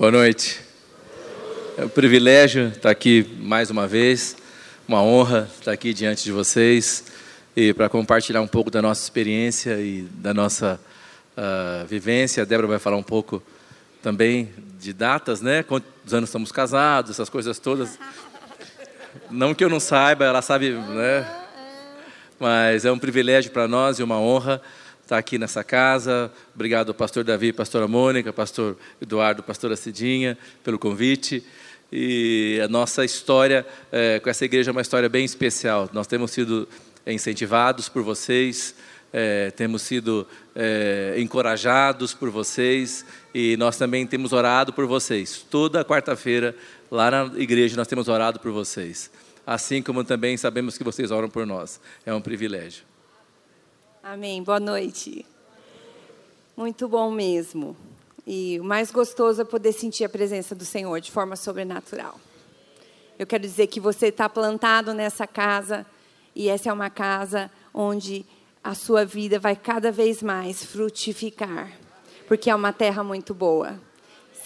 Boa 0.00 0.10
noite. 0.10 0.58
É 1.76 1.84
um 1.84 1.88
privilégio 1.90 2.68
estar 2.68 2.88
aqui 2.88 3.36
mais 3.38 3.68
uma 3.68 3.86
vez, 3.86 4.34
uma 4.88 5.02
honra 5.02 5.46
estar 5.58 5.72
aqui 5.72 5.92
diante 5.92 6.24
de 6.24 6.32
vocês 6.32 7.04
e 7.54 7.74
para 7.74 7.86
compartilhar 7.86 8.40
um 8.40 8.46
pouco 8.46 8.70
da 8.70 8.80
nossa 8.80 9.02
experiência 9.02 9.78
e 9.78 10.08
da 10.14 10.32
nossa 10.32 10.80
uh, 11.36 11.86
vivência. 11.86 12.42
A 12.42 12.46
Débora 12.46 12.66
vai 12.66 12.78
falar 12.78 12.96
um 12.96 13.02
pouco 13.02 13.42
também 14.02 14.48
de 14.80 14.94
datas, 14.94 15.42
né? 15.42 15.62
Quantos 15.62 16.14
anos 16.14 16.30
estamos 16.30 16.50
casados, 16.50 17.10
essas 17.10 17.28
coisas 17.28 17.58
todas. 17.58 17.98
Não 19.30 19.54
que 19.54 19.62
eu 19.62 19.68
não 19.68 19.78
saiba, 19.78 20.24
ela 20.24 20.40
sabe, 20.40 20.70
né? 20.70 21.30
Mas 22.38 22.86
é 22.86 22.90
um 22.90 22.98
privilégio 22.98 23.50
para 23.50 23.68
nós 23.68 23.98
e 23.98 24.02
uma 24.02 24.18
honra 24.18 24.62
estar 25.10 25.18
aqui 25.18 25.38
nessa 25.38 25.64
casa. 25.64 26.30
Obrigado 26.54 26.90
ao 26.90 26.94
pastor 26.94 27.24
Davi, 27.24 27.52
pastora 27.52 27.88
Mônica, 27.88 28.32
pastor 28.32 28.76
Eduardo, 29.02 29.42
pastora 29.42 29.74
Cidinha, 29.74 30.38
pelo 30.62 30.78
convite. 30.78 31.44
E 31.90 32.60
a 32.64 32.68
nossa 32.68 33.04
história 33.04 33.66
é, 33.90 34.20
com 34.20 34.30
essa 34.30 34.44
igreja 34.44 34.70
é 34.70 34.72
uma 34.72 34.80
história 34.80 35.08
bem 35.08 35.24
especial. 35.24 35.90
Nós 35.92 36.06
temos 36.06 36.30
sido 36.30 36.68
incentivados 37.04 37.88
por 37.88 38.04
vocês, 38.04 38.72
é, 39.12 39.50
temos 39.50 39.82
sido 39.82 40.28
é, 40.54 41.16
encorajados 41.18 42.14
por 42.14 42.30
vocês 42.30 43.04
e 43.34 43.56
nós 43.56 43.76
também 43.76 44.06
temos 44.06 44.32
orado 44.32 44.72
por 44.72 44.86
vocês. 44.86 45.44
Toda 45.50 45.84
quarta-feira, 45.84 46.54
lá 46.88 47.10
na 47.10 47.32
igreja, 47.36 47.76
nós 47.76 47.88
temos 47.88 48.06
orado 48.06 48.38
por 48.38 48.52
vocês. 48.52 49.10
Assim 49.44 49.82
como 49.82 50.04
também 50.04 50.36
sabemos 50.36 50.78
que 50.78 50.84
vocês 50.84 51.10
oram 51.10 51.28
por 51.28 51.44
nós. 51.44 51.80
É 52.06 52.14
um 52.14 52.20
privilégio. 52.20 52.89
Amém. 54.02 54.42
Boa 54.42 54.58
noite. 54.58 55.26
Muito 56.56 56.88
bom 56.88 57.10
mesmo. 57.10 57.76
E 58.26 58.58
o 58.58 58.64
mais 58.64 58.90
gostoso 58.90 59.42
é 59.42 59.44
poder 59.44 59.72
sentir 59.72 60.04
a 60.04 60.08
presença 60.08 60.54
do 60.54 60.64
Senhor 60.64 60.98
de 61.02 61.10
forma 61.10 61.36
sobrenatural. 61.36 62.18
Eu 63.18 63.26
quero 63.26 63.42
dizer 63.42 63.66
que 63.66 63.78
você 63.78 64.06
está 64.06 64.26
plantado 64.26 64.94
nessa 64.94 65.26
casa 65.26 65.84
e 66.34 66.48
essa 66.48 66.70
é 66.70 66.72
uma 66.72 66.88
casa 66.88 67.50
onde 67.74 68.24
a 68.64 68.74
sua 68.74 69.04
vida 69.04 69.38
vai 69.38 69.54
cada 69.54 69.92
vez 69.92 70.22
mais 70.22 70.64
frutificar, 70.64 71.70
porque 72.26 72.48
é 72.48 72.54
uma 72.54 72.72
terra 72.72 73.04
muito 73.04 73.34
boa. 73.34 73.78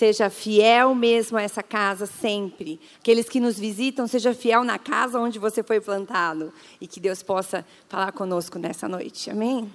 Seja 0.04 0.28
fiel 0.28 0.94
mesmo 0.94 1.38
a 1.38 1.42
essa 1.42 1.62
casa 1.62 2.04
sempre. 2.04 2.78
Aqueles 3.00 3.26
que 3.26 3.40
nos 3.40 3.58
visitam, 3.58 4.06
seja 4.06 4.34
fiel 4.34 4.62
na 4.62 4.78
casa 4.78 5.18
onde 5.18 5.38
você 5.38 5.62
foi 5.62 5.80
plantado. 5.80 6.52
E 6.78 6.86
que 6.86 7.00
Deus 7.00 7.22
possa 7.22 7.64
falar 7.88 8.12
conosco 8.12 8.58
nessa 8.58 8.86
noite. 8.86 9.30
Amém? 9.30 9.72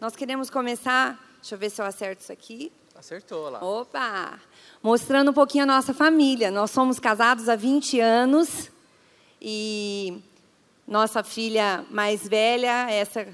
Nós 0.00 0.14
queremos 0.14 0.50
começar. 0.50 1.18
Deixa 1.40 1.56
eu 1.56 1.58
ver 1.58 1.70
se 1.70 1.82
eu 1.82 1.84
acerto 1.84 2.22
isso 2.22 2.30
aqui. 2.30 2.70
Acertou 2.96 3.50
lá. 3.50 3.58
Opa! 3.58 4.38
Mostrando 4.80 5.32
um 5.32 5.34
pouquinho 5.34 5.64
a 5.64 5.66
nossa 5.66 5.92
família. 5.92 6.48
Nós 6.52 6.70
somos 6.70 7.00
casados 7.00 7.48
há 7.48 7.56
20 7.56 7.98
anos. 7.98 8.70
E 9.42 10.22
nossa 10.86 11.24
filha 11.24 11.84
mais 11.90 12.22
velha, 12.28 12.88
essa 12.88 13.26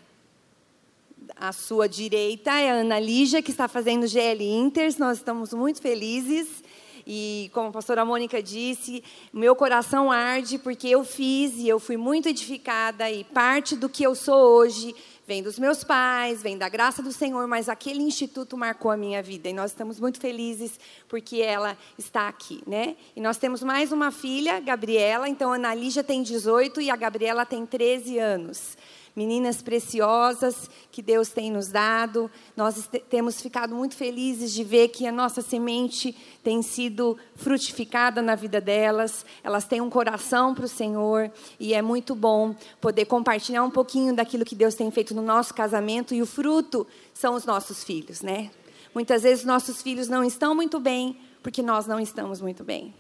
à 1.40 1.52
sua 1.52 1.88
direita 1.88 2.50
é 2.50 2.70
a 2.70 2.74
Ana 2.74 3.00
Lígia, 3.00 3.40
que 3.40 3.50
está 3.50 3.66
fazendo 3.66 4.06
GL 4.06 4.44
Inters. 4.44 4.98
Nós 4.98 5.16
estamos 5.16 5.54
muito 5.54 5.80
felizes. 5.80 6.62
E 7.06 7.50
como 7.54 7.70
a 7.70 7.72
pastora 7.72 8.04
Mônica 8.04 8.42
disse, 8.42 9.02
meu 9.32 9.56
coração 9.56 10.12
arde 10.12 10.58
porque 10.58 10.86
eu 10.86 11.02
fiz 11.02 11.54
e 11.56 11.66
eu 11.66 11.80
fui 11.80 11.96
muito 11.96 12.28
edificada 12.28 13.10
e 13.10 13.24
parte 13.24 13.74
do 13.74 13.88
que 13.88 14.02
eu 14.04 14.14
sou 14.14 14.36
hoje 14.36 14.94
vem 15.26 15.42
dos 15.42 15.58
meus 15.58 15.82
pais, 15.82 16.42
vem 16.42 16.58
da 16.58 16.68
graça 16.68 17.02
do 17.02 17.12
Senhor, 17.12 17.46
mas 17.46 17.68
aquele 17.68 18.02
instituto 18.02 18.56
marcou 18.56 18.90
a 18.90 18.96
minha 18.96 19.22
vida 19.22 19.48
e 19.48 19.52
nós 19.52 19.70
estamos 19.70 19.98
muito 19.98 20.20
felizes 20.20 20.78
porque 21.08 21.40
ela 21.40 21.78
está 21.96 22.28
aqui, 22.28 22.62
né? 22.66 22.96
E 23.16 23.20
nós 23.20 23.38
temos 23.38 23.62
mais 23.62 23.92
uma 23.92 24.10
filha, 24.10 24.60
Gabriela, 24.60 25.28
então 25.28 25.52
a 25.52 25.54
Ana 25.54 25.74
Lígia 25.74 26.04
tem 26.04 26.22
18 26.22 26.80
e 26.80 26.90
a 26.90 26.96
Gabriela 26.96 27.46
tem 27.46 27.64
13 27.64 28.18
anos 28.18 28.76
meninas 29.14 29.62
preciosas 29.62 30.70
que 30.90 31.02
Deus 31.02 31.28
tem 31.28 31.50
nos 31.50 31.68
dado. 31.68 32.30
Nós 32.56 32.88
temos 33.08 33.40
ficado 33.40 33.74
muito 33.74 33.94
felizes 33.94 34.52
de 34.52 34.64
ver 34.64 34.88
que 34.88 35.06
a 35.06 35.12
nossa 35.12 35.42
semente 35.42 36.16
tem 36.42 36.62
sido 36.62 37.16
frutificada 37.34 38.22
na 38.22 38.34
vida 38.34 38.60
delas. 38.60 39.24
Elas 39.42 39.64
têm 39.64 39.80
um 39.80 39.90
coração 39.90 40.54
para 40.54 40.64
o 40.64 40.68
Senhor 40.68 41.30
e 41.58 41.74
é 41.74 41.82
muito 41.82 42.14
bom 42.14 42.54
poder 42.80 43.04
compartilhar 43.06 43.62
um 43.62 43.70
pouquinho 43.70 44.14
daquilo 44.14 44.44
que 44.44 44.54
Deus 44.54 44.74
tem 44.74 44.90
feito 44.90 45.14
no 45.14 45.22
nosso 45.22 45.54
casamento 45.54 46.14
e 46.14 46.22
o 46.22 46.26
fruto 46.26 46.86
são 47.12 47.34
os 47.34 47.44
nossos 47.44 47.84
filhos, 47.84 48.22
né? 48.22 48.50
Muitas 48.94 49.22
vezes 49.22 49.44
nossos 49.44 49.82
filhos 49.82 50.08
não 50.08 50.24
estão 50.24 50.54
muito 50.54 50.80
bem 50.80 51.16
porque 51.42 51.62
nós 51.62 51.86
não 51.86 52.00
estamos 52.00 52.40
muito 52.40 52.64
bem. 52.64 52.92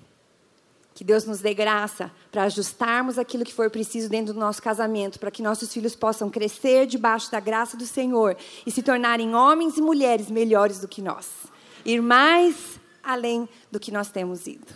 Que 0.94 1.04
Deus 1.04 1.24
nos 1.24 1.40
dê 1.40 1.54
graça 1.54 2.10
para 2.30 2.44
ajustarmos 2.44 3.18
aquilo 3.18 3.44
que 3.44 3.54
for 3.54 3.70
preciso 3.70 4.08
dentro 4.08 4.34
do 4.34 4.40
nosso 4.40 4.62
casamento, 4.62 5.18
para 5.18 5.30
que 5.30 5.42
nossos 5.42 5.72
filhos 5.72 5.94
possam 5.94 6.28
crescer 6.28 6.86
debaixo 6.86 7.30
da 7.30 7.40
graça 7.40 7.76
do 7.76 7.86
Senhor 7.86 8.36
e 8.66 8.70
se 8.70 8.82
tornarem 8.82 9.34
homens 9.34 9.78
e 9.78 9.80
mulheres 9.80 10.30
melhores 10.30 10.80
do 10.80 10.88
que 10.88 11.00
nós. 11.00 11.28
Ir 11.84 12.02
mais 12.02 12.78
além 13.02 13.48
do 13.70 13.80
que 13.80 13.90
nós 13.90 14.10
temos 14.10 14.46
ido. 14.46 14.66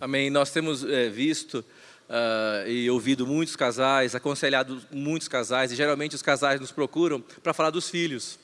Amém. 0.00 0.30
Nós 0.30 0.50
temos 0.50 0.84
é, 0.84 1.08
visto 1.08 1.64
uh, 2.08 2.68
e 2.68 2.90
ouvido 2.90 3.26
muitos 3.26 3.56
casais, 3.56 4.14
aconselhado 4.14 4.80
muitos 4.90 5.28
casais, 5.28 5.72
e 5.72 5.76
geralmente 5.76 6.14
os 6.14 6.22
casais 6.22 6.60
nos 6.60 6.72
procuram 6.72 7.20
para 7.42 7.52
falar 7.52 7.70
dos 7.70 7.88
filhos. 7.88 8.38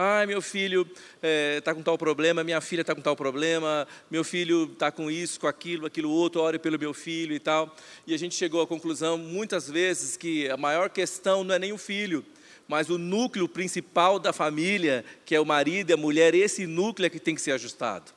Ai, 0.00 0.26
meu 0.26 0.40
filho 0.40 0.82
está 0.82 0.96
é, 1.22 1.60
tá 1.60 1.74
com 1.74 1.82
tal 1.82 1.98
problema, 1.98 2.44
minha 2.44 2.60
filha 2.60 2.82
está 2.82 2.94
com 2.94 3.00
tal 3.00 3.16
problema, 3.16 3.84
meu 4.08 4.22
filho 4.22 4.70
está 4.72 4.92
com 4.92 5.10
isso, 5.10 5.40
com 5.40 5.48
aquilo, 5.48 5.86
aquilo 5.86 6.08
outro, 6.08 6.40
ore 6.40 6.56
pelo 6.56 6.78
meu 6.78 6.94
filho 6.94 7.34
e 7.34 7.40
tal. 7.40 7.74
E 8.06 8.14
a 8.14 8.16
gente 8.16 8.36
chegou 8.36 8.62
à 8.62 8.66
conclusão, 8.66 9.18
muitas 9.18 9.68
vezes, 9.68 10.16
que 10.16 10.48
a 10.48 10.56
maior 10.56 10.88
questão 10.88 11.42
não 11.42 11.52
é 11.52 11.58
nem 11.58 11.72
o 11.72 11.78
filho, 11.78 12.24
mas 12.68 12.88
o 12.88 12.96
núcleo 12.96 13.48
principal 13.48 14.20
da 14.20 14.32
família, 14.32 15.04
que 15.24 15.34
é 15.34 15.40
o 15.40 15.44
marido 15.44 15.90
e 15.90 15.94
a 15.94 15.96
mulher, 15.96 16.32
esse 16.32 16.64
núcleo 16.64 17.06
é 17.06 17.10
que 17.10 17.18
tem 17.18 17.34
que 17.34 17.42
ser 17.42 17.50
ajustado. 17.50 18.12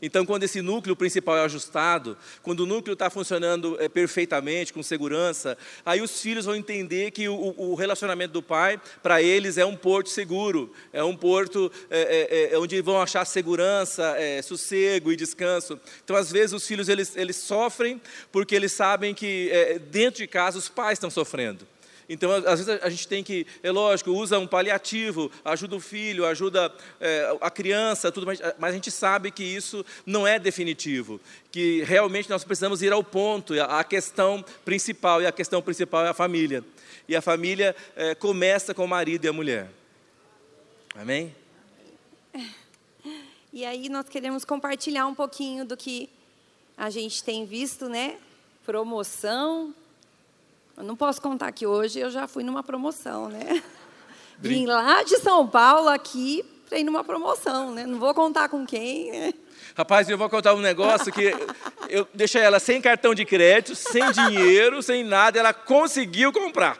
Então, 0.00 0.24
quando 0.24 0.44
esse 0.44 0.60
núcleo 0.60 0.96
principal 0.96 1.36
é 1.36 1.44
ajustado, 1.44 2.16
quando 2.42 2.60
o 2.60 2.66
núcleo 2.66 2.94
está 2.94 3.10
funcionando 3.10 3.76
é, 3.80 3.88
perfeitamente, 3.88 4.72
com 4.72 4.82
segurança, 4.82 5.56
aí 5.84 6.00
os 6.00 6.20
filhos 6.20 6.44
vão 6.44 6.54
entender 6.54 7.10
que 7.10 7.28
o, 7.28 7.54
o 7.56 7.74
relacionamento 7.74 8.32
do 8.32 8.42
pai, 8.42 8.80
para 9.02 9.22
eles, 9.22 9.58
é 9.58 9.64
um 9.64 9.76
porto 9.76 10.08
seguro, 10.08 10.72
é 10.92 11.02
um 11.02 11.16
porto 11.16 11.70
é, 11.90 12.50
é, 12.52 12.58
onde 12.58 12.80
vão 12.80 13.00
achar 13.00 13.24
segurança, 13.24 14.16
sossego 14.42 15.12
e 15.12 15.16
descanso. 15.16 15.78
Então, 16.04 16.16
às 16.16 16.30
vezes, 16.30 16.52
os 16.52 16.66
filhos 16.66 16.88
eles, 16.88 17.16
eles 17.16 17.36
sofrem 17.36 18.00
porque 18.32 18.54
eles 18.54 18.72
sabem 18.72 19.14
que 19.14 19.50
dentro 19.90 20.18
de 20.18 20.26
casa 20.26 20.58
os 20.58 20.68
pais 20.68 20.96
estão 20.96 21.10
sofrendo. 21.10 21.66
Então, 22.08 22.30
às 22.32 22.64
vezes 22.64 22.82
a 22.82 22.90
gente 22.90 23.08
tem 23.08 23.22
que, 23.22 23.46
é 23.62 23.70
lógico, 23.70 24.10
usa 24.10 24.38
um 24.38 24.46
paliativo, 24.46 25.30
ajuda 25.44 25.76
o 25.76 25.80
filho, 25.80 26.26
ajuda 26.26 26.72
é, 27.00 27.36
a 27.40 27.50
criança, 27.50 28.12
tudo, 28.12 28.26
mas, 28.26 28.40
mas, 28.58 28.70
a 28.70 28.74
gente 28.74 28.90
sabe 28.90 29.30
que 29.30 29.42
isso 29.42 29.84
não 30.04 30.26
é 30.26 30.38
definitivo, 30.38 31.20
que 31.50 31.82
realmente 31.82 32.28
nós 32.28 32.44
precisamos 32.44 32.82
ir 32.82 32.92
ao 32.92 33.02
ponto, 33.02 33.54
a, 33.54 33.80
a 33.80 33.84
questão 33.84 34.44
principal, 34.64 35.22
e 35.22 35.26
a 35.26 35.32
questão 35.32 35.62
principal 35.62 36.04
é 36.04 36.08
a 36.08 36.14
família. 36.14 36.62
E 37.08 37.14
a 37.14 37.22
família 37.22 37.74
é, 37.96 38.14
começa 38.14 38.74
com 38.74 38.84
o 38.84 38.88
marido 38.88 39.24
e 39.24 39.28
a 39.28 39.32
mulher. 39.32 39.70
Amém? 40.94 41.34
E 43.52 43.64
aí 43.64 43.88
nós 43.88 44.08
queremos 44.08 44.44
compartilhar 44.44 45.06
um 45.06 45.14
pouquinho 45.14 45.64
do 45.64 45.76
que 45.76 46.10
a 46.76 46.90
gente 46.90 47.22
tem 47.22 47.46
visto, 47.46 47.88
né? 47.88 48.18
Promoção, 48.64 49.72
eu 50.76 50.82
não 50.84 50.96
posso 50.96 51.20
contar 51.20 51.50
que 51.52 51.66
hoje 51.66 52.00
eu 52.00 52.10
já 52.10 52.26
fui 52.26 52.42
numa 52.42 52.62
promoção, 52.62 53.28
né? 53.28 53.62
Vim 54.38 54.66
lá 54.66 55.02
de 55.02 55.16
São 55.18 55.46
Paulo 55.46 55.88
aqui 55.88 56.44
para 56.68 56.78
ir 56.78 56.84
numa 56.84 57.04
promoção, 57.04 57.72
né? 57.72 57.86
Não 57.86 57.98
vou 57.98 58.12
contar 58.12 58.48
com 58.48 58.66
quem. 58.66 59.12
Né? 59.12 59.34
Rapaz, 59.76 60.08
eu 60.08 60.18
vou 60.18 60.28
contar 60.28 60.54
um 60.54 60.60
negócio 60.60 61.12
que 61.12 61.32
eu 61.88 62.06
deixei 62.12 62.42
ela 62.42 62.58
sem 62.58 62.80
cartão 62.80 63.14
de 63.14 63.24
crédito, 63.24 63.76
sem 63.76 64.10
dinheiro, 64.10 64.82
sem 64.82 65.04
nada, 65.04 65.38
ela 65.38 65.52
conseguiu 65.52 66.32
comprar. 66.32 66.78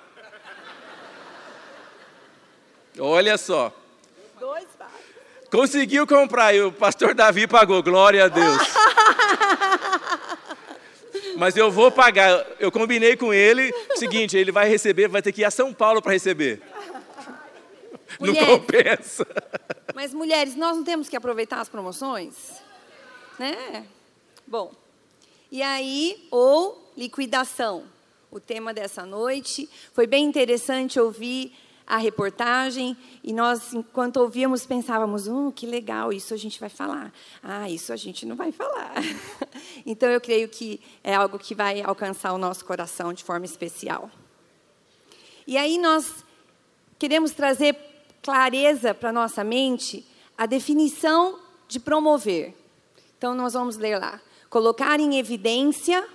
Olha 2.99 3.37
só. 3.39 3.73
Dois 4.39 4.67
Conseguiu 5.51 6.05
comprar 6.05 6.53
e 6.53 6.63
o 6.63 6.73
pastor 6.73 7.15
Davi 7.15 7.47
pagou, 7.47 7.81
glória 7.81 8.25
a 8.25 8.29
Deus. 8.29 8.59
Mas 11.37 11.57
eu 11.57 11.71
vou 11.71 11.91
pagar. 11.91 12.47
Eu 12.59 12.71
combinei 12.71 13.17
com 13.17 13.33
ele, 13.33 13.71
o 13.95 13.97
seguinte, 13.97 14.37
ele 14.37 14.53
vai 14.53 14.69
receber, 14.69 15.09
vai 15.09 15.23
ter 15.23 15.33
que 15.33 15.43
ir 15.43 15.45
a 15.45 15.51
São 15.51 15.73
Paulo 15.73 16.01
para 16.01 16.13
receber. 16.13 16.63
Mulheres, 18.21 18.49
não 18.49 18.59
compensa. 18.59 19.27
Mas 19.95 20.15
mulheres, 20.15 20.55
nós 20.55 20.77
não 20.77 20.85
temos 20.85 21.09
que 21.09 21.17
aproveitar 21.17 21.61
as 21.61 21.69
promoções? 21.69 22.35
Né? 23.39 23.87
Bom, 24.47 24.73
e 25.51 25.63
aí, 25.63 26.27
ou 26.31 26.93
liquidação. 26.97 27.85
O 28.31 28.41
tema 28.41 28.75
dessa 28.75 29.07
noite 29.07 29.69
foi 29.93 30.07
bem 30.07 30.25
interessante 30.25 30.99
ouvir 30.99 31.53
a 31.87 31.99
reportagem 31.99 32.97
e 33.23 33.33
nós, 33.33 33.75
enquanto 33.75 34.17
ouvíamos, 34.19 34.65
pensávamos: 34.65 35.29
oh, 35.29 35.53
que 35.53 35.67
legal, 35.67 36.13
isso 36.13 36.33
a 36.33 36.37
gente 36.37 36.59
vai 36.59 36.69
falar. 36.69 37.13
Ah, 37.43 37.69
isso 37.69 37.93
a 37.93 37.97
gente 37.97 38.25
não 38.25 38.37
vai 38.37 38.53
falar. 38.53 38.95
então, 39.85 40.09
eu 40.09 40.21
creio 40.21 40.49
que 40.49 40.81
é 41.03 41.15
algo 41.15 41.39
que 41.39 41.55
vai 41.55 41.83
alcançar 41.83 42.33
o 42.33 42.39
nosso 42.39 42.65
coração 42.65 43.13
de 43.13 43.23
forma 43.23 43.45
especial. 43.45 44.11
E 45.47 45.57
aí, 45.59 45.79
nós 45.79 46.25
queremos 46.99 47.33
trazer 47.33 47.77
clareza 48.23 48.95
para 48.95 49.13
nossa 49.13 49.45
mente 49.45 50.07
a 50.39 50.47
definição 50.47 51.39
de 51.69 51.79
promover. 51.79 52.55
Então, 53.19 53.35
nós 53.35 53.53
vamos 53.53 53.77
ler 53.77 53.99
lá: 53.99 54.21
colocar 54.49 54.99
em 54.99 55.19
evidência, 55.19 56.07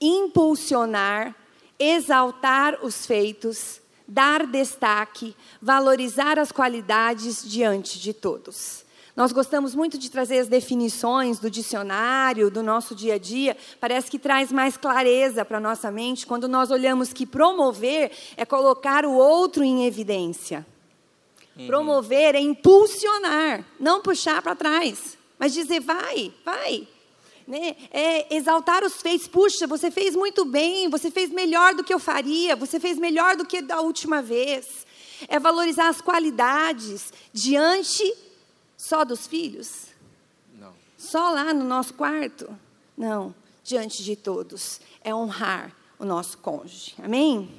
impulsionar, 0.00 1.34
exaltar 1.78 2.78
os 2.82 3.04
feitos 3.04 3.81
dar 4.12 4.46
destaque, 4.46 5.34
valorizar 5.60 6.38
as 6.38 6.52
qualidades 6.52 7.42
diante 7.48 7.98
de 7.98 8.12
todos. 8.12 8.84
Nós 9.16 9.32
gostamos 9.32 9.74
muito 9.74 9.98
de 9.98 10.10
trazer 10.10 10.38
as 10.38 10.48
definições 10.48 11.38
do 11.38 11.50
dicionário, 11.50 12.50
do 12.50 12.62
nosso 12.62 12.94
dia 12.94 13.14
a 13.14 13.18
dia, 13.18 13.56
parece 13.80 14.10
que 14.10 14.18
traz 14.18 14.50
mais 14.52 14.76
clareza 14.76 15.44
para 15.44 15.58
a 15.58 15.60
nossa 15.60 15.90
mente 15.90 16.26
quando 16.26 16.48
nós 16.48 16.70
olhamos 16.70 17.12
que 17.12 17.26
promover 17.26 18.10
é 18.36 18.44
colocar 18.44 19.04
o 19.04 19.12
outro 19.12 19.64
em 19.64 19.86
evidência. 19.86 20.66
Uhum. 21.56 21.66
Promover 21.66 22.34
é 22.34 22.40
impulsionar, 22.40 23.64
não 23.78 24.00
puxar 24.00 24.40
para 24.40 24.54
trás, 24.54 25.18
mas 25.38 25.52
dizer 25.52 25.80
vai, 25.80 26.32
vai, 26.44 26.88
né? 27.52 27.76
É 27.90 28.34
exaltar 28.34 28.82
os 28.82 29.02
feitos. 29.02 29.28
Puxa, 29.28 29.66
você 29.66 29.90
fez 29.90 30.16
muito 30.16 30.42
bem, 30.46 30.88
você 30.88 31.10
fez 31.10 31.28
melhor 31.30 31.74
do 31.74 31.84
que 31.84 31.92
eu 31.92 31.98
faria, 31.98 32.56
você 32.56 32.80
fez 32.80 32.98
melhor 32.98 33.36
do 33.36 33.44
que 33.44 33.60
da 33.60 33.82
última 33.82 34.22
vez. 34.22 34.86
É 35.28 35.38
valorizar 35.38 35.88
as 35.88 36.00
qualidades 36.00 37.12
diante 37.30 38.10
só 38.74 39.04
dos 39.04 39.26
filhos? 39.26 39.88
Não. 40.58 40.72
Só 40.96 41.30
lá 41.30 41.52
no 41.52 41.64
nosso 41.64 41.92
quarto? 41.92 42.58
Não, 42.96 43.34
diante 43.62 44.02
de 44.02 44.16
todos. 44.16 44.80
É 45.04 45.14
honrar 45.14 45.76
o 45.98 46.06
nosso 46.06 46.38
cônjuge. 46.38 46.94
Amém? 47.02 47.50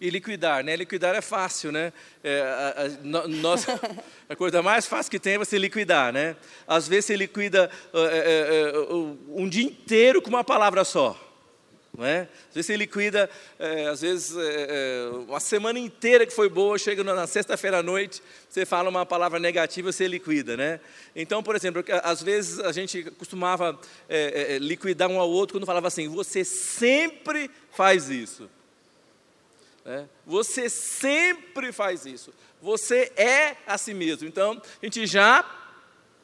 E 0.00 0.08
liquidar, 0.08 0.64
né? 0.64 0.74
Liquidar 0.74 1.14
é 1.14 1.20
fácil, 1.20 1.70
né? 1.70 1.92
É, 2.24 2.40
a, 2.40 2.84
a, 2.84 3.28
nós, 3.28 3.66
a 4.28 4.34
coisa 4.34 4.62
mais 4.62 4.86
fácil 4.86 5.10
que 5.10 5.18
tem 5.18 5.34
é 5.34 5.38
você 5.38 5.58
liquidar, 5.58 6.12
né? 6.12 6.36
Às 6.66 6.88
vezes 6.88 7.06
você 7.06 7.16
liquida 7.16 7.70
é, 7.92 7.98
é, 7.98 8.70
é 8.70 8.78
um 9.28 9.48
dia 9.48 9.64
inteiro 9.64 10.22
com 10.22 10.30
uma 10.30 10.42
palavra 10.42 10.84
só. 10.84 11.26
Não 11.96 12.06
é? 12.06 12.28
Às 12.48 12.54
vezes 12.54 12.66
você 12.66 12.76
liquida, 12.76 13.28
é, 13.58 13.88
às 13.88 14.00
vezes, 14.00 14.34
é, 14.38 15.10
uma 15.26 15.40
semana 15.40 15.78
inteira 15.78 16.24
que 16.24 16.32
foi 16.32 16.48
boa, 16.48 16.78
chega 16.78 17.02
na 17.02 17.26
sexta-feira 17.26 17.80
à 17.80 17.82
noite, 17.82 18.22
você 18.48 18.64
fala 18.64 18.88
uma 18.88 19.04
palavra 19.04 19.40
negativa, 19.40 19.90
você 19.90 20.06
liquida, 20.06 20.56
né? 20.56 20.78
Então, 21.16 21.42
por 21.42 21.56
exemplo, 21.56 21.84
às 22.04 22.22
vezes 22.22 22.60
a 22.60 22.70
gente 22.70 23.02
costumava 23.18 23.78
liquidar 24.60 25.10
um 25.10 25.18
ao 25.18 25.28
outro 25.28 25.56
quando 25.56 25.66
falava 25.66 25.88
assim, 25.88 26.08
você 26.08 26.44
sempre 26.44 27.50
faz 27.72 28.08
isso. 28.08 28.48
Né? 29.84 30.08
Você 30.26 30.68
sempre 30.68 31.72
faz 31.72 32.06
isso. 32.06 32.32
Você 32.60 33.12
é 33.16 33.56
a 33.66 33.78
si 33.78 33.94
mesmo. 33.94 34.28
Então, 34.28 34.60
a 34.82 34.84
gente 34.84 35.06
já 35.06 35.44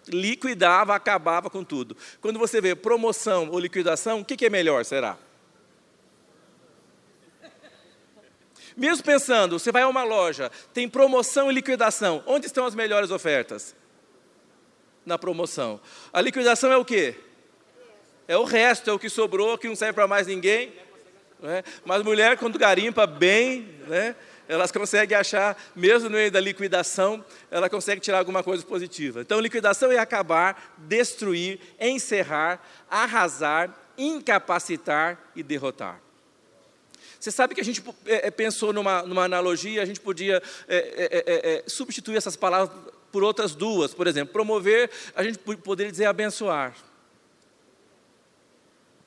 liquidava, 0.08 0.94
acabava 0.94 1.50
com 1.50 1.64
tudo. 1.64 1.96
Quando 2.20 2.38
você 2.38 2.60
vê 2.60 2.74
promoção 2.74 3.48
ou 3.50 3.58
liquidação, 3.58 4.20
o 4.20 4.24
que, 4.24 4.36
que 4.36 4.46
é 4.46 4.50
melhor, 4.50 4.84
será? 4.84 5.18
Mesmo 8.76 9.02
pensando, 9.02 9.58
você 9.58 9.72
vai 9.72 9.82
a 9.82 9.88
uma 9.88 10.04
loja, 10.04 10.50
tem 10.74 10.86
promoção 10.86 11.50
e 11.50 11.54
liquidação. 11.54 12.22
Onde 12.26 12.46
estão 12.46 12.66
as 12.66 12.74
melhores 12.74 13.10
ofertas? 13.10 13.74
Na 15.04 15.16
promoção. 15.16 15.80
A 16.12 16.20
liquidação 16.20 16.70
é 16.70 16.76
o 16.76 16.84
quê? 16.84 17.14
É 18.28 18.36
o 18.36 18.44
resto, 18.44 18.90
é 18.90 18.92
o 18.92 18.98
que 18.98 19.08
sobrou, 19.08 19.56
que 19.56 19.68
não 19.68 19.76
serve 19.76 19.94
para 19.94 20.06
mais 20.06 20.26
ninguém. 20.26 20.74
Né? 21.46 21.62
Mas 21.84 22.02
mulher, 22.02 22.36
quando 22.36 22.58
garimpa 22.58 23.06
bem, 23.06 23.68
né? 23.86 24.16
elas 24.48 24.72
conseguem 24.72 25.16
achar, 25.16 25.56
mesmo 25.76 26.08
no 26.08 26.16
meio 26.16 26.30
da 26.30 26.40
liquidação, 26.40 27.24
ela 27.50 27.70
consegue 27.70 28.00
tirar 28.00 28.18
alguma 28.18 28.42
coisa 28.42 28.64
positiva. 28.64 29.20
Então, 29.20 29.38
liquidação 29.38 29.92
é 29.92 29.98
acabar, 29.98 30.74
destruir, 30.78 31.60
encerrar, 31.80 32.60
arrasar, 32.90 33.72
incapacitar 33.96 35.18
e 35.36 35.42
derrotar. 35.42 36.00
Você 37.18 37.30
sabe 37.30 37.54
que 37.54 37.60
a 37.60 37.64
gente 37.64 37.82
é, 38.06 38.26
é, 38.26 38.30
pensou 38.30 38.72
numa, 38.72 39.02
numa 39.02 39.24
analogia, 39.24 39.82
a 39.82 39.86
gente 39.86 40.00
podia 40.00 40.42
é, 40.68 40.76
é, 40.76 41.54
é, 41.58 41.64
substituir 41.68 42.16
essas 42.16 42.36
palavras 42.36 42.76
por 43.12 43.22
outras 43.22 43.54
duas. 43.54 43.94
Por 43.94 44.08
exemplo, 44.08 44.32
promover, 44.32 44.90
a 45.14 45.22
gente 45.22 45.38
poderia 45.38 45.92
dizer 45.92 46.06
abençoar. 46.06 46.74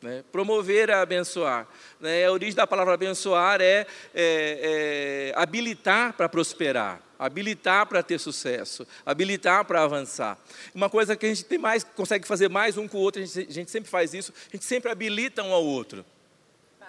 Né? 0.01 0.23
Promover 0.31 0.89
é 0.89 0.93
abençoar. 0.93 1.67
Né? 1.99 2.25
A 2.25 2.31
origem 2.31 2.55
da 2.55 2.65
palavra 2.65 2.93
abençoar 2.93 3.59
é, 3.59 3.85
é, 4.15 5.31
é 5.33 5.33
habilitar 5.35 6.13
para 6.13 6.29
prosperar, 6.29 7.01
habilitar 7.17 7.85
para 7.85 8.01
ter 8.01 8.17
sucesso, 8.17 8.87
habilitar 9.05 9.65
para 9.65 9.83
avançar. 9.83 10.37
Uma 10.73 10.89
coisa 10.89 11.17
que 11.17 11.25
a 11.25 11.29
gente 11.29 11.43
tem 11.43 11.57
mais, 11.57 11.83
consegue 11.83 12.25
fazer 12.25 12.49
mais 12.49 12.77
um 12.77 12.87
com 12.87 12.97
o 12.97 13.01
outro, 13.01 13.21
a 13.21 13.25
gente, 13.25 13.49
a 13.49 13.53
gente 13.53 13.71
sempre 13.71 13.89
faz 13.89 14.13
isso, 14.13 14.33
a 14.47 14.55
gente 14.55 14.63
sempre 14.63 14.89
habilita 14.89 15.43
um 15.43 15.51
ao 15.51 15.65
outro. 15.65 16.05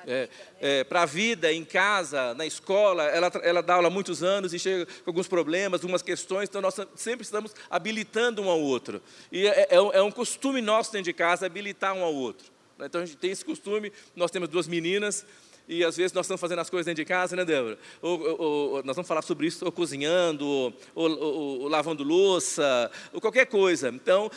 É, 0.07 0.29
é, 0.61 0.85
para 0.85 1.03
a 1.03 1.07
vida, 1.07 1.53
em 1.53 1.65
casa, 1.65 2.33
na 2.33 2.47
escola, 2.47 3.05
ela, 3.05 3.31
ela 3.43 3.62
dá 3.62 3.75
aula 3.75 3.89
há 3.89 3.91
muitos 3.91 4.23
anos 4.23 4.55
e 4.55 4.59
chega 4.59 4.87
com 4.87 5.11
alguns 5.11 5.29
problemas, 5.29 5.83
algumas 5.83 6.01
questões, 6.01 6.49
então 6.49 6.62
nós 6.62 6.75
sempre 6.95 7.23
estamos 7.23 7.55
habilitando 7.69 8.41
um 8.41 8.49
ao 8.49 8.61
outro. 8.61 9.03
E 9.31 9.47
é, 9.47 9.69
é, 9.69 9.75
é 9.75 10.01
um 10.01 10.11
costume 10.11 10.62
nosso 10.62 10.93
dentro 10.93 11.07
de 11.07 11.12
casa 11.12 11.45
habilitar 11.45 11.93
um 11.93 12.03
ao 12.03 12.15
outro. 12.15 12.60
Né? 12.81 12.87
Então 12.87 13.03
a 13.03 13.06
gente 13.06 13.19
tem 13.19 13.31
esse 13.31 13.44
costume, 13.44 13.93
nós 14.17 14.31
temos 14.31 14.49
duas 14.49 14.67
meninas, 14.67 15.25
e 15.69 15.85
às 15.85 15.97
vezes 15.97 16.12
nós 16.12 16.27
estamos 16.27 16.41
fazendo 16.41 16.59
as 16.59 16.69
coisas 16.69 16.87
dentro 16.87 17.03
de 17.03 17.09
casa, 17.09 17.37
né, 17.37 17.44
Débora? 17.44 17.79
Ou, 18.03 18.21
ou, 18.21 18.41
ou, 18.41 18.82
nós 18.82 18.97
vamos 18.97 19.06
falar 19.06 19.23
sobre 19.23 19.47
isso, 19.47 19.65
ou 19.65 19.71
cozinhando, 19.71 20.44
ou, 20.44 20.75
ou, 20.94 21.69
lavando 21.69 22.03
louça, 22.03 22.91
ou 23.12 23.21
qualquer 23.21 23.47
coisa. 23.47 23.91
Então, 23.91 24.29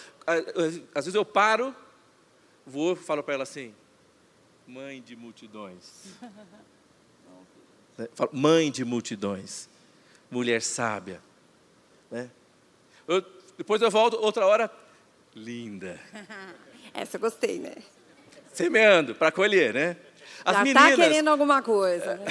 às 0.93 1.05
vezes 1.05 1.15
eu 1.15 1.25
paro, 1.25 1.75
vou 2.67 2.95
falo 2.95 3.23
para 3.23 3.33
ela 3.33 3.43
assim, 3.43 3.73
mãe 4.67 5.01
de 5.01 5.15
multidões. 5.15 5.91
Falo, 8.15 8.31
mãe 8.33 8.71
de 8.71 8.83
multidões, 8.83 9.69
mulher 10.31 10.63
sábia. 10.63 11.21
Né? 12.09 12.27
Eu, 13.07 13.23
depois 13.55 13.79
eu 13.83 13.91
volto 13.91 14.15
outra 14.15 14.47
hora, 14.47 14.71
linda. 15.35 15.99
Essa 16.91 17.17
eu 17.17 17.21
gostei, 17.21 17.59
né? 17.59 17.75
Semeando 18.53 19.15
para 19.15 19.31
colher, 19.31 19.73
né? 19.73 19.97
As 20.45 20.57
Já 20.57 20.63
está 20.63 20.95
querendo 20.95 21.29
alguma 21.29 21.61
coisa. 21.61 22.15
Né? 22.15 22.25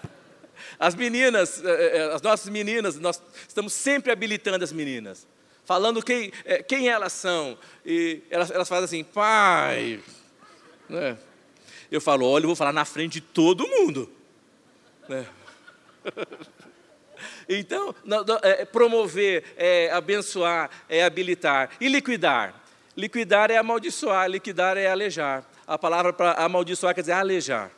as 0.78 0.94
meninas, 0.94 1.62
eh, 1.64 1.68
eh, 1.68 1.98
eh, 1.98 2.14
as 2.14 2.22
nossas 2.22 2.48
meninas, 2.48 2.96
nós 2.98 3.22
estamos 3.46 3.72
sempre 3.72 4.12
habilitando 4.12 4.62
as 4.62 4.72
meninas, 4.72 5.26
falando 5.64 6.02
quem, 6.02 6.32
quem 6.66 6.88
elas 6.88 7.12
são. 7.12 7.58
E 7.84 8.22
elas, 8.30 8.50
elas 8.50 8.68
fazem 8.68 8.84
assim, 8.84 9.04
pai. 9.04 10.00
Né? 10.88 11.16
Eu 11.90 12.00
falo, 12.00 12.26
olha, 12.26 12.44
eu 12.44 12.48
vou 12.48 12.56
falar 12.56 12.72
na 12.72 12.84
frente 12.84 13.14
de 13.14 13.20
todo 13.22 13.66
mundo. 13.66 14.10
Né? 15.08 15.26
Então, 17.48 17.94
promover, 18.70 19.42
é, 19.56 19.90
abençoar, 19.90 20.70
é 20.88 21.02
habilitar 21.02 21.70
e 21.80 21.88
liquidar. 21.88 22.54
Liquidar 22.98 23.48
é 23.48 23.56
amaldiçoar, 23.56 24.28
liquidar 24.28 24.76
é 24.76 24.88
alejar. 24.88 25.44
A 25.64 25.78
palavra 25.78 26.12
para 26.12 26.32
amaldiçoar 26.32 26.92
quer 26.92 27.02
dizer 27.02 27.12
alejar. 27.12 27.70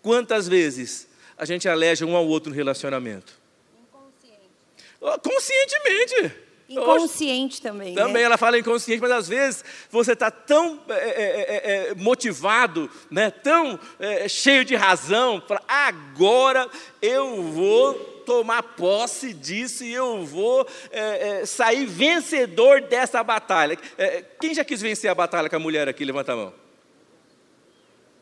Quantas 0.00 0.48
vezes 0.48 1.06
a 1.36 1.44
gente 1.44 1.68
aleja 1.68 2.06
um 2.06 2.16
ao 2.16 2.26
outro 2.26 2.48
no 2.48 2.56
relacionamento? 2.56 3.34
Inconsciente. 3.78 5.20
Conscientemente. 5.22 6.36
Inconsciente 6.70 7.60
também. 7.60 7.94
Também 7.94 8.14
né? 8.14 8.22
ela 8.22 8.38
fala 8.38 8.58
inconsciente, 8.58 9.02
mas 9.02 9.10
às 9.10 9.28
vezes 9.28 9.62
você 9.90 10.14
está 10.14 10.30
tão 10.30 10.80
é, 10.88 10.94
é, 10.94 11.90
é, 11.90 11.94
motivado, 11.94 12.90
né, 13.10 13.30
tão 13.30 13.78
cheio 14.26 14.64
de 14.64 14.74
razão, 14.74 15.38
para 15.38 15.60
agora 15.68 16.66
eu 17.02 17.42
vou 17.42 18.17
tomar 18.28 18.62
posse 18.62 19.32
disso 19.32 19.82
e 19.82 19.94
eu 19.94 20.22
vou 20.22 20.68
é, 20.90 21.40
é, 21.40 21.46
sair 21.46 21.86
vencedor 21.86 22.82
dessa 22.82 23.24
batalha. 23.24 23.78
É, 23.96 24.22
quem 24.38 24.52
já 24.52 24.62
quis 24.62 24.82
vencer 24.82 25.10
a 25.10 25.14
batalha 25.14 25.48
com 25.48 25.56
a 25.56 25.58
mulher 25.58 25.88
aqui? 25.88 26.04
Levanta 26.04 26.34
a 26.34 26.36
mão. 26.36 26.54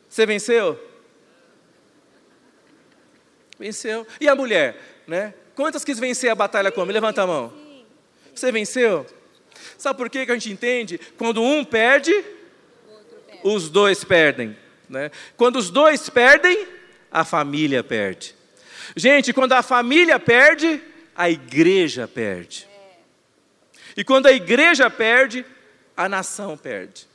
Você 0.07 0.25
venceu? 0.25 0.79
Venceu. 3.59 4.07
E 4.21 4.29
a 4.29 4.35
mulher, 4.35 4.77
né? 5.05 5.33
Quantas 5.53 5.83
quis 5.83 5.99
vencer 5.99 6.29
a 6.29 6.35
batalha 6.35 6.71
com 6.71 6.79
a 6.79 6.85
Levanta 6.85 7.23
a 7.23 7.27
mão. 7.27 7.53
Você 8.33 8.49
venceu? 8.49 9.05
Sabe 9.77 9.97
por 9.97 10.09
que 10.09 10.19
a 10.19 10.33
gente 10.35 10.49
entende? 10.49 10.97
Quando 11.17 11.41
um 11.41 11.65
perde, 11.65 12.13
os 13.43 13.69
dois 13.69 14.05
perdem. 14.05 14.55
Né? 14.87 15.11
Quando 15.35 15.57
os 15.57 15.69
dois 15.69 16.09
perdem, 16.09 16.65
a 17.11 17.25
família 17.25 17.83
perde. 17.83 18.36
Gente, 18.95 19.33
quando 19.33 19.53
a 19.53 19.61
família 19.61 20.19
perde, 20.19 20.81
a 21.15 21.29
igreja 21.29 22.07
perde. 22.07 22.67
E 23.95 24.03
quando 24.03 24.27
a 24.27 24.31
igreja 24.31 24.89
perde, 24.89 25.45
a 25.95 26.07
nação 26.07 26.55
perde. 26.57 27.07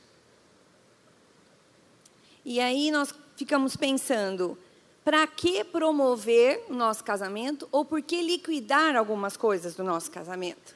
E 2.43 2.59
aí 2.59 2.91
nós 2.91 3.13
ficamos 3.37 3.77
pensando, 3.77 4.57
para 5.03 5.25
que 5.27 5.63
promover 5.63 6.65
o 6.69 6.73
nosso 6.73 7.03
casamento 7.03 7.67
ou 7.71 7.83
por 7.85 8.01
que 8.01 8.21
liquidar 8.21 8.95
algumas 8.95 9.35
coisas 9.37 9.75
do 9.75 9.83
nosso 9.83 10.11
casamento? 10.11 10.75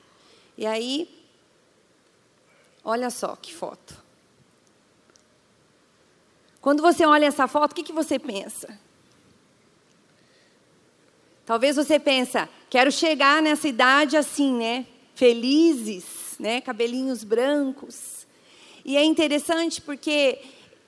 E 0.58 0.66
aí, 0.66 1.10
olha 2.84 3.10
só 3.10 3.36
que 3.36 3.54
foto. 3.54 3.96
Quando 6.62 6.82
você 6.82 7.06
olha 7.06 7.26
essa 7.26 7.48
foto, 7.48 7.72
o 7.72 7.76
que, 7.76 7.84
que 7.84 7.94
você 7.94 8.18
pensa? 8.20 8.80
Talvez 11.48 11.78
você 11.78 11.98
pensa, 11.98 12.50
quero 12.70 12.92
chegar 12.92 13.42
nessa 13.42 13.70
idade 13.70 14.18
assim, 14.18 14.54
né? 14.54 14.86
Felizes, 15.16 16.04
né? 16.38 16.60
Cabelinhos 16.60 17.24
brancos. 17.24 18.28
E 18.84 18.98
é 18.98 19.06
interessante 19.06 19.80
porque 19.80 20.40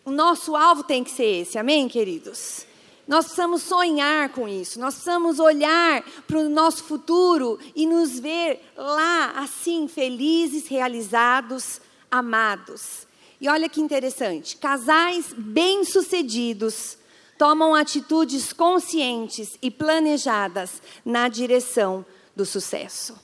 o 0.03 0.11
nosso 0.11 0.57
alvo 0.57 0.83
tem 0.83 1.01
que 1.01 1.11
ser 1.11 1.43
esse, 1.43 1.57
amém, 1.57 1.87
queridos? 1.87 2.65
Nós 3.07 3.23
precisamos 3.23 3.63
sonhar 3.63 4.33
com 4.33 4.49
isso, 4.49 4.81
nós 4.81 4.95
precisamos 4.95 5.39
olhar 5.39 6.03
para 6.27 6.37
o 6.37 6.49
nosso 6.49 6.83
futuro 6.83 7.57
e 7.73 7.85
nos 7.87 8.19
ver 8.19 8.61
lá, 8.75 9.31
assim, 9.37 9.87
felizes, 9.87 10.67
realizados, 10.67 11.79
amados. 12.11 13.07
E 13.39 13.47
olha 13.47 13.69
que 13.69 13.79
interessante: 13.79 14.57
casais 14.57 15.27
bem-sucedidos 15.37 16.98
tomam 17.39 17.73
atitudes 17.73 18.51
conscientes 18.51 19.57
e 19.61 19.71
planejadas 19.71 20.81
na 21.05 21.29
direção 21.29 22.05
do 22.35 22.45
sucesso. 22.45 23.17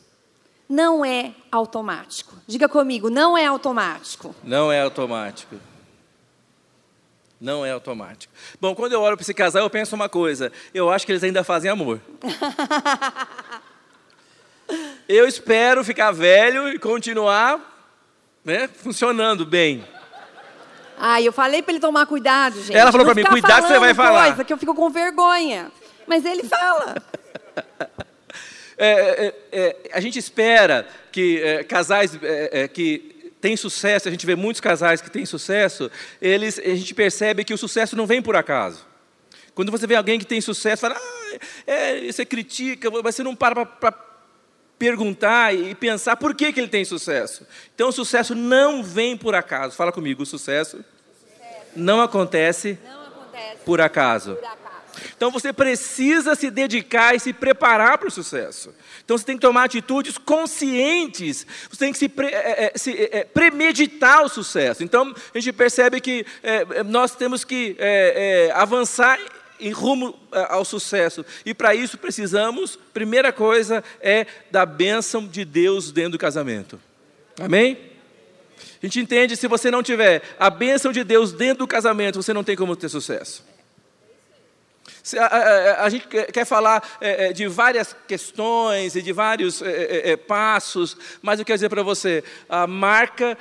Não 0.69 1.03
é 1.03 1.33
automático. 1.51 2.33
Diga 2.47 2.69
comigo, 2.69 3.09
não 3.09 3.37
é 3.37 3.45
automático. 3.45 4.33
Não 4.41 4.71
é 4.71 4.81
automático. 4.81 5.57
Não 7.41 7.65
é 7.65 7.71
automático. 7.71 8.33
Bom, 8.59 8.73
quando 8.73 8.93
eu 8.93 9.01
olho 9.01 9.17
para 9.17 9.23
esse 9.23 9.33
casal, 9.33 9.63
eu 9.63 9.69
penso 9.69 9.93
uma 9.93 10.07
coisa: 10.07 10.49
eu 10.73 10.89
acho 10.89 11.05
que 11.05 11.11
eles 11.11 11.23
ainda 11.23 11.43
fazem 11.43 11.69
amor. 11.69 11.99
eu 15.09 15.27
espero 15.27 15.83
ficar 15.83 16.11
velho 16.11 16.69
e 16.69 16.79
continuar 16.79 17.59
né, 18.45 18.69
funcionando 18.69 19.45
bem. 19.45 19.85
Ah, 20.97 21.21
eu 21.21 21.31
falei 21.33 21.61
para 21.61 21.73
ele 21.73 21.79
tomar 21.79 22.05
cuidado, 22.05 22.61
gente. 22.61 22.75
Ela 22.75 22.91
falou 22.91 23.05
para 23.05 23.15
mim: 23.15 23.23
cuidado 23.23 23.63
que 23.63 23.67
você 23.67 23.79
vai 23.79 23.93
falar. 23.93 24.27
Coisa 24.27 24.43
que 24.43 24.53
eu 24.53 24.57
fico 24.57 24.73
com 24.73 24.89
vergonha. 24.89 25.71
Mas 26.07 26.25
ele 26.25 26.43
fala. 26.43 26.95
É, 28.77 28.87
é, 28.91 29.33
é, 29.53 29.89
a 29.93 30.01
gente 30.01 30.19
espera 30.19 30.85
que 31.09 31.41
é, 31.41 31.63
casais 31.63 32.19
é, 32.21 32.63
é, 32.63 32.67
que 32.67 33.31
tem 33.39 33.55
sucesso, 33.55 34.09
a 34.09 34.11
gente 34.11 34.25
vê 34.25 34.35
muitos 34.35 34.59
casais 34.59 34.99
que 34.99 35.09
têm 35.09 35.25
sucesso, 35.25 35.89
eles, 36.21 36.59
a 36.59 36.75
gente 36.75 36.93
percebe 36.93 37.45
que 37.45 37.53
o 37.53 37.57
sucesso 37.57 37.95
não 37.95 38.05
vem 38.05 38.21
por 38.21 38.35
acaso. 38.35 38.85
Quando 39.53 39.71
você 39.71 39.87
vê 39.87 39.95
alguém 39.95 40.19
que 40.19 40.25
tem 40.25 40.41
sucesso, 40.41 40.81
fala, 40.81 40.97
ah, 40.97 42.11
você 42.11 42.25
critica, 42.25 42.91
mas 42.91 43.15
você 43.15 43.23
não 43.23 43.33
para 43.33 43.65
para 43.65 43.93
perguntar 44.77 45.55
e 45.55 45.73
pensar 45.75 46.17
por 46.17 46.35
que, 46.35 46.51
que 46.51 46.59
ele 46.59 46.67
tem 46.67 46.83
sucesso. 46.83 47.45
Então, 47.73 47.89
o 47.89 47.93
sucesso 47.93 48.35
não 48.35 48.83
vem 48.83 49.15
por 49.15 49.35
acaso. 49.35 49.75
Fala 49.75 49.91
comigo, 49.91 50.23
o 50.23 50.25
sucesso, 50.25 50.77
o 50.77 51.27
sucesso. 51.27 51.65
Não, 51.75 52.01
acontece 52.01 52.77
não 52.83 53.05
acontece 53.05 53.57
por 53.65 53.81
acaso. 53.81 54.35
Por 54.35 54.45
acaso. 54.45 54.65
Então 55.15 55.31
você 55.31 55.51
precisa 55.51 56.35
se 56.35 56.49
dedicar 56.49 57.15
e 57.15 57.19
se 57.19 57.33
preparar 57.33 57.97
para 57.97 58.07
o 58.07 58.11
sucesso. 58.11 58.73
Então 59.03 59.17
você 59.17 59.25
tem 59.25 59.35
que 59.35 59.41
tomar 59.41 59.65
atitudes 59.65 60.17
conscientes, 60.17 61.45
você 61.69 61.79
tem 61.79 61.91
que 61.91 61.99
se, 61.99 62.09
pre, 62.09 62.27
é, 62.27 62.73
se 62.75 63.09
é, 63.11 63.23
premeditar 63.23 64.23
o 64.23 64.29
sucesso. 64.29 64.83
Então 64.83 65.13
a 65.33 65.39
gente 65.39 65.53
percebe 65.53 66.01
que 66.01 66.25
é 66.43 66.83
nós 66.83 67.15
temos 67.15 67.43
que 67.43 67.77
avançar 68.53 69.19
em 69.59 69.71
rumo 69.71 70.17
ao 70.49 70.65
sucesso. 70.65 71.25
E 71.45 71.53
para 71.53 71.73
isso 71.73 71.97
precisamos, 71.97 72.77
primeira 72.93 73.31
coisa 73.31 73.83
é 74.01 74.25
da 74.51 74.65
bênção 74.65 75.27
de 75.27 75.45
Deus 75.45 75.91
dentro 75.91 76.13
do 76.13 76.17
casamento. 76.17 76.79
Amém? 77.39 77.77
A 78.81 78.85
gente 78.85 78.99
entende, 78.99 79.35
se 79.35 79.47
você 79.47 79.71
não 79.71 79.81
tiver 79.81 80.21
a 80.39 80.49
bênção 80.49 80.91
de 80.91 81.03
Deus 81.03 81.31
dentro 81.31 81.59
do 81.59 81.67
casamento, 81.67 82.21
você 82.21 82.33
não 82.33 82.43
tem 82.43 82.55
como 82.55 82.75
ter 82.75 82.89
sucesso. 82.89 83.43
A, 85.17 85.25
a, 85.25 85.83
a, 85.83 85.89
gente 85.89 86.07
quer 86.07 86.45
falar 86.45 86.97
é, 86.99 87.27
é, 87.27 87.33
de 87.33 87.47
várias 87.47 87.95
questões 88.07 88.95
e 88.95 89.01
de 89.01 89.13
vários 89.13 89.61
é, 89.61 90.15
passos, 90.17 90.97
mas 91.21 91.37
eu 91.37 91.45
quero 91.45 91.57
dizer 91.57 91.69
para 91.69 91.83
você: 91.83 92.23
a 92.49 92.65
marca 92.65 93.37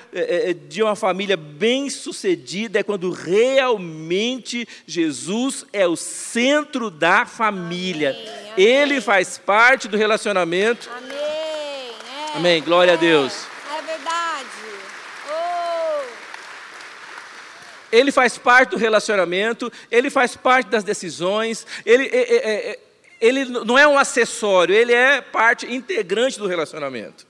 de 0.69 0.83
uma 0.83 0.95
família 0.95 1.37
bem-sucedida 1.37 2.81
é 2.81 2.83
quando 2.83 3.11
realmente 3.11 4.69
Jesus 4.87 5.65
é 5.73 5.87
o 5.87 5.97
centro 5.97 6.91
da 6.91 7.25
família. 7.25 8.11
Amém, 8.11 8.29
amém. 8.29 8.53
Ele 8.57 9.01
faz 9.01 9.39
parte 9.39 9.89
do 9.89 9.97
relacionamento. 9.97 10.91
Amém. 10.95 11.15
Amém. 12.35 12.63
Glória 12.63 12.95
a 12.95 12.97
Deus. 12.97 13.54
Ele 17.95 18.11
faz 18.11 18.37
parte 18.37 18.71
do 18.71 18.77
relacionamento, 18.77 19.73
ele 19.91 20.11
faz 20.11 20.37
parte 20.37 20.69
das 20.69 20.83
decisões, 20.83 21.67
ele, 21.87 22.07
é, 22.07 22.19
é, 22.19 22.71
é, 22.71 22.79
ele 23.21 23.45
não 23.45 23.79
é 23.79 23.87
um 23.87 23.97
acessório, 23.97 24.75
ele 24.75 24.93
é 24.93 25.21
parte 25.21 25.73
integrante 25.73 26.39
do 26.39 26.47
relacionamento. 26.47 27.27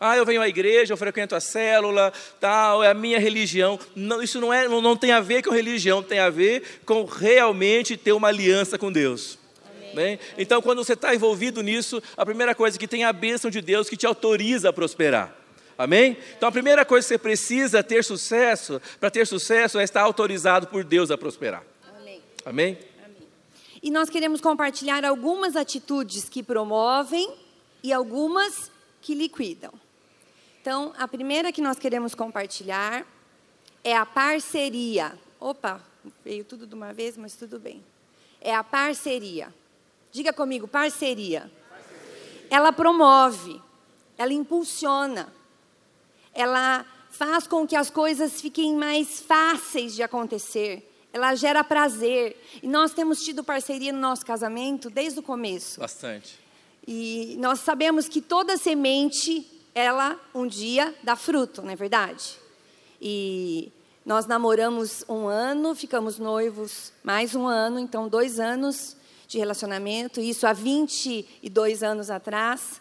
Ah, 0.00 0.16
eu 0.16 0.24
venho 0.24 0.40
à 0.40 0.48
igreja, 0.48 0.92
eu 0.92 0.96
frequento 0.96 1.34
a 1.34 1.40
célula, 1.40 2.12
tal, 2.40 2.84
é 2.84 2.88
a 2.88 2.94
minha 2.94 3.18
religião. 3.18 3.78
Não, 3.96 4.22
isso 4.22 4.40
não, 4.40 4.54
é, 4.54 4.68
não 4.68 4.96
tem 4.96 5.10
a 5.10 5.20
ver 5.20 5.42
com 5.42 5.50
religião, 5.50 6.02
tem 6.02 6.20
a 6.20 6.30
ver 6.30 6.62
com 6.86 7.04
realmente 7.04 7.96
ter 7.96 8.12
uma 8.12 8.28
aliança 8.28 8.78
com 8.78 8.92
Deus. 8.92 9.38
Então, 10.36 10.62
quando 10.62 10.84
você 10.84 10.92
está 10.92 11.14
envolvido 11.14 11.62
nisso, 11.62 12.00
a 12.16 12.24
primeira 12.24 12.54
coisa 12.54 12.76
é 12.76 12.78
que 12.78 12.86
tem 12.86 13.04
a 13.04 13.12
bênção 13.12 13.50
de 13.50 13.60
Deus 13.60 13.88
que 13.88 13.96
te 13.96 14.06
autoriza 14.06 14.68
a 14.68 14.72
prosperar. 14.72 15.34
Amém? 15.78 16.18
Então 16.36 16.48
a 16.48 16.52
primeira 16.52 16.84
coisa 16.84 17.06
que 17.06 17.14
você 17.14 17.18
precisa 17.18 17.84
ter 17.84 18.02
sucesso, 18.02 18.82
para 18.98 19.12
ter 19.12 19.24
sucesso, 19.24 19.78
é 19.78 19.84
estar 19.84 20.02
autorizado 20.02 20.66
por 20.66 20.82
Deus 20.82 21.12
a 21.12 21.16
prosperar. 21.16 21.62
Amém. 21.96 22.20
Amém? 22.44 22.78
Amém. 23.04 23.28
E 23.80 23.88
nós 23.88 24.10
queremos 24.10 24.40
compartilhar 24.40 25.04
algumas 25.04 25.54
atitudes 25.54 26.28
que 26.28 26.42
promovem 26.42 27.32
e 27.80 27.92
algumas 27.92 28.72
que 29.00 29.14
liquidam. 29.14 29.72
Então, 30.60 30.92
a 30.98 31.06
primeira 31.06 31.52
que 31.52 31.62
nós 31.62 31.78
queremos 31.78 32.12
compartilhar 32.12 33.06
é 33.84 33.96
a 33.96 34.04
parceria. 34.04 35.16
Opa, 35.38 35.80
veio 36.24 36.42
tudo 36.42 36.66
de 36.66 36.74
uma 36.74 36.92
vez, 36.92 37.16
mas 37.16 37.36
tudo 37.36 37.60
bem. 37.60 37.84
É 38.40 38.52
a 38.52 38.64
parceria. 38.64 39.54
Diga 40.10 40.32
comigo, 40.32 40.66
parceria. 40.66 41.50
parceria. 41.70 42.46
Ela 42.50 42.72
promove, 42.72 43.62
ela 44.16 44.32
impulsiona, 44.32 45.32
ela 46.38 46.86
faz 47.10 47.48
com 47.48 47.66
que 47.66 47.74
as 47.74 47.90
coisas 47.90 48.40
fiquem 48.40 48.76
mais 48.76 49.18
fáceis 49.18 49.92
de 49.96 50.04
acontecer. 50.04 50.88
Ela 51.12 51.34
gera 51.34 51.64
prazer. 51.64 52.40
E 52.62 52.68
nós 52.68 52.92
temos 52.92 53.24
tido 53.24 53.42
parceria 53.42 53.92
no 53.92 53.98
nosso 53.98 54.24
casamento 54.24 54.88
desde 54.88 55.18
o 55.18 55.22
começo. 55.22 55.80
Bastante. 55.80 56.38
E 56.86 57.36
nós 57.40 57.58
sabemos 57.58 58.08
que 58.08 58.20
toda 58.20 58.56
semente, 58.56 59.44
ela 59.74 60.16
um 60.32 60.46
dia 60.46 60.94
dá 61.02 61.16
fruto, 61.16 61.60
não 61.60 61.70
é 61.70 61.76
verdade? 61.76 62.36
E 63.02 63.72
nós 64.06 64.26
namoramos 64.26 65.04
um 65.08 65.26
ano, 65.26 65.74
ficamos 65.74 66.20
noivos 66.20 66.92
mais 67.02 67.34
um 67.34 67.48
ano, 67.48 67.80
então 67.80 68.06
dois 68.06 68.38
anos 68.38 68.96
de 69.26 69.38
relacionamento, 69.38 70.20
isso 70.20 70.46
há 70.46 70.52
22 70.52 71.82
anos 71.82 72.10
atrás. 72.10 72.80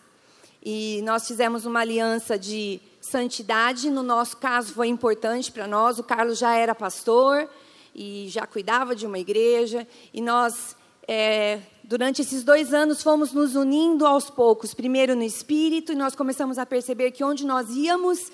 E 0.64 1.02
nós 1.04 1.28
fizemos 1.28 1.66
uma 1.66 1.80
aliança 1.80 2.38
de 2.38 2.80
santidade, 3.08 3.90
no 3.90 4.04
nosso 4.04 4.38
caso, 4.38 4.74
foi 4.74 4.88
importante 4.88 5.52
para 5.52 5.66
nós. 5.66 5.98
O 5.98 6.04
Carlos 6.04 6.38
já 6.38 6.56
era 6.56 6.76
pastor 6.76 7.50
e 7.96 8.28
já 8.28 8.46
cuidava 8.46 8.96
de 8.96 9.06
uma 9.06 9.18
igreja. 9.18 9.88
E 10.14 10.22
nós, 10.22 10.76
é, 11.08 11.62
durante 11.84 12.22
esses 12.22 12.44
dois 12.44 12.74
anos, 12.74 13.02
fomos 13.02 13.32
nos 13.32 13.56
unindo 13.56 14.06
aos 14.06 14.30
poucos. 14.30 14.74
Primeiro 14.74 15.16
no 15.16 15.24
espírito, 15.24 15.94
e 15.94 15.96
nós 15.96 16.16
começamos 16.16 16.58
a 16.58 16.66
perceber 16.66 17.12
que 17.12 17.24
onde 17.24 17.46
nós 17.46 17.70
íamos, 17.70 18.30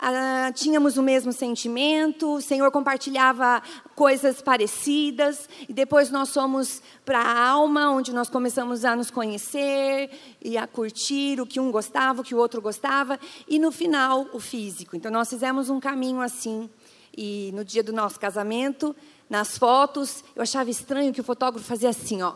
ah, 0.00 0.52
tínhamos 0.54 0.96
o 0.96 1.02
mesmo 1.02 1.32
sentimento, 1.32 2.34
o 2.34 2.42
Senhor 2.42 2.70
compartilhava 2.70 3.62
coisas 3.94 4.42
parecidas, 4.42 5.48
e 5.68 5.72
depois 5.72 6.10
nós 6.10 6.32
fomos 6.32 6.82
para 7.04 7.20
a 7.20 7.48
alma, 7.48 7.90
onde 7.90 8.12
nós 8.12 8.28
começamos 8.28 8.84
a 8.84 8.94
nos 8.94 9.10
conhecer 9.10 10.10
e 10.42 10.58
a 10.58 10.66
curtir 10.66 11.40
o 11.40 11.46
que 11.46 11.58
um 11.58 11.70
gostava, 11.70 12.20
o 12.20 12.24
que 12.24 12.34
o 12.34 12.38
outro 12.38 12.60
gostava, 12.60 13.18
e 13.48 13.58
no 13.58 13.72
final, 13.72 14.26
o 14.32 14.38
físico. 14.40 14.96
Então, 14.96 15.10
nós 15.10 15.30
fizemos 15.30 15.70
um 15.70 15.80
caminho 15.80 16.20
assim, 16.20 16.68
e 17.16 17.50
no 17.54 17.64
dia 17.64 17.82
do 17.82 17.92
nosso 17.92 18.20
casamento, 18.20 18.94
nas 19.30 19.56
fotos, 19.56 20.22
eu 20.34 20.42
achava 20.42 20.70
estranho 20.70 21.12
que 21.12 21.20
o 21.20 21.24
fotógrafo 21.24 21.66
fazia 21.66 21.88
assim, 21.88 22.22
ó. 22.22 22.34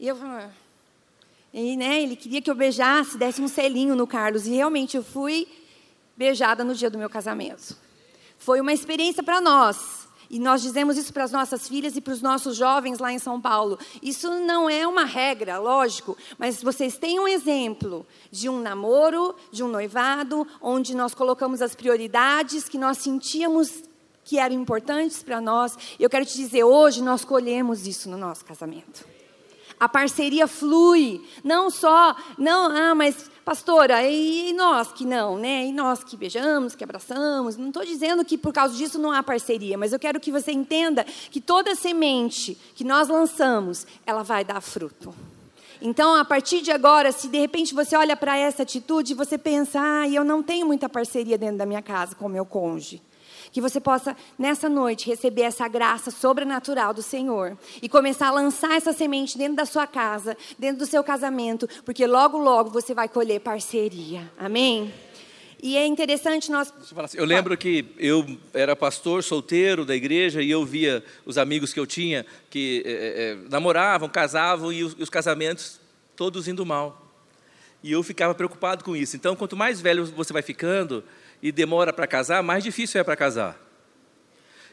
E 0.00 0.08
eu 0.08 0.16
falei, 0.16 0.48
e, 1.56 1.76
né, 1.76 2.02
ele 2.02 2.16
queria 2.16 2.42
que 2.42 2.50
eu 2.50 2.54
beijasse, 2.54 3.16
desse 3.16 3.40
um 3.40 3.46
selinho 3.46 3.94
no 3.94 4.08
Carlos. 4.08 4.44
E 4.44 4.50
realmente 4.50 4.96
eu 4.96 5.04
fui 5.04 5.46
beijada 6.16 6.64
no 6.64 6.74
dia 6.74 6.90
do 6.90 6.98
meu 6.98 7.08
casamento. 7.08 7.76
Foi 8.36 8.60
uma 8.60 8.72
experiência 8.72 9.22
para 9.22 9.40
nós. 9.40 10.08
E 10.28 10.40
nós 10.40 10.62
dizemos 10.62 10.96
isso 10.96 11.12
para 11.12 11.22
as 11.22 11.30
nossas 11.30 11.68
filhas 11.68 11.94
e 11.94 12.00
para 12.00 12.12
os 12.12 12.20
nossos 12.20 12.56
jovens 12.56 12.98
lá 12.98 13.12
em 13.12 13.20
São 13.20 13.40
Paulo. 13.40 13.78
Isso 14.02 14.28
não 14.40 14.68
é 14.68 14.84
uma 14.84 15.04
regra, 15.04 15.58
lógico, 15.58 16.18
mas 16.38 16.60
vocês 16.60 16.98
têm 16.98 17.20
um 17.20 17.28
exemplo 17.28 18.04
de 18.32 18.48
um 18.48 18.60
namoro, 18.60 19.36
de 19.52 19.62
um 19.62 19.68
noivado, 19.68 20.44
onde 20.60 20.92
nós 20.96 21.14
colocamos 21.14 21.62
as 21.62 21.76
prioridades 21.76 22.68
que 22.68 22.78
nós 22.78 22.98
sentíamos 22.98 23.84
que 24.24 24.40
eram 24.40 24.56
importantes 24.56 25.22
para 25.22 25.40
nós. 25.40 25.78
Eu 26.00 26.10
quero 26.10 26.26
te 26.26 26.34
dizer, 26.34 26.64
hoje 26.64 27.00
nós 27.00 27.24
colhemos 27.24 27.86
isso 27.86 28.10
no 28.10 28.16
nosso 28.16 28.44
casamento. 28.44 29.13
A 29.84 29.88
parceria 29.88 30.46
flui, 30.46 31.22
não 31.44 31.68
só, 31.68 32.16
não, 32.38 32.74
ah, 32.74 32.94
mas 32.94 33.30
pastora, 33.44 34.02
e 34.02 34.50
nós 34.54 34.90
que 34.90 35.04
não, 35.04 35.36
né? 35.36 35.66
E 35.66 35.72
nós 35.72 36.02
que 36.02 36.16
beijamos, 36.16 36.74
que 36.74 36.82
abraçamos. 36.82 37.58
Não 37.58 37.68
estou 37.68 37.84
dizendo 37.84 38.24
que 38.24 38.38
por 38.38 38.50
causa 38.50 38.74
disso 38.74 38.98
não 38.98 39.12
há 39.12 39.22
parceria, 39.22 39.76
mas 39.76 39.92
eu 39.92 39.98
quero 39.98 40.18
que 40.18 40.32
você 40.32 40.52
entenda 40.52 41.04
que 41.04 41.38
toda 41.38 41.74
semente 41.74 42.56
que 42.74 42.82
nós 42.82 43.08
lançamos, 43.08 43.86
ela 44.06 44.22
vai 44.22 44.42
dar 44.42 44.62
fruto. 44.62 45.14
Então, 45.82 46.14
a 46.14 46.24
partir 46.24 46.62
de 46.62 46.70
agora, 46.70 47.12
se 47.12 47.28
de 47.28 47.38
repente 47.38 47.74
você 47.74 47.94
olha 47.94 48.16
para 48.16 48.38
essa 48.38 48.62
atitude, 48.62 49.12
você 49.12 49.36
pensa, 49.36 49.78
ah, 49.82 50.08
eu 50.08 50.24
não 50.24 50.42
tenho 50.42 50.66
muita 50.66 50.88
parceria 50.88 51.36
dentro 51.36 51.58
da 51.58 51.66
minha 51.66 51.82
casa 51.82 52.14
com 52.14 52.24
o 52.24 52.30
meu 52.30 52.46
cônjuge 52.46 53.02
que 53.54 53.60
você 53.60 53.80
possa, 53.80 54.16
nessa 54.36 54.68
noite, 54.68 55.06
receber 55.06 55.42
essa 55.42 55.68
graça 55.68 56.10
sobrenatural 56.10 56.92
do 56.92 57.00
Senhor 57.00 57.56
e 57.80 57.88
começar 57.88 58.26
a 58.26 58.32
lançar 58.32 58.76
essa 58.76 58.92
semente 58.92 59.38
dentro 59.38 59.54
da 59.54 59.64
sua 59.64 59.86
casa, 59.86 60.36
dentro 60.58 60.78
do 60.78 60.86
seu 60.86 61.04
casamento, 61.04 61.68
porque 61.84 62.04
logo, 62.04 62.36
logo 62.36 62.68
você 62.68 62.92
vai 62.92 63.08
colher 63.08 63.38
parceria. 63.38 64.28
Amém? 64.36 64.92
E 65.62 65.76
é 65.76 65.86
interessante 65.86 66.50
nós. 66.50 66.74
Assim, 66.96 67.16
eu 67.16 67.24
lembro 67.24 67.56
que 67.56 67.86
eu 67.96 68.26
era 68.52 68.74
pastor 68.74 69.22
solteiro 69.22 69.84
da 69.84 69.94
igreja 69.94 70.42
e 70.42 70.50
eu 70.50 70.64
via 70.64 71.04
os 71.24 71.38
amigos 71.38 71.72
que 71.72 71.78
eu 71.78 71.86
tinha 71.86 72.26
que 72.50 72.82
é, 72.84 72.90
é, 72.90 73.48
namoravam, 73.48 74.08
casavam 74.08 74.72
e 74.72 74.82
os, 74.82 74.96
os 74.98 75.08
casamentos 75.08 75.80
todos 76.16 76.48
indo 76.48 76.66
mal. 76.66 77.08
E 77.84 77.92
eu 77.92 78.02
ficava 78.02 78.34
preocupado 78.34 78.82
com 78.82 78.96
isso. 78.96 79.14
Então, 79.14 79.36
quanto 79.36 79.56
mais 79.56 79.80
velho 79.80 80.06
você 80.06 80.32
vai 80.32 80.42
ficando, 80.42 81.04
e 81.44 81.52
demora 81.52 81.92
para 81.92 82.06
casar, 82.06 82.42
mais 82.42 82.64
difícil 82.64 82.98
é 82.98 83.04
para 83.04 83.14
casar. 83.14 83.60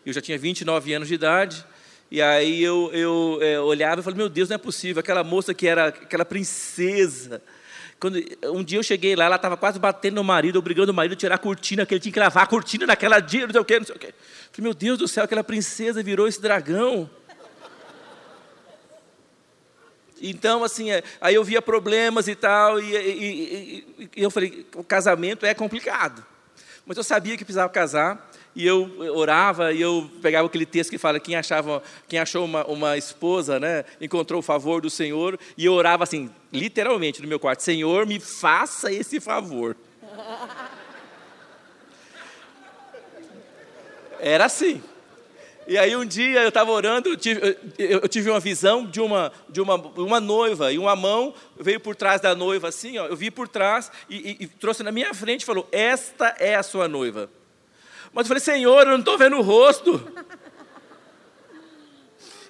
Eu 0.05 0.13
já 0.13 0.21
tinha 0.21 0.37
29 0.37 0.93
anos 0.93 1.09
de 1.09 1.13
idade, 1.13 1.65
e 2.09 2.21
aí 2.21 2.63
eu, 2.63 2.89
eu 2.93 3.39
é, 3.41 3.59
olhava 3.59 3.99
e 3.99 4.03
falei, 4.05 4.17
meu 4.17 4.29
Deus, 4.29 4.47
não 4.47 4.55
é 4.55 4.57
possível, 4.57 5.01
aquela 5.01 5.21
moça 5.21 5.53
que 5.53 5.67
era 5.67 5.87
aquela 5.87 6.23
princesa. 6.23 7.43
Quando, 7.99 8.23
um 8.45 8.63
dia 8.63 8.79
eu 8.79 8.83
cheguei 8.83 9.17
lá, 9.17 9.25
ela 9.25 9.35
estava 9.35 9.57
quase 9.57 9.79
batendo 9.79 10.15
no 10.15 10.23
marido, 10.23 10.59
obrigando 10.59 10.93
o 10.93 10.95
marido 10.95 11.11
a 11.11 11.15
tirar 11.17 11.35
a 11.35 11.37
cortina, 11.37 11.85
que 11.85 11.93
ele 11.93 11.99
tinha 11.99 12.13
que 12.13 12.19
lavar 12.19 12.45
a 12.45 12.47
cortina 12.47 12.85
naquela 12.85 13.19
dia, 13.19 13.45
não 13.45 13.51
sei 13.51 13.61
o 13.61 13.65
quê, 13.65 13.77
não 13.77 13.85
sei 13.85 13.95
o 13.97 13.99
quê. 13.99 14.13
Falei, 14.53 14.63
meu 14.63 14.73
Deus 14.73 14.97
do 14.97 15.09
céu, 15.09 15.25
aquela 15.25 15.43
princesa 15.43 16.01
virou 16.01 16.25
esse 16.25 16.41
dragão. 16.41 17.09
Então, 20.21 20.63
assim, 20.63 20.89
é, 20.89 21.03
aí 21.19 21.35
eu 21.35 21.43
via 21.43 21.61
problemas 21.61 22.29
e 22.29 22.35
tal, 22.35 22.79
e, 22.79 22.95
e, 22.95 23.85
e, 23.99 24.09
e 24.15 24.23
eu 24.23 24.31
falei, 24.31 24.65
o 24.73 24.85
casamento 24.85 25.45
é 25.45 25.53
complicado. 25.53 26.30
Mas 26.85 26.97
eu 26.97 27.03
sabia 27.03 27.37
que 27.37 27.45
precisava 27.45 27.69
casar, 27.69 28.31
e 28.55 28.65
eu 28.65 28.97
orava, 29.15 29.71
e 29.71 29.79
eu 29.81 30.09
pegava 30.21 30.47
aquele 30.47 30.65
texto 30.65 30.89
que 30.89 30.97
fala, 30.97 31.19
quem, 31.19 31.35
achava, 31.35 31.81
quem 32.07 32.19
achou 32.19 32.43
uma, 32.43 32.65
uma 32.65 32.97
esposa, 32.97 33.59
né, 33.59 33.85
encontrou 33.99 34.39
o 34.39 34.43
favor 34.43 34.81
do 34.81 34.89
Senhor, 34.89 35.39
e 35.57 35.65
eu 35.65 35.73
orava 35.73 36.03
assim, 36.03 36.29
literalmente 36.51 37.21
no 37.21 37.27
meu 37.27 37.39
quarto, 37.39 37.61
Senhor, 37.61 38.05
me 38.05 38.19
faça 38.19 38.91
esse 38.91 39.19
favor. 39.19 39.77
Era 44.19 44.45
assim. 44.45 44.83
E 45.71 45.77
aí 45.77 45.95
um 45.95 46.03
dia 46.03 46.41
eu 46.41 46.49
estava 46.49 46.69
orando, 46.69 47.07
eu 47.07 47.15
tive, 47.15 47.57
eu 47.79 48.05
tive, 48.05 48.29
uma 48.29 48.41
visão 48.41 48.85
de 48.85 48.99
uma, 48.99 49.31
de 49.47 49.61
uma, 49.61 49.75
uma 49.75 50.19
noiva, 50.19 50.69
e 50.69 50.77
uma 50.77 50.97
mão 50.97 51.33
veio 51.57 51.79
por 51.79 51.95
trás 51.95 52.19
da 52.19 52.35
noiva, 52.35 52.67
assim, 52.67 52.97
ó, 52.97 53.05
eu 53.05 53.15
vi 53.15 53.31
por 53.31 53.47
trás 53.47 53.89
e, 54.09 54.17
e, 54.17 54.43
e 54.43 54.47
trouxe 54.47 54.83
na 54.83 54.91
minha 54.91 55.13
frente 55.13 55.43
e 55.43 55.45
falou: 55.45 55.65
Esta 55.71 56.35
é 56.39 56.55
a 56.55 56.61
sua 56.61 56.89
noiva. 56.89 57.29
Mas 58.11 58.25
eu 58.25 58.27
falei, 58.27 58.41
Senhor, 58.41 58.81
eu 58.81 58.91
não 58.91 58.99
estou 58.99 59.17
vendo 59.17 59.37
o 59.37 59.41
rosto. 59.41 60.05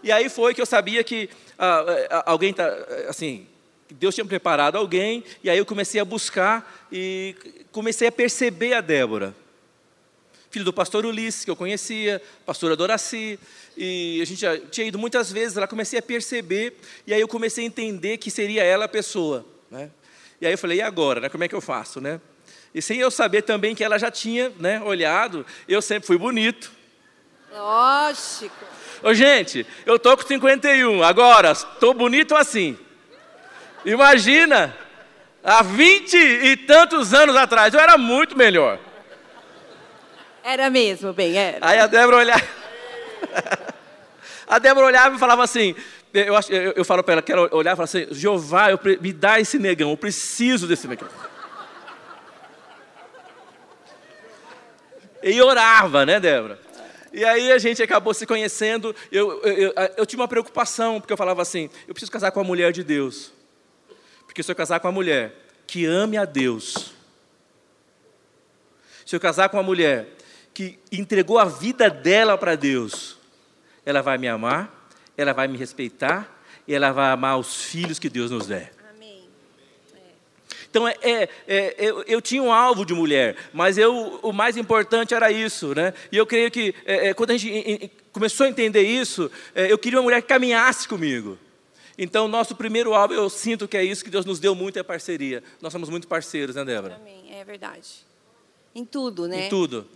E 0.02 0.12
aí 0.12 0.28
foi 0.28 0.56
que 0.56 0.62
eu 0.62 0.66
sabia 0.66 1.04
que 1.04 1.30
ah, 1.60 1.86
ah 2.10 2.24
alguém 2.26 2.50
está, 2.50 2.66
assim, 3.08 3.46
Deus 3.92 4.16
tinha 4.16 4.26
preparado 4.26 4.78
alguém, 4.78 5.24
e 5.44 5.50
aí 5.52 5.60
eu 5.60 5.66
comecei 5.68 6.02
a 6.02 6.06
buscar 6.06 6.88
e 6.92 7.36
comecei 7.72 8.08
a 8.08 8.12
perceber 8.12 8.74
a 8.74 8.82
Débora 8.82 9.36
filho 10.52 10.66
do 10.66 10.74
pastor 10.74 11.06
Ulisses, 11.06 11.46
que 11.46 11.50
eu 11.50 11.56
conhecia, 11.56 12.22
pastora 12.46 12.76
Doraci, 12.76 13.40
e 13.78 14.20
a 14.22 14.26
gente 14.26 14.42
já 14.42 14.58
tinha 14.58 14.86
ido 14.86 15.00
muitas 15.00 15.32
vezes 15.32 15.56
lá, 15.56 15.66
comecei 15.66 15.98
a 15.98 16.02
perceber, 16.02 16.78
e 17.08 17.14
aí 17.14 17.22
eu 17.22 17.28
comecei 17.28 17.64
a 17.64 17.68
entender 17.68 18.18
que 18.18 18.30
seria 18.30 18.62
ela 18.62 18.86
a 18.86 18.90
pessoa, 18.90 19.46
né? 19.72 19.90
E 20.42 20.46
aí 20.46 20.54
eu 20.54 20.58
falei, 20.58 20.80
e 20.80 20.82
agora, 20.82 21.22
né? 21.22 21.30
Como 21.30 21.44
é 21.44 21.48
que 21.48 21.56
eu 21.56 21.62
faço, 21.62 22.02
né? 22.02 22.20
E 22.76 22.82
sem 22.82 23.00
eu 23.00 23.10
saber 23.10 23.44
também 23.44 23.74
que 23.74 23.84
ela 23.84 23.98
já 23.98 24.12
tinha, 24.12 24.52
né, 24.60 24.82
olhado, 24.82 25.46
eu 25.68 25.82
sempre 25.82 26.08
fui 26.08 26.18
bonito. 26.18 26.72
Lógico. 27.54 28.66
Ô, 29.04 29.14
gente, 29.14 29.66
eu 29.86 29.98
tô 29.98 30.16
com 30.18 30.28
51, 30.28 31.02
agora, 31.02 31.52
estou 31.52 31.94
bonito 31.94 32.36
assim. 32.36 32.78
Imagina, 33.86 34.76
há 35.44 35.64
20 35.64 36.14
e 36.16 36.58
tantos 36.58 37.14
anos 37.14 37.36
atrás, 37.36 37.74
eu 37.74 37.80
era 37.80 37.98
muito 37.98 38.38
melhor. 38.38 38.91
Era 40.44 40.70
mesmo, 40.70 41.14
bem, 41.14 41.38
era. 41.38 41.58
Aí 41.62 41.80
a 41.80 41.88
Débora 41.88 42.18
olhava. 42.18 42.44
a 44.48 44.60
Débora 44.60 44.86
olhava 44.86 45.16
e 45.16 45.20
falava 45.20 45.44
assim. 45.44 45.76
Eu, 46.14 46.36
eu, 46.50 46.72
eu 46.76 46.86
falo 46.86 47.02
para 47.04 47.14
ela, 47.14 47.22
quero 47.22 47.48
olhar 47.56 47.74
e 47.74 47.76
falar 47.76 47.86
assim: 47.86 48.08
Jeová, 48.12 48.72
eu, 48.72 48.80
me 49.00 49.14
dá 49.14 49.40
esse 49.40 49.58
negão, 49.58 49.92
eu 49.92 49.98
preciso 49.98 50.68
desse 50.68 50.88
negão. 50.88 51.08
E 55.24 55.40
orava, 55.42 56.06
né, 56.06 56.20
Débora? 56.20 56.60
E 57.14 57.24
aí 57.24 57.52
a 57.52 57.58
gente 57.58 57.84
acabou 57.84 58.14
se 58.14 58.26
conhecendo. 58.26 58.96
Eu, 59.12 59.42
eu, 59.44 59.54
eu, 59.54 59.74
eu 59.98 60.06
tinha 60.06 60.20
uma 60.20 60.28
preocupação, 60.28 61.00
porque 61.00 61.14
eu 61.14 61.18
falava 61.18 61.42
assim: 61.42 61.70
eu 61.88 61.94
preciso 61.94 62.12
casar 62.12 62.32
com 62.32 62.40
a 62.40 62.44
mulher 62.44 62.72
de 62.72 62.84
Deus. 62.84 63.32
Porque 64.26 64.42
se 64.42 64.52
eu 64.52 64.56
casar 64.56 64.80
com 64.80 64.88
a 64.88 64.92
mulher 64.92 65.34
que 65.68 65.86
ame 65.86 66.18
a 66.18 66.26
Deus, 66.26 66.94
se 69.06 69.16
eu 69.16 69.20
casar 69.20 69.50
com 69.50 69.58
uma 69.58 69.64
mulher 69.64 70.08
que 70.62 70.80
entregou 70.92 71.40
a 71.40 71.46
vida 71.46 71.90
dela 71.90 72.38
para 72.38 72.56
Deus, 72.56 73.18
ela 73.84 74.02
vai 74.02 74.18
me 74.18 74.28
amar, 74.28 74.90
ela 75.18 75.34
vai 75.34 75.48
me 75.48 75.58
respeitar 75.58 76.40
e 76.68 76.74
ela 76.74 76.92
vai 76.92 77.10
amar 77.10 77.40
os 77.40 77.64
filhos 77.64 77.98
que 77.98 78.10
Deus 78.10 78.30
nos 78.30 78.46
der. 78.46 78.72
É. 78.72 80.00
Então, 80.70 80.88
é, 80.88 80.96
é, 81.02 81.30
é, 81.48 81.76
eu, 81.80 82.04
eu, 82.04 82.22
tinha 82.22 82.44
um 82.44 82.54
alvo 82.54 82.86
de 82.86 82.94
mulher, 82.94 83.36
mas 83.52 83.78
eu, 83.78 84.20
o 84.22 84.32
mais 84.32 84.56
importante 84.56 85.16
era 85.16 85.32
isso. 85.32 85.74
Né? 85.74 85.94
E 86.12 86.18
eu 86.18 86.28
creio 86.28 86.52
que, 86.52 86.76
é, 86.86 87.08
é, 87.08 87.14
quando 87.14 87.32
a 87.32 87.38
gente 87.38 87.92
começou 88.12 88.46
a 88.46 88.50
entender 88.50 88.84
isso, 88.84 89.32
eu 89.56 89.78
queria 89.78 89.98
uma 89.98 90.04
mulher 90.04 90.22
que 90.22 90.28
caminhasse 90.28 90.88
comigo. 90.88 91.40
Então, 91.98 92.28
nosso 92.28 92.56
primeiro 92.56 92.94
alvo, 92.94 93.14
eu 93.14 93.30
sinto 93.30 93.68
que 93.68 93.78
é 93.78 93.84
isso 93.84 94.04
que 94.04 94.10
Deus 94.10 94.26
nos 94.26 94.40
deu 94.40 94.54
muito, 94.54 94.78
é 94.78 94.84
parceria. 94.84 95.44
Nós 95.60 95.74
somos 95.74 95.90
muito 95.90 96.08
parceiros, 96.08 96.56
né, 96.56 96.64
Débora? 96.64 96.96
Amém, 96.96 97.34
é 97.34 97.44
verdade. 97.44 98.06
Em 98.74 98.86
tudo, 98.86 99.28
né? 99.28 99.48
Em 99.48 99.50
tudo 99.50 99.88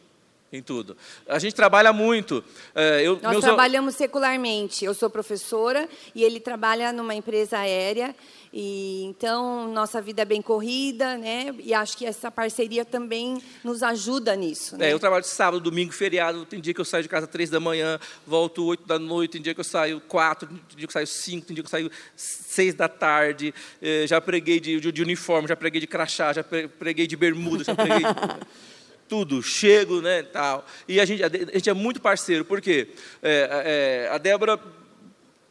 em 0.51 0.61
tudo. 0.61 0.95
A 1.27 1.39
gente 1.39 1.55
trabalha 1.55 1.91
muito. 1.91 2.43
É, 2.73 3.01
eu, 3.01 3.19
Nós 3.21 3.39
trabalhamos 3.39 3.95
secularmente. 3.95 4.85
Eu 4.85 4.93
sou 4.93 5.09
professora 5.09 5.87
e 6.13 6.23
ele 6.23 6.39
trabalha 6.39 6.91
numa 6.93 7.13
empresa 7.13 7.57
aérea. 7.57 8.15
E 8.57 9.03
então 9.03 9.67
nossa 9.73 10.01
vida 10.01 10.21
é 10.21 10.25
bem 10.25 10.41
corrida, 10.41 11.17
né? 11.17 11.53
E 11.59 11.73
acho 11.73 11.97
que 11.97 12.05
essa 12.05 12.31
parceria 12.31 12.85
também 12.85 13.41
nos 13.61 13.83
ajuda 13.83 14.33
nisso. 14.33 14.77
Né? 14.77 14.87
É, 14.87 14.93
eu 14.93 14.99
trabalho 14.99 15.25
sábado, 15.25 15.59
domingo, 15.59 15.91
feriado. 15.91 16.45
Tem 16.45 16.61
dia 16.61 16.73
que 16.73 16.79
eu 16.79 16.85
saio 16.85 17.03
de 17.03 17.09
casa 17.09 17.27
três 17.27 17.49
da 17.49 17.59
manhã, 17.59 17.99
volto 18.25 18.63
oito 18.65 18.87
da 18.87 18.97
noite. 18.97 19.31
Tem 19.31 19.41
dia 19.41 19.53
que 19.53 19.59
eu 19.59 19.65
saio 19.65 19.99
quatro, 19.99 20.47
tem 20.47 20.57
dia 20.77 20.77
que 20.77 20.85
eu 20.85 20.91
saio 20.91 21.07
cinco, 21.07 21.47
tem 21.47 21.53
dia 21.53 21.63
que 21.63 21.67
eu 21.67 21.71
saio 21.71 21.91
seis 22.15 22.73
da 22.73 22.87
tarde. 22.87 23.53
É, 23.81 24.05
já 24.07 24.21
preguei 24.21 24.61
de, 24.61 24.79
de, 24.79 24.89
de 24.89 25.01
uniforme, 25.01 25.49
já 25.49 25.55
preguei 25.57 25.81
de 25.81 25.87
crachá, 25.87 26.31
já 26.31 26.43
preguei 26.43 27.07
de 27.07 27.17
bermuda, 27.17 27.63
já 27.65 27.75
preguei 27.75 28.03
tudo, 29.07 29.41
chego, 29.41 30.01
né, 30.01 30.23
tal. 30.23 30.65
E 30.87 30.99
a 30.99 31.05
gente, 31.05 31.23
a 31.23 31.29
gente 31.29 31.69
é 31.69 31.73
muito 31.73 32.01
parceiro, 32.01 32.43
porque 32.45 32.89
é, 33.21 34.07
é, 34.07 34.09
a 34.13 34.17
Débora, 34.17 34.59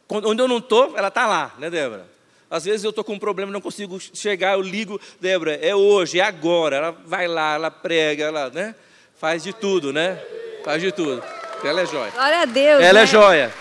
onde 0.09 0.41
eu 0.41 0.47
não 0.47 0.57
estou, 0.57 0.97
ela 0.97 1.07
está 1.07 1.25
lá, 1.25 1.53
né, 1.57 1.69
Débora? 1.69 2.07
Às 2.49 2.65
vezes 2.65 2.83
eu 2.83 2.91
estou 2.91 3.03
com 3.03 3.13
um 3.13 3.19
problema, 3.19 3.51
não 3.51 3.61
consigo 3.61 3.99
chegar, 3.99 4.53
eu 4.53 4.61
ligo, 4.61 4.99
Débora, 5.19 5.55
é 5.55 5.75
hoje, 5.75 6.19
é 6.19 6.23
agora. 6.23 6.75
Ela 6.77 6.91
vai 6.91 7.27
lá, 7.27 7.55
ela 7.55 7.71
prega, 7.71 8.25
ela 8.25 8.49
né, 8.49 8.75
faz 9.19 9.43
de 9.43 9.53
tudo, 9.53 9.91
né? 9.91 10.21
Faz 10.63 10.81
de 10.81 10.91
tudo. 10.91 11.23
Ela 11.63 11.81
é 11.81 11.85
joia. 11.85 12.11
Glória 12.11 12.41
a 12.41 12.45
Deus. 12.45 12.83
Ela 12.83 12.87
é 12.87 12.93
né? 12.93 13.01
é 13.01 13.05
joia. 13.05 13.53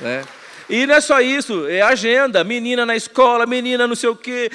Né? 0.00 0.24
E 0.68 0.84
não 0.84 0.96
é 0.96 1.00
só 1.00 1.20
isso, 1.20 1.66
é 1.68 1.80
agenda. 1.80 2.42
Menina 2.42 2.84
na 2.84 2.96
escola, 2.96 3.46
menina 3.46 3.86
não 3.86 3.94
sei 3.94 4.08
o 4.08 4.16
quê. 4.16 4.50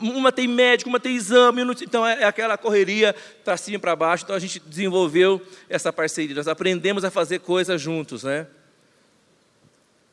Uma 0.00 0.32
tem 0.32 0.48
médico, 0.48 0.88
uma 0.88 0.98
tem 0.98 1.14
exame. 1.14 1.62
Então 1.82 2.06
é, 2.06 2.22
é 2.22 2.24
aquela 2.24 2.56
correria 2.56 3.14
para 3.44 3.56
cima 3.56 3.76
e 3.76 3.78
para 3.78 3.94
baixo. 3.94 4.24
Então 4.24 4.34
a 4.34 4.38
gente 4.38 4.58
desenvolveu 4.60 5.40
essa 5.68 5.92
parceria. 5.92 6.34
Nós 6.34 6.48
aprendemos 6.48 7.04
a 7.04 7.10
fazer 7.10 7.40
coisas 7.40 7.80
juntos, 7.80 8.24
né? 8.24 8.46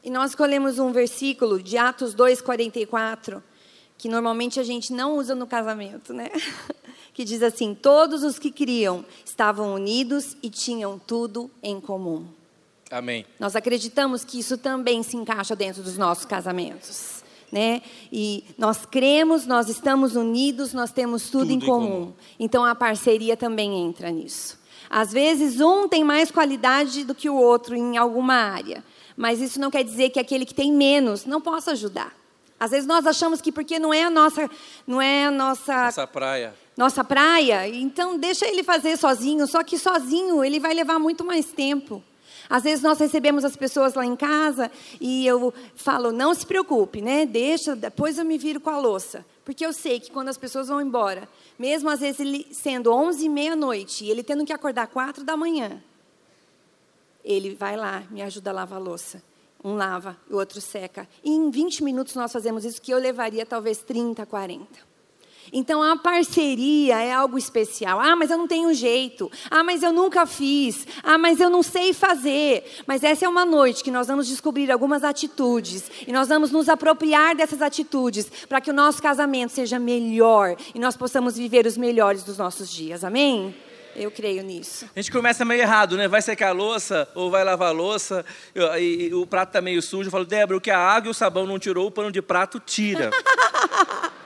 E 0.04 0.10
nós 0.10 0.32
escolhemos 0.32 0.78
um 0.80 0.92
versículo 0.92 1.62
de 1.62 1.78
Atos 1.78 2.16
2,44, 2.16 3.42
que 3.98 4.08
normalmente 4.08 4.60
a 4.60 4.64
gente 4.64 4.94
não 4.94 5.18
usa 5.18 5.36
no 5.36 5.48
casamento, 5.48 6.14
né? 6.14 6.30
Que 7.12 7.26
diz 7.26 7.44
assim: 7.44 7.76
Todos 7.76 8.24
os 8.24 8.40
que 8.40 8.50
criam 8.50 9.04
estavam 9.26 9.74
unidos 9.74 10.38
e 10.42 10.50
tinham 10.50 10.98
tudo 10.98 11.52
em 11.62 11.82
comum. 11.82 12.39
Amém. 12.90 13.26
Nós 13.40 13.56
acreditamos 13.56 14.24
que 14.24 14.40
isso 14.40 14.58
também 14.58 15.04
se 15.04 15.16
encaixa 15.16 15.56
dentro 15.56 15.84
dos 15.84 15.98
nossos 15.98 16.26
casamentos. 16.26 17.24
Né? 17.52 17.82
E 18.12 18.44
nós 18.58 18.86
cremos, 18.86 19.46
nós 19.46 19.70
estamos 19.70 20.16
unidos, 20.16 20.74
nós 20.74 20.92
temos 20.92 21.30
tudo, 21.30 21.48
tudo 21.48 21.52
em, 21.52 21.60
comum. 21.60 21.86
em 21.86 21.90
comum. 21.90 22.14
Então 22.40 22.64
a 22.64 22.76
parceria 22.76 23.36
também 23.36 23.76
entra 23.76 24.12
nisso. 24.12 24.60
Às 24.90 25.12
vezes 25.12 25.60
um 25.60 25.88
tem 25.88 26.04
mais 26.04 26.32
qualidade 26.32 27.04
do 27.04 27.14
que 27.14 27.30
o 27.30 27.36
outro 27.36 27.76
em 27.76 27.98
alguma 27.98 28.34
área, 28.34 28.84
mas 29.16 29.40
isso 29.40 29.60
não 29.60 29.70
quer 29.70 29.84
dizer 29.84 30.10
que 30.10 30.20
aquele 30.20 30.46
que 30.46 30.54
tem 30.54 30.72
menos 30.72 31.26
não 31.26 31.40
possa 31.40 31.72
ajudar. 31.72 32.16
Às 32.60 32.72
vezes 32.72 32.88
nós 32.88 33.06
achamos 33.06 33.40
que 33.40 33.52
porque 33.52 33.80
não 33.80 33.94
é 33.94 34.04
a 34.04 34.10
nossa, 34.10 34.50
não 34.86 35.02
é 35.02 35.26
a 35.26 35.32
nossa, 35.32 35.86
nossa 35.86 36.08
praia, 36.08 36.54
nossa 36.76 37.04
praia, 37.04 37.68
então 37.68 38.18
deixa 38.18 38.46
ele 38.48 38.64
fazer 38.64 38.98
sozinho. 38.98 39.48
Só 39.48 39.64
que 39.64 39.78
sozinho 39.78 40.44
ele 40.44 40.60
vai 40.60 40.74
levar 40.74 41.00
muito 41.00 41.24
mais 41.24 41.46
tempo. 41.46 42.04
Às 42.50 42.64
vezes 42.64 42.84
nós 42.84 42.98
recebemos 42.98 43.46
as 43.46 43.56
pessoas 43.56 43.94
lá 43.94 44.04
em 44.04 44.16
casa 44.16 44.72
e 45.00 45.26
eu 45.28 45.54
falo, 45.76 46.12
não 46.12 46.34
se 46.34 46.46
preocupe, 46.46 47.00
né? 47.00 47.24
Deixa, 47.26 47.76
depois 47.76 48.18
eu 48.18 48.26
me 48.26 48.40
viro 48.40 48.60
com 48.60 48.72
a 48.72 48.80
louça. 48.80 49.24
Porque 49.46 49.64
eu 49.64 49.72
sei 49.72 50.00
que 50.00 50.10
quando 50.10 50.30
as 50.30 50.38
pessoas 50.38 50.68
vão 50.68 50.82
embora, 50.82 51.30
mesmo 51.60 51.90
às 51.90 52.00
vezes 52.00 52.20
ele 52.20 52.48
sendo 52.52 52.92
11 52.92 53.24
e 53.24 53.30
meia 53.30 53.56
noite 53.56 54.04
e 54.04 54.10
ele 54.10 54.24
tendo 54.24 54.46
que 54.46 54.52
acordar 54.52 54.88
4 54.88 55.24
da 55.24 55.38
manhã, 55.38 55.82
ele 57.24 57.54
vai 57.54 57.78
lá, 57.78 58.04
me 58.10 58.24
ajuda 58.24 58.50
a 58.50 58.54
lavar 58.54 58.80
a 58.80 58.84
louça. 58.84 59.22
Um 59.64 59.76
lava, 59.76 60.18
o 60.30 60.38
outro 60.38 60.60
seca. 60.60 61.08
E 61.24 61.30
em 61.30 61.52
20 61.52 61.84
minutos 61.84 62.16
nós 62.16 62.32
fazemos 62.32 62.66
isso 62.66 62.82
que 62.82 62.92
eu 62.92 62.98
levaria 62.98 63.46
talvez 63.46 63.80
30, 63.80 64.26
40. 64.26 64.89
Então 65.52 65.82
a 65.82 65.98
parceria 65.98 67.02
é 67.02 67.12
algo 67.12 67.38
especial. 67.38 68.00
Ah, 68.00 68.16
mas 68.16 68.32
eu 68.32 68.38
não 68.38 68.48
tenho 68.48 68.74
jeito. 68.74 69.32
Ah, 69.50 69.64
mas 69.64 69.84
eu 69.84 69.92
nunca 69.92 70.26
fiz. 70.26 70.86
Ah, 71.04 71.18
mas 71.18 71.40
eu 71.40 71.50
não 71.50 71.64
sei 71.64 71.94
fazer. 71.94 72.64
Mas 72.86 73.04
essa 73.04 73.26
é 73.26 73.30
uma 73.30 73.46
noite 73.46 73.84
que 73.84 73.92
nós 73.92 74.08
vamos 74.08 74.28
descobrir 74.28 74.72
algumas 74.72 75.04
atitudes 75.04 75.90
e 76.08 76.12
nós 76.12 76.28
vamos 76.28 76.52
nos 76.52 76.70
apropriar 76.70 77.36
dessas 77.36 77.62
atitudes 77.62 78.30
para 78.48 78.62
que 78.62 78.70
o 78.70 78.74
nosso 78.74 79.02
casamento 79.02 79.52
seja 79.52 79.80
melhor 79.80 80.56
e 80.74 80.80
nós 80.80 80.96
possamos 80.96 81.38
viver 81.38 81.66
os 81.66 81.78
melhores 81.78 82.24
dos 82.24 82.38
nossos 82.38 82.70
dias. 82.70 83.04
Amém? 83.04 83.56
Eu 83.96 84.12
creio 84.12 84.44
nisso. 84.44 84.86
A 84.96 85.02
gente 85.02 85.12
começa 85.12 85.44
meio 85.44 85.62
errado, 85.62 85.98
né? 85.98 86.08
Vai 86.08 86.22
secar 86.22 86.50
a 86.50 86.54
louça 86.54 87.10
ou 87.16 87.30
vai 87.30 87.44
lavar 87.44 87.70
a 87.70 87.72
louça 87.72 88.24
e, 88.78 89.08
e 89.08 89.14
o 89.14 89.26
prato 89.26 89.50
está 89.50 89.62
meio 89.62 89.82
sujo. 89.82 90.08
Eu 90.08 90.12
falo, 90.12 90.26
Débora, 90.26 90.58
o 90.58 90.62
que 90.62 90.72
a 90.72 90.78
água 90.78 91.08
e 91.08 91.12
o 91.12 91.14
sabão 91.14 91.46
não 91.46 91.60
tirou, 91.60 91.88
o 91.88 91.92
pano 91.92 92.12
de 92.12 92.22
prato 92.22 92.60
tira. 92.60 93.10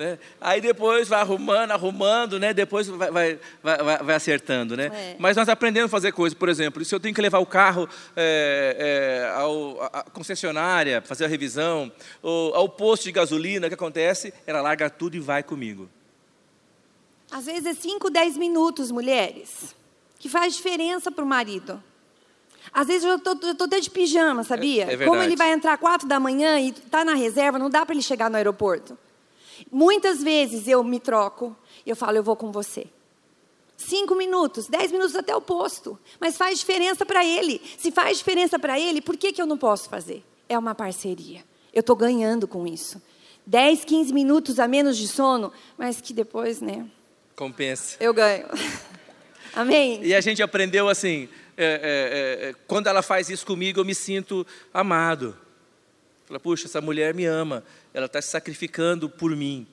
né? 0.00 0.18
Aí 0.40 0.62
depois 0.62 1.08
vai 1.08 1.20
arrumando, 1.20 1.70
arrumando, 1.72 2.38
né? 2.40 2.54
Depois 2.54 2.88
vai, 2.88 3.10
vai, 3.10 3.38
vai, 3.62 3.98
vai 3.98 4.14
acertando, 4.16 4.74
né? 4.74 4.86
É. 4.86 5.16
Mas 5.18 5.36
nós 5.36 5.46
aprendemos 5.46 5.90
a 5.90 5.90
fazer 5.90 6.10
coisas, 6.12 6.36
por 6.36 6.48
exemplo, 6.48 6.82
se 6.82 6.94
eu 6.94 6.98
tenho 6.98 7.14
que 7.14 7.20
levar 7.20 7.38
o 7.38 7.46
carro 7.46 7.86
é, 8.16 9.28
é, 9.28 9.38
ao, 9.38 9.82
à 9.82 10.02
concessionária, 10.04 11.02
fazer 11.02 11.26
a 11.26 11.28
revisão, 11.28 11.92
ou 12.22 12.54
ao 12.54 12.66
posto 12.66 13.04
de 13.04 13.12
gasolina, 13.12 13.66
o 13.66 13.70
que 13.70 13.74
acontece? 13.74 14.32
Ela 14.46 14.62
larga 14.62 14.88
tudo 14.88 15.16
e 15.16 15.20
vai 15.20 15.42
comigo. 15.42 15.88
Às 17.30 17.44
vezes 17.44 17.66
é 17.66 17.74
5, 17.74 18.08
10 18.08 18.38
minutos, 18.38 18.90
mulheres, 18.90 19.76
que 20.18 20.30
faz 20.30 20.56
diferença 20.56 21.12
para 21.12 21.22
o 21.22 21.26
marido. 21.26 21.80
Às 22.72 22.86
vezes 22.86 23.04
eu 23.04 23.16
estou 23.16 23.66
até 23.66 23.80
de 23.80 23.90
pijama, 23.90 24.44
sabia? 24.44 24.90
É, 24.90 24.94
é 24.94 25.04
Como 25.04 25.22
ele 25.22 25.36
vai 25.36 25.52
entrar 25.52 25.76
quatro 25.76 26.08
da 26.08 26.18
manhã 26.18 26.58
e 26.58 26.70
está 26.70 27.04
na 27.04 27.14
reserva, 27.14 27.58
não 27.58 27.68
dá 27.68 27.84
para 27.84 27.94
ele 27.94 28.02
chegar 28.02 28.30
no 28.30 28.36
aeroporto. 28.36 28.96
Muitas 29.70 30.22
vezes 30.22 30.68
eu 30.68 30.82
me 30.84 31.00
troco 31.00 31.56
e 31.84 31.90
eu 31.90 31.96
falo, 31.96 32.16
eu 32.16 32.22
vou 32.22 32.36
com 32.36 32.52
você. 32.52 32.86
Cinco 33.76 34.14
minutos, 34.14 34.66
dez 34.68 34.92
minutos 34.92 35.16
até 35.16 35.34
o 35.34 35.40
posto. 35.40 35.98
Mas 36.20 36.36
faz 36.36 36.58
diferença 36.58 37.06
para 37.06 37.24
ele. 37.24 37.60
Se 37.78 37.90
faz 37.90 38.18
diferença 38.18 38.58
para 38.58 38.78
ele, 38.78 39.00
por 39.00 39.16
que, 39.16 39.32
que 39.32 39.40
eu 39.40 39.46
não 39.46 39.56
posso 39.56 39.88
fazer? 39.88 40.22
É 40.48 40.58
uma 40.58 40.74
parceria. 40.74 41.42
Eu 41.72 41.80
estou 41.80 41.96
ganhando 41.96 42.46
com 42.46 42.66
isso. 42.66 43.00
Dez, 43.46 43.84
quinze 43.84 44.12
minutos 44.12 44.58
a 44.58 44.68
menos 44.68 44.96
de 44.98 45.08
sono, 45.08 45.52
mas 45.78 46.00
que 46.00 46.12
depois, 46.12 46.60
né? 46.60 46.86
Compensa. 47.34 47.96
Eu 47.98 48.12
ganho. 48.12 48.46
Amém? 49.54 50.00
E 50.04 50.14
a 50.14 50.20
gente 50.20 50.42
aprendeu 50.42 50.88
assim: 50.88 51.28
é, 51.56 51.64
é, 51.64 52.48
é, 52.48 52.54
quando 52.66 52.86
ela 52.86 53.02
faz 53.02 53.28
isso 53.30 53.46
comigo, 53.46 53.80
eu 53.80 53.84
me 53.84 53.94
sinto 53.94 54.46
amado. 54.72 55.36
Fala, 56.30 56.38
puxa, 56.38 56.68
essa 56.68 56.80
mulher 56.80 57.12
me 57.12 57.24
ama, 57.24 57.64
ela 57.92 58.06
está 58.06 58.22
se 58.22 58.28
sacrificando 58.28 59.10
por 59.10 59.34
mim. 59.34 59.66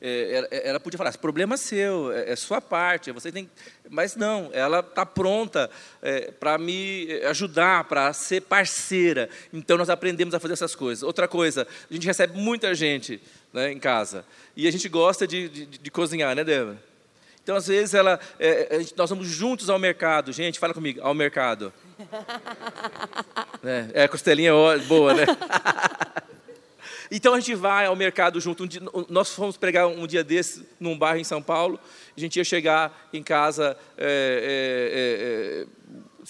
É, 0.00 0.36
ela, 0.36 0.48
ela, 0.50 0.80
podia 0.80 0.96
falar, 0.96 1.10
esse 1.10 1.18
problema 1.18 1.52
é 1.52 1.58
seu, 1.58 2.10
é, 2.10 2.32
é 2.32 2.34
sua 2.36 2.62
parte, 2.62 3.12
você 3.12 3.30
tem. 3.30 3.50
Mas 3.90 4.16
não, 4.16 4.48
ela 4.54 4.80
está 4.80 5.04
pronta 5.04 5.68
é, 6.00 6.30
para 6.30 6.56
me 6.56 7.08
ajudar, 7.26 7.84
para 7.84 8.10
ser 8.14 8.40
parceira. 8.40 9.28
Então 9.52 9.76
nós 9.76 9.90
aprendemos 9.90 10.34
a 10.34 10.40
fazer 10.40 10.54
essas 10.54 10.74
coisas. 10.74 11.02
Outra 11.02 11.28
coisa, 11.28 11.68
a 11.90 11.92
gente 11.92 12.06
recebe 12.06 12.38
muita 12.38 12.74
gente 12.74 13.20
né, 13.52 13.70
em 13.70 13.78
casa 13.78 14.24
e 14.56 14.66
a 14.66 14.70
gente 14.70 14.88
gosta 14.88 15.26
de, 15.26 15.46
de, 15.50 15.66
de 15.66 15.90
cozinhar, 15.90 16.34
né, 16.34 16.42
Débora? 16.42 16.82
Então, 17.42 17.54
às 17.54 17.66
vezes, 17.66 17.92
ela, 17.92 18.18
é, 18.40 18.80
nós 18.96 19.10
vamos 19.10 19.26
juntos 19.28 19.68
ao 19.68 19.78
mercado. 19.78 20.32
Gente, 20.32 20.58
fala 20.58 20.72
comigo, 20.72 21.00
ao 21.02 21.12
mercado. 21.14 21.70
É, 23.64 23.86
é, 23.94 24.02
a 24.04 24.08
costelinha 24.08 24.50
é 24.50 24.78
boa, 24.78 25.14
né? 25.14 25.24
então, 27.10 27.34
a 27.34 27.40
gente 27.40 27.54
vai 27.54 27.86
ao 27.86 27.96
mercado 27.96 28.40
junto. 28.40 28.64
Um 28.64 28.66
dia, 28.66 28.80
nós 29.08 29.34
fomos 29.34 29.56
pregar 29.56 29.86
um 29.86 30.06
dia 30.06 30.22
desse 30.22 30.66
num 30.78 30.96
bairro 30.96 31.20
em 31.20 31.24
São 31.24 31.42
Paulo. 31.42 31.78
A 32.16 32.20
gente 32.20 32.36
ia 32.36 32.44
chegar 32.44 33.08
em 33.12 33.22
casa... 33.22 33.76
É, 33.96 35.64
é, 35.64 35.64
é, 35.64 35.78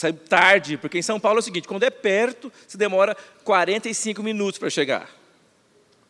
é 0.06 0.12
tarde, 0.28 0.76
porque 0.76 0.98
em 0.98 1.02
São 1.02 1.18
Paulo 1.18 1.38
é 1.38 1.40
o 1.40 1.42
seguinte, 1.42 1.66
quando 1.66 1.82
é 1.82 1.90
perto, 1.90 2.52
se 2.68 2.76
demora 2.76 3.16
45 3.42 4.22
minutos 4.22 4.56
para 4.56 4.70
chegar. 4.70 5.10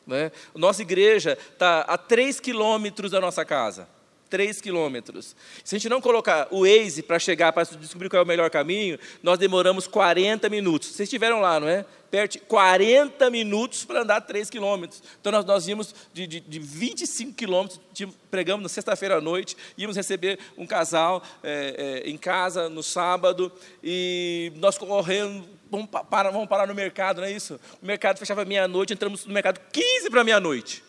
Né? 0.06 0.30
Nossa 0.54 0.82
igreja 0.82 1.38
está 1.52 1.80
a 1.80 1.96
3 1.96 2.38
quilômetros 2.40 3.10
da 3.10 3.20
nossa 3.20 3.44
casa. 3.44 3.88
3 4.28 4.60
quilômetros. 4.60 5.34
Se 5.64 5.74
a 5.74 5.78
gente 5.78 5.88
não 5.88 6.00
colocar 6.00 6.48
o 6.50 6.60
Waze 6.60 7.02
para 7.02 7.18
chegar, 7.18 7.52
para 7.52 7.64
descobrir 7.64 8.08
qual 8.08 8.20
é 8.20 8.24
o 8.24 8.26
melhor 8.26 8.50
caminho, 8.50 8.98
nós 9.22 9.38
demoramos 9.38 9.86
40 9.86 10.48
minutos. 10.48 10.88
Vocês 10.88 11.06
estiveram 11.06 11.40
lá, 11.40 11.58
não 11.58 11.68
é? 11.68 11.84
Perto, 12.10 12.38
40 12.40 13.28
minutos 13.28 13.84
para 13.84 14.00
andar 14.00 14.22
3 14.22 14.48
quilômetros. 14.48 15.02
Então 15.20 15.30
nós, 15.30 15.44
nós 15.44 15.68
íamos 15.68 15.94
de, 16.12 16.26
de, 16.26 16.40
de 16.40 16.58
25 16.58 17.34
quilômetros, 17.34 17.78
pregamos 18.30 18.62
na 18.62 18.68
sexta-feira 18.68 19.18
à 19.18 19.20
noite, 19.20 19.56
íamos 19.76 19.94
receber 19.94 20.38
um 20.56 20.66
casal 20.66 21.22
é, 21.42 22.02
é, 22.04 22.10
em 22.10 22.16
casa 22.16 22.68
no 22.70 22.82
sábado, 22.82 23.52
e 23.84 24.52
nós 24.56 24.78
correndo, 24.78 25.46
vamos 25.70 25.88
parar, 26.10 26.30
vamos 26.30 26.48
parar 26.48 26.66
no 26.66 26.74
mercado, 26.74 27.20
não 27.20 27.28
é 27.28 27.32
isso? 27.32 27.60
O 27.82 27.86
mercado 27.86 28.18
fechava 28.18 28.42
meia-noite, 28.44 28.94
entramos 28.94 29.26
no 29.26 29.34
mercado 29.34 29.60
15 29.70 30.08
para 30.08 30.24
meia-noite. 30.24 30.87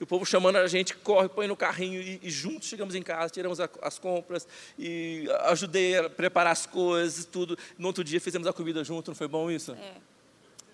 E 0.00 0.04
o 0.04 0.06
povo 0.06 0.24
chamando 0.24 0.56
a 0.56 0.66
gente, 0.66 0.94
corre, 0.96 1.28
põe 1.28 1.46
no 1.48 1.56
carrinho 1.56 2.00
e, 2.00 2.20
e 2.22 2.30
juntos 2.30 2.68
chegamos 2.68 2.94
em 2.94 3.02
casa, 3.02 3.30
tiramos 3.30 3.58
a, 3.60 3.68
as 3.82 3.98
compras 3.98 4.46
e 4.78 5.26
ajudei 5.44 5.96
a 5.98 6.08
preparar 6.08 6.52
as 6.52 6.66
coisas, 6.66 7.24
tudo. 7.24 7.58
No 7.76 7.88
outro 7.88 8.04
dia 8.04 8.20
fizemos 8.20 8.46
a 8.46 8.52
comida 8.52 8.84
junto, 8.84 9.10
não 9.10 9.16
foi 9.16 9.28
bom 9.28 9.50
isso? 9.50 9.72
É, 9.72 9.94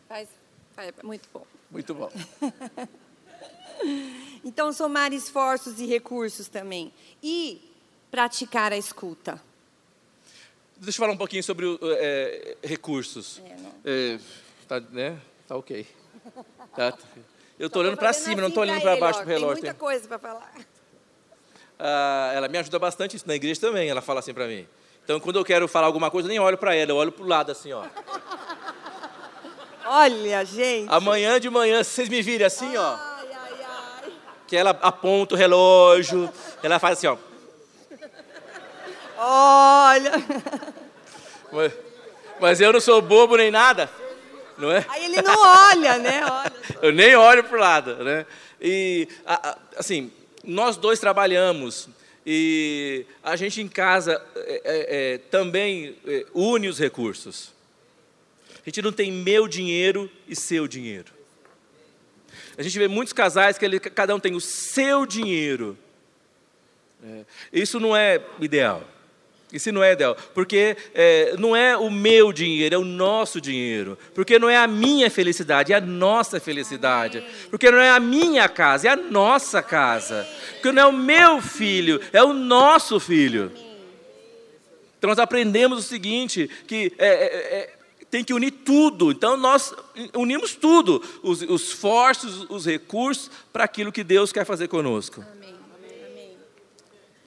faz, 0.08 0.28
faz 0.74 0.92
muito 1.02 1.28
bom. 1.32 1.46
Muito 1.70 1.94
bom. 1.94 2.10
então, 4.44 4.72
somar 4.72 5.12
esforços 5.12 5.80
e 5.80 5.86
recursos 5.86 6.46
também. 6.46 6.92
E 7.22 7.60
praticar 8.10 8.72
a 8.72 8.76
escuta. 8.76 9.42
Deixa 10.76 10.98
eu 10.98 11.00
falar 11.00 11.12
um 11.12 11.16
pouquinho 11.16 11.42
sobre 11.42 11.66
é, 11.98 12.56
recursos. 12.62 13.40
É, 13.84 14.14
é, 14.14 14.18
tá, 14.68 14.80
né? 14.80 15.20
tá 15.48 15.56
ok. 15.56 15.86
Tá. 16.76 16.96
Eu 17.58 17.68
estou 17.68 17.82
olhando 17.82 17.96
para 17.96 18.12
cima, 18.12 18.40
não 18.40 18.48
estou 18.48 18.62
olhando 18.62 18.80
para 18.80 18.96
baixo 18.96 19.20
do 19.20 19.26
relógio. 19.26 19.62
Tem 19.62 19.70
muita 19.70 19.74
coisa 19.74 20.08
para 20.08 20.18
falar. 20.18 20.52
Ah, 21.78 22.32
ela 22.34 22.48
me 22.48 22.58
ajuda 22.58 22.78
bastante 22.78 23.16
isso 23.16 23.26
na 23.26 23.34
igreja 23.34 23.60
também, 23.60 23.88
ela 23.88 24.00
fala 24.00 24.20
assim 24.20 24.34
para 24.34 24.46
mim. 24.46 24.66
Então, 25.04 25.20
quando 25.20 25.38
eu 25.38 25.44
quero 25.44 25.68
falar 25.68 25.86
alguma 25.86 26.10
coisa, 26.10 26.26
eu 26.26 26.30
nem 26.30 26.38
olho 26.38 26.56
para 26.56 26.74
ela, 26.74 26.90
eu 26.90 26.96
olho 26.96 27.12
para 27.12 27.24
o 27.24 27.28
lado 27.28 27.52
assim, 27.52 27.72
ó. 27.72 27.84
Olha, 29.86 30.44
gente. 30.44 30.88
Amanhã 30.90 31.38
de 31.38 31.50
manhã, 31.50 31.84
se 31.84 31.90
vocês 31.90 32.08
me 32.08 32.22
virem 32.22 32.46
assim, 32.46 32.76
ó. 32.76 32.94
Ai, 32.94 33.28
ai, 33.32 33.66
ai. 34.02 34.12
Que 34.46 34.56
ela 34.56 34.70
aponta 34.70 35.34
o 35.34 35.38
relógio, 35.38 36.32
ela 36.62 36.78
faz 36.78 36.98
assim, 36.98 37.06
ó. 37.06 37.16
Olha. 39.18 40.12
Mas 42.40 42.60
eu 42.60 42.72
não 42.72 42.80
sou 42.80 43.00
bobo 43.00 43.36
nem 43.36 43.50
nada, 43.50 43.88
não 44.64 44.72
é? 44.72 44.84
Aí 44.88 45.04
ele 45.04 45.20
não 45.20 45.38
olha, 45.38 45.98
né? 45.98 46.24
Olha. 46.24 46.52
Eu 46.80 46.92
nem 46.92 47.14
olho 47.14 47.44
para 47.44 47.56
o 47.56 47.60
lado, 47.60 48.02
né? 48.02 48.26
E, 48.60 49.06
assim, 49.76 50.10
nós 50.42 50.76
dois 50.76 50.98
trabalhamos 50.98 51.88
e 52.26 53.04
a 53.22 53.36
gente 53.36 53.60
em 53.60 53.68
casa 53.68 54.20
é, 54.34 54.62
é, 54.64 55.14
é, 55.14 55.18
também 55.18 55.96
é, 56.06 56.24
une 56.32 56.68
os 56.68 56.78
recursos. 56.78 57.52
A 58.54 58.70
gente 58.70 58.80
não 58.80 58.92
tem 58.92 59.12
meu 59.12 59.46
dinheiro 59.46 60.10
e 60.26 60.34
seu 60.34 60.66
dinheiro. 60.66 61.12
A 62.56 62.62
gente 62.62 62.78
vê 62.78 62.88
muitos 62.88 63.12
casais 63.12 63.58
que 63.58 63.64
ele, 63.64 63.78
cada 63.78 64.14
um 64.14 64.20
tem 64.20 64.34
o 64.34 64.40
seu 64.40 65.04
dinheiro. 65.04 65.76
É, 67.04 67.24
isso 67.52 67.78
não 67.78 67.94
é 67.94 68.22
ideal. 68.40 68.82
Isso 69.54 69.70
não 69.72 69.82
é 69.82 69.92
ideal, 69.92 70.16
porque 70.34 70.76
é, 70.94 71.34
não 71.38 71.54
é 71.54 71.76
o 71.76 71.90
meu 71.90 72.32
dinheiro, 72.32 72.74
é 72.74 72.78
o 72.78 72.84
nosso 72.84 73.40
dinheiro. 73.40 73.96
Porque 74.14 74.38
não 74.38 74.48
é 74.48 74.56
a 74.56 74.66
minha 74.66 75.10
felicidade, 75.10 75.72
é 75.72 75.76
a 75.76 75.80
nossa 75.80 76.40
felicidade. 76.40 77.24
Porque 77.50 77.70
não 77.70 77.78
é 77.78 77.90
a 77.90 78.00
minha 78.00 78.48
casa, 78.48 78.88
é 78.88 78.90
a 78.90 78.96
nossa 78.96 79.62
casa. 79.62 80.26
Porque 80.54 80.72
não 80.72 80.82
é 80.82 80.86
o 80.86 80.92
meu 80.92 81.40
filho, 81.40 82.00
é 82.12 82.22
o 82.22 82.32
nosso 82.32 82.98
filho. 82.98 83.52
Então 84.98 85.08
nós 85.08 85.18
aprendemos 85.18 85.78
o 85.78 85.82
seguinte: 85.82 86.50
que 86.66 86.92
é, 86.98 87.08
é, 87.08 87.58
é 87.58 87.74
tem 88.14 88.22
que 88.22 88.32
unir 88.32 88.52
tudo. 88.52 89.10
Então 89.10 89.36
nós 89.36 89.74
unimos 90.16 90.54
tudo: 90.54 91.02
os, 91.22 91.42
os 91.42 91.62
esforços, 91.62 92.46
os 92.48 92.64
recursos, 92.64 93.30
para 93.52 93.64
aquilo 93.64 93.90
que 93.90 94.04
Deus 94.04 94.32
quer 94.32 94.44
fazer 94.44 94.68
conosco. 94.68 95.24
Amém. 95.36 95.43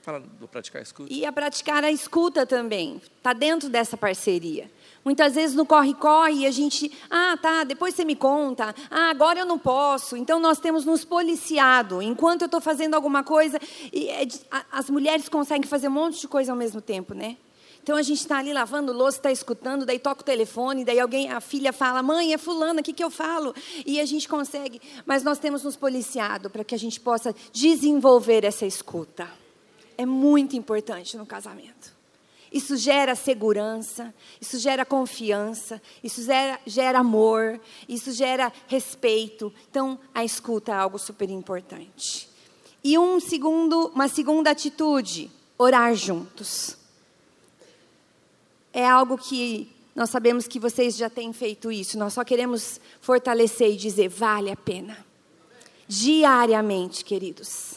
Fala 0.08 0.22
do 0.22 0.48
praticar 0.48 0.80
a 0.80 0.84
escuta. 0.84 1.14
E 1.14 1.26
a 1.26 1.34
praticar 1.34 1.84
a 1.84 1.92
escuta 1.92 2.46
também. 2.46 3.02
Está 3.18 3.34
dentro 3.34 3.68
dessa 3.68 3.98
parceria. 3.98 4.72
Muitas 5.04 5.36
vezes 5.36 5.54
no 5.54 5.66
corre-corre 5.66 6.48
a 6.48 6.52
gente, 6.52 6.90
ah, 7.10 7.38
tá, 7.42 7.66
depois 7.66 7.94
você 7.94 8.06
me 8.06 8.16
conta, 8.16 8.74
ah, 8.90 9.10
agora 9.10 9.40
eu 9.40 9.46
não 9.46 9.60
posso. 9.60 10.16
Então 10.16 10.40
nós 10.40 10.60
temos 10.60 10.86
nos 10.86 11.04
policiado. 11.04 12.02
Enquanto 12.02 12.44
eu 12.44 12.46
estou 12.46 12.62
fazendo 12.62 12.94
alguma 12.94 13.22
coisa, 13.22 13.60
e 13.92 14.08
é 14.08 14.26
as 14.72 14.90
mulheres 14.90 15.28
conseguem 15.28 15.68
fazer 15.68 15.90
um 15.90 15.92
monte 15.92 16.22
de 16.22 16.28
coisa 16.30 16.54
ao 16.54 16.58
mesmo 16.58 16.80
tempo, 16.80 17.14
né? 17.14 17.36
Então 17.84 17.98
a 17.98 18.02
gente 18.02 18.22
está 18.22 18.38
ali 18.38 18.54
lavando 18.54 18.94
louça, 18.94 19.18
está 19.18 19.30
escutando, 19.30 19.86
daí 19.86 20.00
toca 20.00 20.22
o 20.22 20.26
telefone, 20.26 20.86
daí 20.86 21.02
alguém, 21.02 21.30
a 21.30 21.42
filha 21.42 21.74
fala, 21.74 22.02
mãe, 22.02 22.34
é 22.34 22.38
fulana, 22.38 22.80
o 22.80 22.84
que, 22.84 22.94
que 22.94 23.04
eu 23.04 23.12
falo? 23.12 23.54
E 23.86 24.00
a 24.00 24.06
gente 24.06 24.26
consegue, 24.30 24.82
mas 25.06 25.22
nós 25.22 25.38
temos 25.38 25.66
nos 25.66 25.76
policiado 25.76 26.50
para 26.50 26.64
que 26.64 26.74
a 26.74 26.80
gente 26.80 26.98
possa 26.98 27.36
desenvolver 27.52 28.46
essa 28.46 28.66
escuta 28.66 29.28
é 29.98 30.06
muito 30.06 30.56
importante 30.56 31.18
no 31.18 31.26
casamento. 31.26 31.96
Isso 32.52 32.78
gera 32.78 33.14
segurança, 33.14 34.14
isso 34.40 34.58
gera 34.58 34.86
confiança, 34.86 35.82
isso 36.04 36.24
gera, 36.24 36.60
gera, 36.66 37.00
amor, 37.00 37.60
isso 37.90 38.12
gera 38.12 38.54
respeito. 38.68 39.54
Então, 39.70 40.00
a 40.14 40.24
escuta 40.24 40.72
é 40.72 40.76
algo 40.76 40.98
super 40.98 41.30
importante. 41.30 42.30
E 42.84 42.98
um 42.98 43.20
segundo, 43.20 43.92
uma 43.94 44.08
segunda 44.08 44.52
atitude, 44.52 45.30
orar 45.58 45.94
juntos. 45.94 46.78
É 48.72 48.88
algo 48.88 49.18
que 49.18 49.70
nós 49.94 50.10
sabemos 50.10 50.48
que 50.48 50.60
vocês 50.60 50.96
já 50.96 51.10
têm 51.10 51.34
feito 51.34 51.72
isso. 51.72 51.98
Nós 51.98 52.14
só 52.14 52.24
queremos 52.24 52.80
fortalecer 53.02 53.72
e 53.72 53.76
dizer, 53.76 54.08
vale 54.08 54.52
a 54.52 54.56
pena. 54.56 55.06
Diariamente, 55.88 57.04
queridos. 57.04 57.77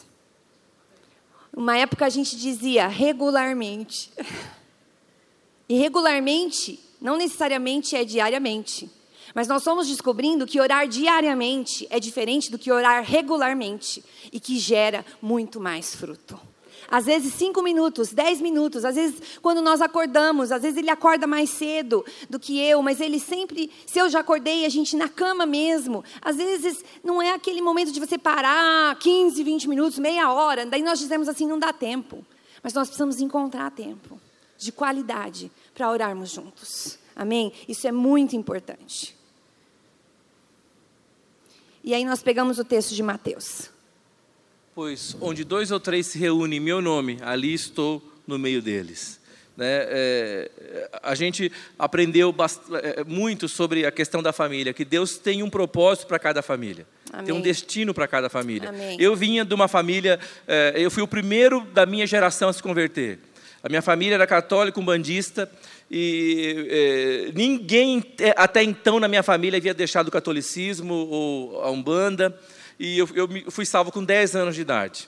Uma 1.60 1.76
época 1.76 2.06
a 2.06 2.08
gente 2.08 2.38
dizia 2.38 2.88
regularmente. 2.88 4.10
E 5.68 5.74
regularmente 5.74 6.80
não 6.98 7.18
necessariamente 7.18 7.94
é 7.94 8.02
diariamente. 8.02 8.90
Mas 9.34 9.46
nós 9.46 9.60
estamos 9.60 9.86
descobrindo 9.86 10.46
que 10.46 10.58
orar 10.58 10.88
diariamente 10.88 11.86
é 11.90 12.00
diferente 12.00 12.50
do 12.50 12.58
que 12.58 12.72
orar 12.72 13.04
regularmente 13.04 14.02
e 14.32 14.40
que 14.40 14.58
gera 14.58 15.04
muito 15.20 15.60
mais 15.60 15.94
fruto. 15.94 16.40
Às 16.90 17.06
vezes 17.06 17.34
cinco 17.34 17.62
minutos, 17.62 18.12
dez 18.12 18.40
minutos, 18.40 18.84
às 18.84 18.96
vezes 18.96 19.38
quando 19.40 19.62
nós 19.62 19.80
acordamos, 19.80 20.50
às 20.50 20.62
vezes 20.62 20.76
ele 20.76 20.90
acorda 20.90 21.26
mais 21.26 21.50
cedo 21.50 22.04
do 22.28 22.38
que 22.38 22.58
eu, 22.58 22.82
mas 22.82 23.00
ele 23.00 23.20
sempre, 23.20 23.70
se 23.86 23.98
eu 23.98 24.08
já 24.08 24.20
acordei, 24.20 24.64
a 24.64 24.68
gente 24.68 24.96
na 24.96 25.08
cama 25.08 25.46
mesmo. 25.46 26.04
Às 26.20 26.36
vezes 26.36 26.84
não 27.04 27.22
é 27.22 27.32
aquele 27.32 27.62
momento 27.62 27.92
de 27.92 28.00
você 28.00 28.18
parar 28.18 28.98
15, 28.98 29.42
20 29.42 29.68
minutos, 29.68 29.98
meia 29.98 30.32
hora, 30.32 30.66
daí 30.66 30.82
nós 30.82 30.98
dizemos 30.98 31.28
assim, 31.28 31.46
não 31.46 31.58
dá 31.58 31.72
tempo. 31.72 32.24
Mas 32.62 32.74
nós 32.74 32.88
precisamos 32.88 33.20
encontrar 33.20 33.70
tempo 33.70 34.20
de 34.58 34.70
qualidade 34.70 35.50
para 35.74 35.90
orarmos 35.90 36.30
juntos. 36.30 36.98
Amém? 37.16 37.52
Isso 37.68 37.86
é 37.86 37.92
muito 37.92 38.36
importante. 38.36 39.16
E 41.82 41.94
aí 41.94 42.04
nós 42.04 42.22
pegamos 42.22 42.58
o 42.58 42.64
texto 42.64 42.94
de 42.94 43.02
Mateus. 43.02 43.70
Pois 44.80 45.14
onde 45.20 45.44
dois 45.44 45.70
ou 45.70 45.78
três 45.78 46.06
se 46.06 46.18
reúnem 46.18 46.56
em 46.56 46.62
meu 46.62 46.80
nome, 46.80 47.18
ali 47.20 47.52
estou 47.52 48.02
no 48.26 48.38
meio 48.38 48.62
deles. 48.62 49.20
Né? 49.54 49.66
É, 49.68 50.50
a 51.02 51.14
gente 51.14 51.52
aprendeu 51.78 52.34
é, 52.82 53.04
muito 53.04 53.46
sobre 53.46 53.84
a 53.84 53.92
questão 53.92 54.22
da 54.22 54.32
família, 54.32 54.72
que 54.72 54.82
Deus 54.82 55.18
tem 55.18 55.42
um 55.42 55.50
propósito 55.50 56.06
para 56.06 56.18
cada 56.18 56.40
família. 56.40 56.86
Amém. 57.12 57.26
Tem 57.26 57.34
um 57.34 57.42
destino 57.42 57.92
para 57.92 58.08
cada 58.08 58.30
família. 58.30 58.70
Amém. 58.70 58.96
Eu 58.98 59.14
vinha 59.14 59.44
de 59.44 59.52
uma 59.52 59.68
família, 59.68 60.18
é, 60.48 60.72
eu 60.74 60.90
fui 60.90 61.02
o 61.02 61.06
primeiro 61.06 61.60
da 61.74 61.84
minha 61.84 62.06
geração 62.06 62.48
a 62.48 62.52
se 62.54 62.62
converter. 62.62 63.18
A 63.62 63.68
minha 63.68 63.82
família 63.82 64.14
era 64.14 64.26
católica, 64.26 64.80
umbandista, 64.80 65.46
e 65.90 67.28
é, 67.28 67.32
ninguém 67.34 68.02
é, 68.18 68.32
até 68.34 68.62
então 68.62 68.98
na 68.98 69.08
minha 69.08 69.22
família 69.22 69.58
havia 69.58 69.74
deixado 69.74 70.08
o 70.08 70.10
catolicismo 70.10 70.94
ou 70.94 71.62
a 71.62 71.70
umbanda 71.70 72.34
e 72.80 72.98
eu, 72.98 73.06
eu 73.14 73.50
fui 73.50 73.66
salvo 73.66 73.92
com 73.92 74.02
10 74.02 74.34
anos 74.34 74.54
de 74.54 74.62
idade. 74.62 75.06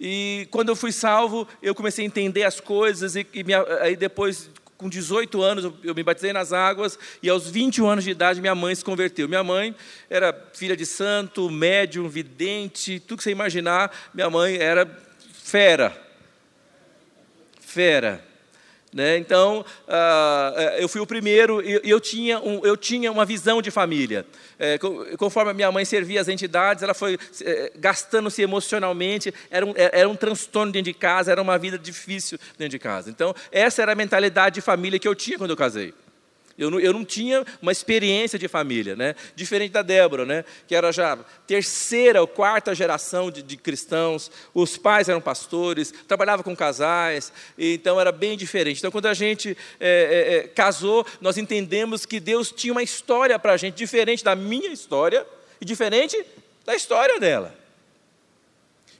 E 0.00 0.48
quando 0.50 0.70
eu 0.70 0.76
fui 0.76 0.90
salvo, 0.90 1.46
eu 1.62 1.74
comecei 1.74 2.02
a 2.02 2.06
entender 2.06 2.44
as 2.44 2.60
coisas, 2.60 3.14
e, 3.14 3.26
e 3.34 3.44
aí 3.82 3.94
depois, 3.94 4.48
com 4.78 4.88
18 4.88 5.42
anos, 5.42 5.70
eu 5.84 5.94
me 5.94 6.02
batizei 6.02 6.32
nas 6.32 6.50
águas, 6.50 6.98
e 7.22 7.28
aos 7.28 7.50
21 7.50 7.86
anos 7.86 8.04
de 8.04 8.10
idade, 8.10 8.40
minha 8.40 8.54
mãe 8.54 8.74
se 8.74 8.82
converteu. 8.82 9.28
Minha 9.28 9.44
mãe 9.44 9.74
era 10.08 10.32
filha 10.54 10.74
de 10.74 10.86
santo, 10.86 11.50
médium, 11.50 12.08
vidente, 12.08 12.98
tudo 13.00 13.18
que 13.18 13.24
você 13.24 13.30
imaginar, 13.30 13.94
minha 14.14 14.30
mãe 14.30 14.56
era 14.56 14.90
fera. 15.42 15.94
Fera. 17.60 18.24
Né? 18.94 19.18
Então, 19.18 19.64
uh, 19.88 20.60
eu 20.78 20.88
fui 20.88 21.00
o 21.00 21.06
primeiro 21.06 21.60
e 21.60 21.80
eu 21.82 21.98
tinha, 21.98 22.38
um, 22.38 22.64
eu 22.64 22.76
tinha 22.76 23.10
uma 23.10 23.24
visão 23.24 23.60
de 23.60 23.68
família. 23.68 24.24
É, 24.56 24.78
conforme 25.18 25.50
a 25.50 25.54
minha 25.54 25.72
mãe 25.72 25.84
servia 25.84 26.20
as 26.20 26.28
entidades, 26.28 26.80
ela 26.80 26.94
foi 26.94 27.18
é, 27.42 27.72
gastando-se 27.74 28.40
emocionalmente, 28.40 29.34
era 29.50 29.66
um, 29.66 29.74
era 29.76 30.08
um 30.08 30.14
transtorno 30.14 30.70
dentro 30.70 30.92
de 30.92 30.94
casa, 30.94 31.32
era 31.32 31.42
uma 31.42 31.58
vida 31.58 31.76
difícil 31.76 32.38
dentro 32.56 32.70
de 32.70 32.78
casa. 32.78 33.10
Então, 33.10 33.34
essa 33.50 33.82
era 33.82 33.90
a 33.90 33.96
mentalidade 33.96 34.54
de 34.54 34.60
família 34.60 34.96
que 34.96 35.08
eu 35.08 35.14
tinha 35.16 35.38
quando 35.38 35.50
eu 35.50 35.56
casei. 35.56 35.92
Eu 36.56 36.70
não, 36.70 36.78
eu 36.78 36.92
não 36.92 37.04
tinha 37.04 37.44
uma 37.60 37.72
experiência 37.72 38.38
de 38.38 38.46
família, 38.46 38.94
né? 38.94 39.14
diferente 39.34 39.72
da 39.72 39.82
Débora, 39.82 40.24
né? 40.24 40.44
que 40.68 40.74
era 40.74 40.92
já 40.92 41.16
terceira 41.46 42.20
ou 42.20 42.28
quarta 42.28 42.74
geração 42.74 43.30
de, 43.30 43.42
de 43.42 43.56
cristãos, 43.56 44.30
os 44.52 44.76
pais 44.76 45.08
eram 45.08 45.20
pastores, 45.20 45.92
trabalhava 46.06 46.42
com 46.42 46.54
casais, 46.54 47.32
então 47.58 48.00
era 48.00 48.12
bem 48.12 48.36
diferente. 48.36 48.78
Então, 48.78 48.90
quando 48.90 49.06
a 49.06 49.14
gente 49.14 49.56
é, 49.80 49.88
é, 49.88 50.36
é, 50.36 50.42
casou, 50.48 51.04
nós 51.20 51.36
entendemos 51.36 52.06
que 52.06 52.20
Deus 52.20 52.52
tinha 52.52 52.72
uma 52.72 52.82
história 52.82 53.38
para 53.38 53.54
a 53.54 53.56
gente, 53.56 53.74
diferente 53.74 54.22
da 54.22 54.36
minha 54.36 54.72
história 54.72 55.26
e 55.60 55.64
diferente 55.64 56.24
da 56.64 56.74
história 56.76 57.18
dela. 57.18 57.63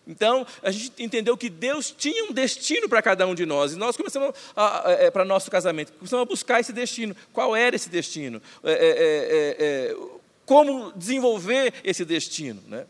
Então, 0.07 0.47
a 0.63 0.71
gente 0.71 0.93
entendeu 1.03 1.37
que 1.37 1.49
Deus 1.49 1.91
tinha 1.91 2.25
um 2.25 2.33
destino 2.33 2.89
para 2.89 3.01
cada 3.01 3.27
um 3.27 3.35
de 3.35 3.47
nós. 3.47 3.73
E 3.73 3.77
nós 3.77 3.97
começamos 3.97 4.35
a, 4.55 4.85
é, 4.87 5.11
para 5.11 5.25
nosso 5.25 5.51
casamento, 5.51 5.93
começamos 5.95 6.23
a 6.23 6.27
buscar 6.27 6.61
esse 6.61 6.73
destino. 6.73 7.17
Qual 7.33 7.57
era 7.57 7.75
esse 7.75 7.89
destino? 7.89 8.41
É 8.63 8.73
é, 8.73 8.77
é, 8.77 9.57
é, 9.59 9.97
como 10.45 10.93
desenvolver 10.93 11.73
esse 11.83 12.05
destino, 12.05 12.63
né? 12.67 12.87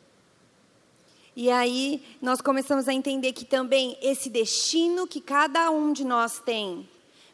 E 1.36 1.50
aí 1.50 2.02
nós 2.22 2.40
começamos 2.40 2.88
a 2.88 2.92
entender 2.92 3.32
que 3.32 3.44
também 3.44 3.96
esse 4.00 4.30
destino 4.30 5.06
que 5.06 5.20
cada 5.20 5.70
um 5.70 5.92
de 5.92 6.04
nós 6.04 6.38
tem 6.38 6.88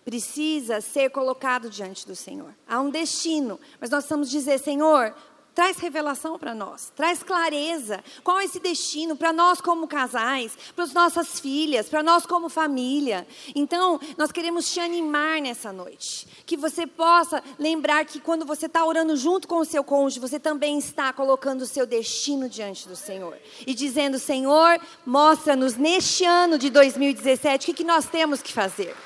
precisa 0.04 0.80
ser 0.80 1.10
colocado 1.10 1.68
diante 1.68 2.06
do 2.06 2.16
Senhor. 2.16 2.54
Há 2.66 2.80
um 2.80 2.90
destino, 2.90 3.60
mas 3.78 3.90
nós 3.90 4.04
precisamos 4.04 4.30
dizer, 4.30 4.58
Senhor, 4.58 5.14
Traz 5.60 5.76
revelação 5.76 6.38
para 6.38 6.54
nós, 6.54 6.90
traz 6.96 7.22
clareza. 7.22 8.02
Qual 8.24 8.40
é 8.40 8.46
esse 8.46 8.58
destino 8.58 9.14
para 9.14 9.30
nós 9.30 9.60
como 9.60 9.86
casais, 9.86 10.56
para 10.74 10.84
as 10.84 10.94
nossas 10.94 11.38
filhas, 11.38 11.86
para 11.86 12.02
nós 12.02 12.24
como 12.24 12.48
família? 12.48 13.28
Então, 13.54 14.00
nós 14.16 14.32
queremos 14.32 14.72
te 14.72 14.80
animar 14.80 15.38
nessa 15.38 15.70
noite. 15.70 16.26
Que 16.46 16.56
você 16.56 16.86
possa 16.86 17.44
lembrar 17.58 18.06
que 18.06 18.20
quando 18.20 18.46
você 18.46 18.64
está 18.64 18.82
orando 18.82 19.14
junto 19.18 19.46
com 19.46 19.58
o 19.58 19.64
seu 19.66 19.84
cônjuge, 19.84 20.18
você 20.18 20.40
também 20.40 20.78
está 20.78 21.12
colocando 21.12 21.60
o 21.60 21.66
seu 21.66 21.84
destino 21.84 22.48
diante 22.48 22.88
do 22.88 22.96
Senhor. 22.96 23.36
E 23.66 23.74
dizendo: 23.74 24.18
Senhor, 24.18 24.80
mostra-nos 25.04 25.76
neste 25.76 26.24
ano 26.24 26.56
de 26.56 26.70
2017 26.70 27.64
o 27.64 27.66
que, 27.66 27.74
que 27.74 27.84
nós 27.84 28.06
temos 28.06 28.40
que 28.40 28.50
fazer. 28.50 28.96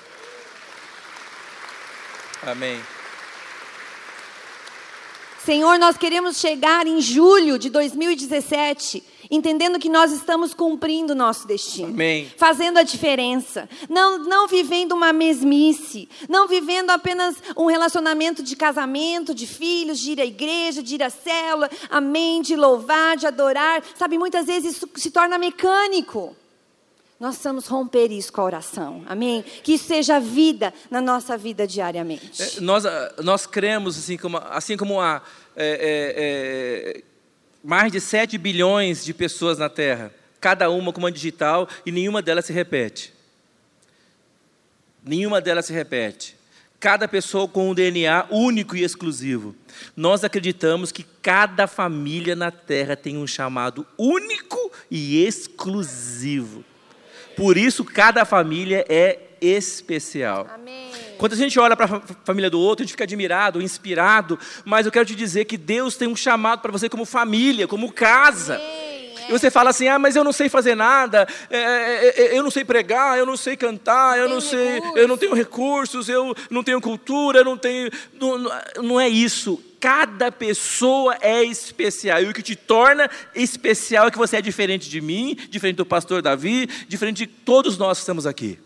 Amém. 2.47 2.81
Senhor, 5.45 5.79
nós 5.79 5.99
queremos 5.99 6.39
chegar 6.39 6.87
em 6.87 7.01
julho 7.03 7.59
de 7.59 7.69
2017 7.69 9.03
entendendo 9.31 9.79
que 9.79 9.89
nós 9.89 10.13
estamos 10.13 10.55
cumprindo 10.55 11.13
o 11.13 11.17
nosso 11.17 11.47
destino, 11.47 11.89
Amém. 11.89 12.31
fazendo 12.37 12.79
a 12.79 12.83
diferença, 12.83 13.69
não, 13.89 14.19
não 14.19 14.47
vivendo 14.47 14.93
uma 14.93 15.13
mesmice, 15.13 16.09
não 16.29 16.47
vivendo 16.47 16.91
apenas 16.91 17.37
um 17.57 17.67
relacionamento 17.67 18.43
de 18.43 18.55
casamento, 18.55 19.35
de 19.35 19.47
filhos, 19.47 19.99
de 19.99 20.13
ir 20.13 20.21
à 20.21 20.27
igreja, 20.27 20.83
de 20.83 20.95
ir 20.95 21.03
à 21.03 21.11
célula, 21.11 21.71
amém, 21.91 22.43
de 22.43 22.55
louvar, 22.55 23.17
de 23.17 23.27
adorar, 23.27 23.83
sabe, 23.97 24.19
muitas 24.19 24.47
vezes 24.47 24.77
isso 24.77 24.89
se 24.95 25.11
torna 25.11 25.39
mecânico. 25.39 26.37
Nós 27.19 27.37
precisamos 27.37 27.67
romper 27.67 28.11
isso 28.11 28.33
com 28.33 28.41
a 28.41 28.45
oração, 28.45 29.05
amém? 29.07 29.45
Que 29.63 29.75
isso 29.75 29.85
seja 29.85 30.19
vida 30.19 30.75
na 30.91 31.01
nossa 31.01 31.39
vida 31.39 31.67
diariamente. 31.67 32.43
É, 32.43 32.61
nós, 32.61 32.85
ah, 32.85 33.15
nós 33.23 33.47
cremos, 33.47 33.97
assim 33.97 34.17
como, 34.17 34.37
assim 34.37 34.77
como 34.77 35.01
há 35.01 35.23
é, 35.55 36.95
é, 36.97 36.99
é 36.99 37.03
mais 37.63 37.93
de 37.93 38.01
7 38.01 38.37
bilhões 38.37 39.05
de 39.05 39.15
pessoas 39.15 39.59
na 39.59 39.69
Terra, 39.69 40.13
cada 40.41 40.69
uma 40.69 40.93
com 40.93 40.99
uma 40.99 41.11
digital, 41.11 41.69
e 41.87 41.93
nenhuma 41.93 42.21
delas 42.21 42.45
se 42.45 42.53
repete. 42.53 43.15
Nenhuma 45.03 45.41
delas 45.41 45.67
se 45.67 45.73
repete. 45.73 46.37
Cada 46.81 47.07
pessoa 47.07 47.47
com 47.49 47.71
um 47.71 47.75
DNA 47.75 48.27
único 48.31 48.77
e 48.77 48.83
exclusivo. 48.83 49.55
Nós 49.97 50.25
acreditamos 50.25 50.93
que 50.93 51.07
cada 51.23 51.67
família 51.67 52.35
na 52.35 52.51
Terra 52.51 52.97
tem 52.97 53.17
um 53.17 53.27
chamado 53.27 53.87
único 53.97 54.71
e 54.91 55.25
exclusivo. 55.25 56.65
Por 57.37 57.57
isso, 57.57 57.85
cada 57.85 58.25
família 58.25 58.85
é 58.89 59.19
especial. 59.41 60.47
Amém. 60.53 60.91
Quando 61.19 61.33
a 61.33 61.37
gente 61.37 61.59
olha 61.59 61.77
para 61.77 61.97
a 61.97 62.03
família 62.25 62.51
do 62.51 62.59
outro, 62.59 62.83
a 62.83 62.85
gente 62.85 62.93
fica 62.93 63.05
admirado, 63.05 63.63
inspirado, 63.63 64.39
mas 64.65 64.87
eu 64.87 64.93
quero 64.93 65.07
te 65.07 65.15
dizer 65.15 65.45
que 65.45 65.57
Deus 65.57 65.97
tem 65.97 66.09
um 66.09 66.17
chamado 66.17 66.61
para 66.61 66.73
você 66.73 66.89
como 66.89 67.05
família, 67.05 67.69
como 67.69 67.93
casa. 67.93 68.61
E 69.29 69.33
você 69.33 69.51
fala 69.51 69.71
assim: 69.71 69.89
ah, 69.89 69.99
mas 69.99 70.17
eu 70.17 70.25
não 70.25 70.33
sei 70.33 70.49
fazer 70.49 70.75
nada, 70.75 71.27
é, 71.51 71.59
é, 71.59 72.23
é 72.23 72.39
eu 72.39 72.43
não 72.43 72.51
sei 72.51 72.65
pregar, 72.65 73.19
eu 73.19 73.27
não 73.27 73.37
sei 73.37 73.57
cantar, 73.57 74.19
eu 74.19 74.29
não 74.29 74.41
sei, 74.41 74.81
eu 74.95 75.09
não 75.09 75.17
tenho 75.17 75.35
recursos, 75.35 76.09
eu 76.09 76.35
não 76.51 76.63
tenho 76.63 76.81
cultura, 76.81 77.41
eu 77.41 77.45
não 77.45 77.57
tenho. 77.57 77.91
Não, 78.19 78.39
não 78.83 79.01
é 79.01 79.09
isso. 79.09 79.63
Cada 79.81 80.33
pessoa 80.33 81.17
é 81.21 81.45
especial. 81.45 82.23
E 82.23 82.27
o 82.27 82.33
que 82.33 82.43
te 82.43 82.57
torna 82.57 83.11
especial 83.35 84.07
é 84.07 84.11
que 84.11 84.17
você 84.17 84.39
é 84.39 84.43
diferente 84.43 84.89
de 84.89 85.01
mim, 85.01 85.37
diferente 85.51 85.77
do 85.77 85.85
pastor 85.85 86.23
Davi, 86.23 86.67
diferente 86.89 87.19
de 87.19 87.27
todos 87.27 87.77
nós 87.77 87.99
que 87.99 88.03
estamos 88.03 88.27
aqui. 88.27 88.59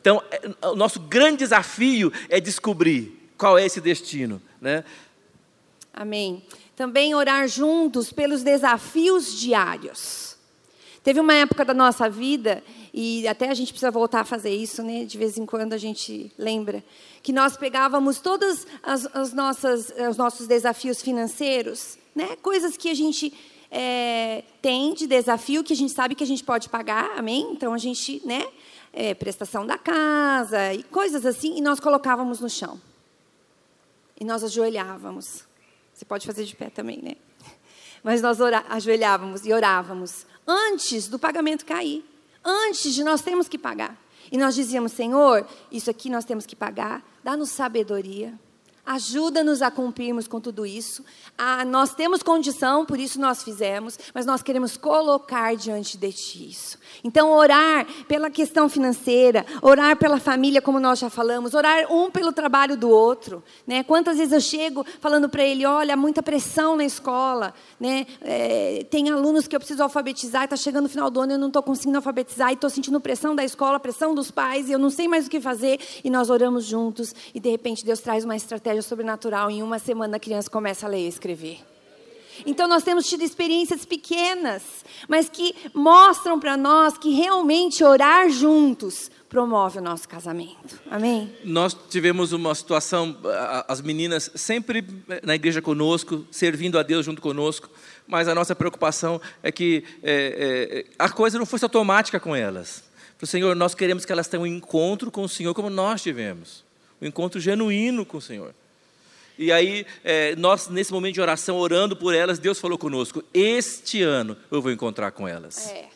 Então, 0.00 0.22
o 0.62 0.74
nosso 0.74 0.98
grande 1.00 1.38
desafio 1.38 2.12
é 2.28 2.40
descobrir 2.40 3.30
qual 3.36 3.58
é 3.58 3.64
esse 3.64 3.80
destino. 3.80 4.42
Né? 4.60 4.84
Amém. 5.92 6.42
Também 6.76 7.14
orar 7.14 7.46
juntos 7.48 8.12
pelos 8.12 8.42
desafios 8.42 9.38
diários. 9.38 10.36
Teve 11.02 11.18
uma 11.18 11.34
época 11.34 11.64
da 11.64 11.74
nossa 11.74 12.08
vida, 12.08 12.62
e 12.94 13.26
até 13.26 13.48
a 13.48 13.54
gente 13.54 13.72
precisa 13.72 13.90
voltar 13.90 14.20
a 14.20 14.24
fazer 14.24 14.54
isso, 14.54 14.82
né? 14.82 15.04
de 15.04 15.18
vez 15.18 15.36
em 15.36 15.44
quando 15.44 15.72
a 15.72 15.78
gente 15.78 16.32
lembra, 16.38 16.82
que 17.22 17.32
nós 17.32 17.56
pegávamos 17.56 18.20
todos 18.20 18.66
as, 18.82 19.06
as 19.14 19.32
nossas, 19.32 19.92
os 20.08 20.16
nossos 20.16 20.46
desafios 20.46 21.02
financeiros, 21.02 21.98
né? 22.14 22.36
coisas 22.36 22.76
que 22.76 22.88
a 22.88 22.94
gente 22.94 23.32
é, 23.68 24.44
tem 24.60 24.94
de 24.94 25.06
desafio, 25.06 25.64
que 25.64 25.72
a 25.72 25.76
gente 25.76 25.92
sabe 25.92 26.14
que 26.14 26.22
a 26.22 26.26
gente 26.26 26.44
pode 26.44 26.68
pagar, 26.68 27.18
amém? 27.18 27.48
Então 27.50 27.72
a 27.72 27.78
gente 27.78 28.20
né, 28.24 28.46
é, 28.92 29.14
prestação 29.14 29.66
da 29.66 29.78
casa 29.78 30.74
e 30.74 30.82
coisas 30.84 31.24
assim, 31.26 31.56
e 31.56 31.60
nós 31.60 31.80
colocávamos 31.80 32.38
no 32.38 32.50
chão. 32.50 32.78
E 34.20 34.24
nós 34.24 34.44
ajoelhávamos. 34.44 35.44
Você 36.02 36.06
pode 36.06 36.26
fazer 36.26 36.44
de 36.44 36.56
pé 36.56 36.68
também, 36.68 37.00
né? 37.00 37.14
Mas 38.02 38.20
nós 38.20 38.40
ajoelhávamos 38.40 39.46
e 39.46 39.52
orávamos 39.52 40.26
antes 40.44 41.06
do 41.06 41.16
pagamento 41.16 41.64
cair, 41.64 42.04
antes 42.44 42.92
de 42.92 43.04
nós 43.04 43.22
termos 43.22 43.46
que 43.46 43.56
pagar. 43.56 43.96
E 44.32 44.36
nós 44.36 44.56
dizíamos, 44.56 44.90
Senhor, 44.90 45.46
isso 45.70 45.88
aqui 45.88 46.10
nós 46.10 46.24
temos 46.24 46.44
que 46.44 46.56
pagar, 46.56 47.04
dá-nos 47.22 47.50
sabedoria. 47.50 48.34
Ajuda-nos 48.84 49.62
a 49.62 49.70
cumprirmos 49.70 50.26
com 50.26 50.40
tudo 50.40 50.66
isso. 50.66 51.04
Ah, 51.38 51.64
nós 51.64 51.94
temos 51.94 52.20
condição, 52.20 52.84
por 52.84 52.98
isso 52.98 53.20
nós 53.20 53.44
fizemos, 53.44 53.96
mas 54.12 54.26
nós 54.26 54.42
queremos 54.42 54.76
colocar 54.76 55.54
diante 55.54 55.96
de 55.96 56.12
Ti 56.12 56.50
isso. 56.50 56.78
Então, 57.04 57.30
orar 57.30 57.86
pela 58.08 58.28
questão 58.28 58.68
financeira, 58.68 59.46
orar 59.62 59.96
pela 59.96 60.18
família, 60.18 60.60
como 60.60 60.80
nós 60.80 60.98
já 60.98 61.08
falamos, 61.08 61.54
orar 61.54 61.92
um 61.92 62.10
pelo 62.10 62.32
trabalho 62.32 62.76
do 62.76 62.90
outro. 62.90 63.44
Né? 63.64 63.84
Quantas 63.84 64.18
vezes 64.18 64.32
eu 64.32 64.40
chego 64.40 64.84
falando 65.00 65.28
para 65.28 65.44
ele: 65.44 65.64
olha, 65.64 65.96
muita 65.96 66.20
pressão 66.20 66.74
na 66.74 66.84
escola, 66.84 67.54
né? 67.78 68.04
É, 68.20 68.84
tem 68.90 69.10
alunos 69.10 69.46
que 69.46 69.54
eu 69.54 69.60
preciso 69.60 69.84
alfabetizar, 69.84 70.42
está 70.44 70.56
chegando 70.56 70.86
o 70.86 70.88
final 70.88 71.08
do 71.08 71.20
ano, 71.20 71.34
eu 71.34 71.38
não 71.38 71.46
estou 71.46 71.62
conseguindo 71.62 71.98
alfabetizar, 71.98 72.50
e 72.50 72.54
estou 72.54 72.68
sentindo 72.68 73.00
pressão 73.00 73.32
da 73.32 73.44
escola, 73.44 73.78
pressão 73.78 74.12
dos 74.12 74.32
pais, 74.32 74.68
e 74.68 74.72
eu 74.72 74.78
não 74.78 74.90
sei 74.90 75.06
mais 75.06 75.28
o 75.28 75.30
que 75.30 75.40
fazer. 75.40 75.78
E 76.02 76.10
nós 76.10 76.30
oramos 76.30 76.64
juntos, 76.64 77.14
e 77.32 77.38
de 77.38 77.48
repente 77.48 77.84
Deus 77.84 78.00
traz 78.00 78.24
uma 78.24 78.34
estratégia 78.34 78.71
estratégia 78.72 78.82
sobrenatural. 78.82 79.50
Em 79.50 79.62
uma 79.62 79.78
semana 79.78 80.16
a 80.16 80.20
criança 80.20 80.50
começa 80.50 80.86
a 80.86 80.88
ler 80.88 81.04
e 81.04 81.08
escrever. 81.08 81.60
Então 82.46 82.66
nós 82.66 82.82
temos 82.82 83.06
tido 83.06 83.22
experiências 83.22 83.84
pequenas, 83.84 84.62
mas 85.06 85.28
que 85.28 85.54
mostram 85.74 86.40
para 86.40 86.56
nós 86.56 86.96
que 86.96 87.10
realmente 87.10 87.84
orar 87.84 88.30
juntos 88.30 89.10
promove 89.28 89.78
o 89.78 89.82
nosso 89.82 90.08
casamento. 90.08 90.80
Amém? 90.90 91.32
Nós 91.44 91.76
tivemos 91.90 92.32
uma 92.32 92.54
situação, 92.54 93.16
as 93.68 93.80
meninas 93.80 94.30
sempre 94.34 94.84
na 95.22 95.34
igreja 95.34 95.60
conosco, 95.60 96.26
servindo 96.30 96.78
a 96.78 96.82
Deus 96.82 97.04
junto 97.04 97.20
conosco, 97.20 97.68
mas 98.06 98.28
a 98.28 98.34
nossa 98.34 98.54
preocupação 98.54 99.20
é 99.42 99.52
que 99.52 99.84
é, 100.02 100.84
é, 100.88 100.94
a 100.98 101.10
coisa 101.10 101.38
não 101.38 101.46
fosse 101.46 101.64
automática 101.64 102.18
com 102.18 102.34
elas. 102.34 102.84
O 103.20 103.26
Senhor, 103.26 103.54
nós 103.54 103.72
queremos 103.74 104.04
que 104.04 104.10
elas 104.10 104.26
tenham 104.26 104.42
um 104.42 104.46
encontro 104.46 105.10
com 105.10 105.22
o 105.22 105.28
Senhor 105.28 105.54
como 105.54 105.70
nós 105.70 106.02
tivemos, 106.02 106.64
um 107.00 107.06
encontro 107.06 107.40
genuíno 107.40 108.04
com 108.04 108.16
o 108.16 108.20
Senhor. 108.20 108.52
E 109.38 109.50
aí, 109.50 109.86
é, 110.04 110.36
nós, 110.36 110.68
nesse 110.68 110.92
momento 110.92 111.14
de 111.14 111.20
oração, 111.20 111.56
orando 111.56 111.96
por 111.96 112.14
elas, 112.14 112.38
Deus 112.38 112.60
falou 112.60 112.78
conosco: 112.78 113.24
Este 113.32 114.02
ano 114.02 114.36
eu 114.50 114.60
vou 114.60 114.70
encontrar 114.70 115.10
com 115.12 115.26
elas. 115.26 115.68
É. 115.68 115.88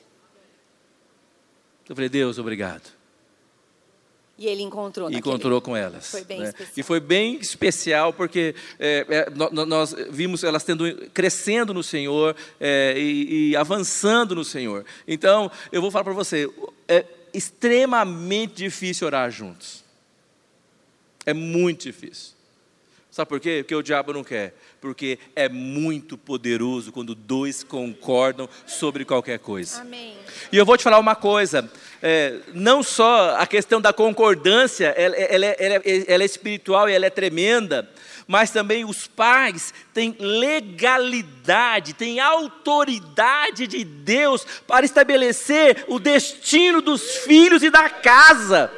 Eu 1.88 1.94
falei: 1.94 2.08
Deus, 2.08 2.38
obrigado. 2.38 2.96
E 4.38 4.46
ele 4.46 4.62
encontrou. 4.62 5.10
E 5.10 5.16
encontrou 5.16 5.60
com 5.62 5.74
elas. 5.74 6.10
Foi 6.10 6.24
bem 6.24 6.40
né? 6.40 6.48
especial. 6.48 6.72
E 6.76 6.82
foi 6.82 7.00
bem 7.00 7.36
especial 7.36 8.12
porque 8.12 8.54
é, 8.78 9.06
é, 9.08 9.30
nós 9.30 9.94
vimos 10.10 10.44
elas 10.44 10.62
tendo, 10.62 10.94
crescendo 11.14 11.72
no 11.72 11.82
Senhor 11.82 12.36
é, 12.60 12.94
e, 12.98 13.50
e, 13.50 13.56
avançando 13.56 14.34
no 14.34 14.44
Senhor. 14.44 14.84
Então, 15.08 15.50
eu 15.72 15.80
vou 15.80 15.90
falar 15.90 16.04
para 16.04 16.12
você: 16.12 16.50
é 16.86 17.06
extremamente 17.32 18.56
difícil 18.56 19.06
orar 19.06 19.30
juntos. 19.30 19.82
É 21.24 21.32
muito 21.32 21.84
difícil. 21.84 22.35
Sabe 23.16 23.30
por 23.30 23.40
quê? 23.40 23.62
Porque 23.62 23.74
o 23.74 23.82
diabo 23.82 24.12
não 24.12 24.22
quer. 24.22 24.54
Porque 24.78 25.18
é 25.34 25.48
muito 25.48 26.18
poderoso 26.18 26.92
quando 26.92 27.14
dois 27.14 27.62
concordam 27.62 28.46
sobre 28.66 29.06
qualquer 29.06 29.38
coisa. 29.38 29.80
Amém. 29.80 30.12
E 30.52 30.56
eu 30.58 30.66
vou 30.66 30.76
te 30.76 30.84
falar 30.84 30.98
uma 30.98 31.14
coisa: 31.14 31.66
é, 32.02 32.40
não 32.52 32.82
só 32.82 33.34
a 33.38 33.46
questão 33.46 33.80
da 33.80 33.90
concordância, 33.90 34.88
ela, 34.88 35.16
ela, 35.16 35.46
ela, 35.46 35.82
ela 36.06 36.22
é 36.22 36.26
espiritual 36.26 36.90
e 36.90 36.92
ela 36.92 37.06
é 37.06 37.10
tremenda, 37.10 37.90
mas 38.28 38.50
também 38.50 38.84
os 38.84 39.06
pais 39.06 39.72
têm 39.94 40.14
legalidade, 40.18 41.94
têm 41.94 42.20
autoridade 42.20 43.66
de 43.66 43.82
Deus 43.82 44.46
para 44.66 44.84
estabelecer 44.84 45.86
o 45.88 45.98
destino 45.98 46.82
dos 46.82 47.16
filhos 47.24 47.62
e 47.62 47.70
da 47.70 47.88
casa. 47.88 48.70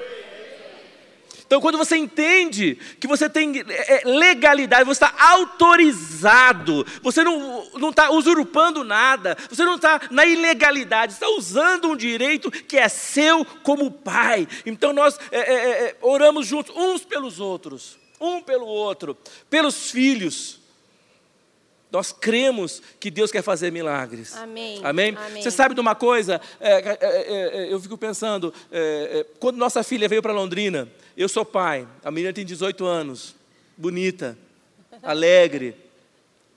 Então, 1.48 1.62
quando 1.62 1.78
você 1.78 1.96
entende 1.96 2.78
que 3.01 3.07
você 3.07 3.26
tem 3.26 3.64
é, 3.66 3.94
é, 3.94 4.03
legalidade, 4.05 4.84
você 4.84 5.03
está 5.03 5.14
autorizado, 5.18 6.86
você 7.03 7.24
não 7.24 7.88
está 7.88 8.11
usurpando 8.11 8.84
nada, 8.84 9.34
você 9.49 9.64
não 9.64 9.76
está 9.76 9.99
na 10.11 10.26
ilegalidade, 10.26 11.14
está 11.14 11.26
usando 11.30 11.88
um 11.88 11.96
direito 11.96 12.51
que 12.51 12.76
é 12.76 12.86
seu 12.86 13.46
como 13.62 13.90
pai. 13.90 14.46
Então, 14.66 14.92
nós 14.92 15.18
é, 15.32 15.38
é, 15.38 15.55
é, 15.86 15.96
oramos 16.03 16.46
juntos, 16.46 16.76
uns 16.76 17.03
pelos 17.03 17.40
outros, 17.40 17.99
um 18.20 18.42
pelo 18.42 18.66
outro, 18.66 19.16
pelos 19.49 19.90
filhos. 19.90 20.57
Nós 21.91 22.12
cremos 22.12 22.82
que 23.01 23.11
Deus 23.11 23.30
quer 23.30 23.43
fazer 23.43 23.72
milagres. 23.72 24.36
Amém. 24.36 24.80
Amém? 24.84 25.16
Amém. 25.16 25.43
Você 25.43 25.51
sabe 25.51 25.74
de 25.74 25.80
uma 25.80 25.95
coisa? 25.95 26.41
É, 26.61 26.72
é, 26.72 26.99
é, 27.01 27.72
eu 27.72 27.80
fico 27.80 27.97
pensando, 27.97 28.53
quando 29.41 29.57
nossa 29.57 29.82
filha 29.82 30.09
veio 30.09 30.20
para 30.20 30.32
Londrina, 30.32 30.89
eu 31.16 31.28
sou 31.28 31.45
pai, 31.45 31.89
a 32.05 32.11
menina 32.11 32.32
tem 32.32 32.45
18 32.45 32.84
anos, 32.84 33.34
bonita, 33.76 34.36
alegre, 35.03 35.74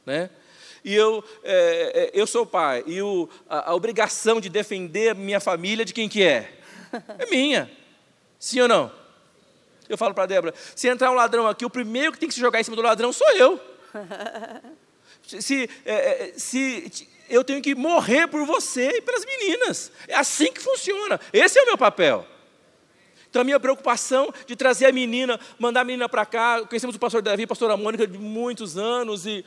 né? 0.05 0.29
E 0.83 0.95
eu, 0.95 1.23
é, 1.43 2.11
é, 2.13 2.19
eu 2.19 2.25
sou 2.25 2.45
pai, 2.45 2.83
e 2.87 3.01
o, 3.01 3.29
a, 3.47 3.71
a, 3.71 3.75
obrigação 3.75 4.41
de 4.41 4.49
defender 4.49 5.13
minha 5.13 5.39
família 5.39 5.85
de 5.85 5.93
quem 5.93 6.09
que 6.09 6.23
é? 6.23 6.51
É 7.19 7.29
minha. 7.29 7.71
Sim 8.39 8.61
ou 8.61 8.67
não? 8.67 8.91
Eu 9.87 9.97
falo 9.97 10.13
para 10.13 10.23
a 10.23 10.27
Débora, 10.27 10.53
se 10.75 10.87
entrar 10.87 11.11
um 11.11 11.15
ladrão 11.15 11.47
aqui, 11.47 11.63
o 11.65 11.69
primeiro 11.69 12.11
que 12.11 12.19
tem 12.19 12.27
que 12.27 12.33
se 12.33 12.41
jogar 12.41 12.59
em 12.59 12.63
cima 12.63 12.75
do 12.75 12.81
ladrão 12.81 13.13
sou 13.13 13.29
eu. 13.33 13.59
se, 15.39 15.69
é, 15.85 15.93
é, 15.93 16.33
se 16.35 17.07
eu 17.29 17.43
tenho 17.43 17.61
que 17.61 17.73
morrer 17.75 18.27
por 18.27 18.45
você 18.45 18.97
e 18.97 19.01
pelas 19.01 19.25
meninas. 19.25 19.91
É 20.07 20.15
assim 20.15 20.51
que 20.51 20.59
funciona. 20.59 21.19
Esse 21.31 21.59
é 21.59 21.63
o 21.63 21.65
meu 21.65 21.77
papel. 21.77 22.27
Então, 23.29 23.41
a 23.41 23.45
minha 23.45 23.59
preocupação 23.59 24.33
de 24.45 24.57
trazer 24.57 24.87
a 24.87 24.91
menina, 24.91 25.39
mandar 25.57 25.81
a 25.81 25.83
menina 25.85 26.09
para 26.09 26.25
cá. 26.25 26.65
Conhecemos 26.67 26.97
o 26.97 26.99
pastor 26.99 27.21
Davi, 27.21 27.43
a 27.43 27.47
pastora 27.47 27.77
Mônica, 27.77 28.05
de 28.05 28.17
muitos 28.17 28.77
anos, 28.77 29.25
e 29.25 29.45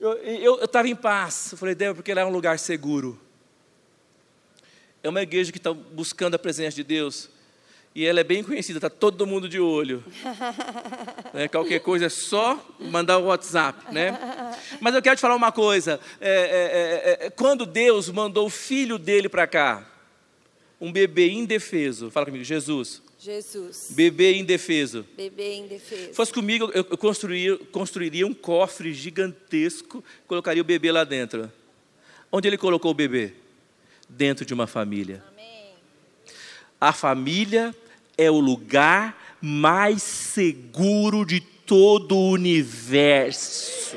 eu 0.00 0.62
estava 0.62 0.88
em 0.88 0.94
paz. 0.94 1.50
Eu 1.50 1.58
falei, 1.58 1.74
Deus, 1.74 1.96
porque 1.96 2.14
lá 2.14 2.20
é 2.20 2.24
um 2.24 2.30
lugar 2.30 2.58
seguro. 2.60 3.20
É 5.02 5.08
uma 5.08 5.20
igreja 5.20 5.50
que 5.50 5.58
está 5.58 5.72
buscando 5.72 6.34
a 6.34 6.38
presença 6.38 6.76
de 6.76 6.84
Deus. 6.84 7.28
E 7.94 8.04
ela 8.04 8.18
é 8.18 8.24
bem 8.24 8.42
conhecida, 8.42 8.78
está 8.78 8.90
todo 8.90 9.24
mundo 9.24 9.48
de 9.48 9.60
olho. 9.60 10.02
né? 11.32 11.46
Qualquer 11.46 11.78
coisa 11.78 12.06
é 12.06 12.08
só 12.08 12.60
mandar 12.80 13.18
o 13.18 13.26
WhatsApp. 13.26 13.94
Né? 13.94 14.18
Mas 14.80 14.96
eu 14.96 15.00
quero 15.00 15.14
te 15.14 15.20
falar 15.20 15.36
uma 15.36 15.52
coisa. 15.52 16.00
É, 16.20 16.30
é, 16.30 17.22
é, 17.22 17.26
é 17.26 17.30
quando 17.30 17.64
Deus 17.64 18.08
mandou 18.08 18.46
o 18.46 18.50
filho 18.50 18.98
dele 18.98 19.28
para 19.28 19.46
cá, 19.46 19.88
um 20.80 20.90
bebê 20.90 21.30
indefeso, 21.30 22.10
fala 22.10 22.26
comigo, 22.26 22.42
Jesus. 22.42 23.00
Jesus. 23.16 23.92
Bebê 23.92 24.34
indefeso. 24.34 25.06
Bebê 25.16 25.54
indefeso. 25.54 26.14
Fosse 26.14 26.32
comigo, 26.32 26.70
eu 26.74 26.84
construiria, 26.84 27.56
construiria 27.70 28.26
um 28.26 28.34
cofre 28.34 28.92
gigantesco, 28.92 30.02
colocaria 30.26 30.60
o 30.60 30.64
bebê 30.64 30.90
lá 30.90 31.04
dentro. 31.04 31.50
Onde 32.30 32.48
ele 32.48 32.58
colocou 32.58 32.90
o 32.90 32.94
bebê? 32.94 33.32
Dentro 34.08 34.44
de 34.44 34.52
uma 34.52 34.66
família. 34.66 35.22
Amém. 35.32 35.72
A 36.80 36.92
família 36.92 37.74
é 38.16 38.30
o 38.30 38.40
lugar 38.40 39.36
mais 39.40 40.02
seguro 40.02 41.24
de 41.24 41.40
todo 41.40 42.16
o 42.16 42.30
universo. 42.30 43.96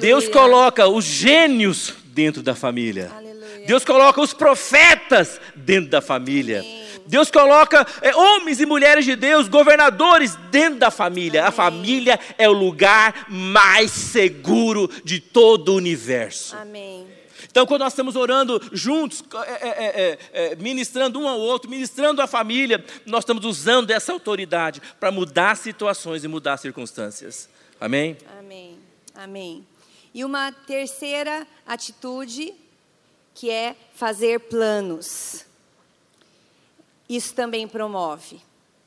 Deus 0.00 0.28
coloca 0.28 0.86
os 0.88 1.04
gênios 1.04 1.94
dentro 2.06 2.42
da 2.42 2.54
família. 2.54 3.10
Aleluia. 3.14 3.66
Deus 3.66 3.84
coloca 3.84 4.20
os 4.20 4.32
profetas 4.32 5.40
dentro 5.54 5.90
da 5.90 6.00
família. 6.00 6.60
Amém. 6.60 6.79
Deus 7.10 7.28
coloca 7.28 7.84
é, 8.00 8.14
homens 8.14 8.60
e 8.60 8.66
mulheres 8.66 9.04
de 9.04 9.16
Deus, 9.16 9.48
governadores 9.48 10.36
dentro 10.48 10.78
da 10.78 10.92
família. 10.92 11.44
A 11.44 11.50
família 11.50 12.20
é 12.38 12.48
o 12.48 12.52
lugar 12.52 13.26
mais 13.28 13.90
seguro 13.90 14.88
de 15.02 15.18
todo 15.18 15.70
o 15.70 15.74
universo. 15.74 16.56
Amém. 16.56 17.08
Então, 17.50 17.66
quando 17.66 17.80
nós 17.80 17.92
estamos 17.92 18.14
orando 18.14 18.62
juntos, 18.70 19.24
é, 19.44 19.68
é, 19.68 19.72
é, 19.72 20.52
é, 20.52 20.54
ministrando 20.54 21.18
um 21.18 21.26
ao 21.26 21.40
outro, 21.40 21.68
ministrando 21.68 22.22
a 22.22 22.28
família, 22.28 22.84
nós 23.04 23.22
estamos 23.22 23.44
usando 23.44 23.90
essa 23.90 24.12
autoridade 24.12 24.80
para 25.00 25.10
mudar 25.10 25.56
situações 25.56 26.22
e 26.22 26.28
mudar 26.28 26.58
circunstâncias. 26.58 27.48
Amém? 27.80 28.16
Amém. 28.38 28.78
Amém. 29.16 29.66
E 30.14 30.24
uma 30.24 30.52
terceira 30.52 31.44
atitude, 31.66 32.54
que 33.34 33.50
é 33.50 33.74
fazer 33.94 34.38
planos. 34.38 35.49
Isso 37.10 37.34
também 37.34 37.66
promove. 37.66 38.40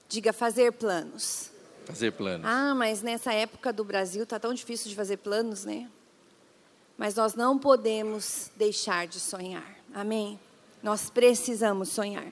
Diga 0.07 0.31
fazer 0.31 0.71
planos. 0.71 1.51
Fazer 1.83 2.13
planos. 2.13 2.47
Ah, 2.47 2.73
mas 2.73 3.01
nessa 3.01 3.33
época 3.33 3.73
do 3.73 3.83
Brasil 3.83 4.23
está 4.23 4.39
tão 4.39 4.53
difícil 4.53 4.87
de 4.87 4.95
fazer 4.95 5.17
planos, 5.17 5.65
né? 5.65 5.89
Mas 6.97 7.15
nós 7.15 7.35
não 7.35 7.59
podemos 7.59 8.49
deixar 8.55 9.07
de 9.07 9.19
sonhar. 9.19 9.75
Amém? 9.93 10.39
Nós 10.81 11.09
precisamos 11.09 11.89
sonhar. 11.89 12.31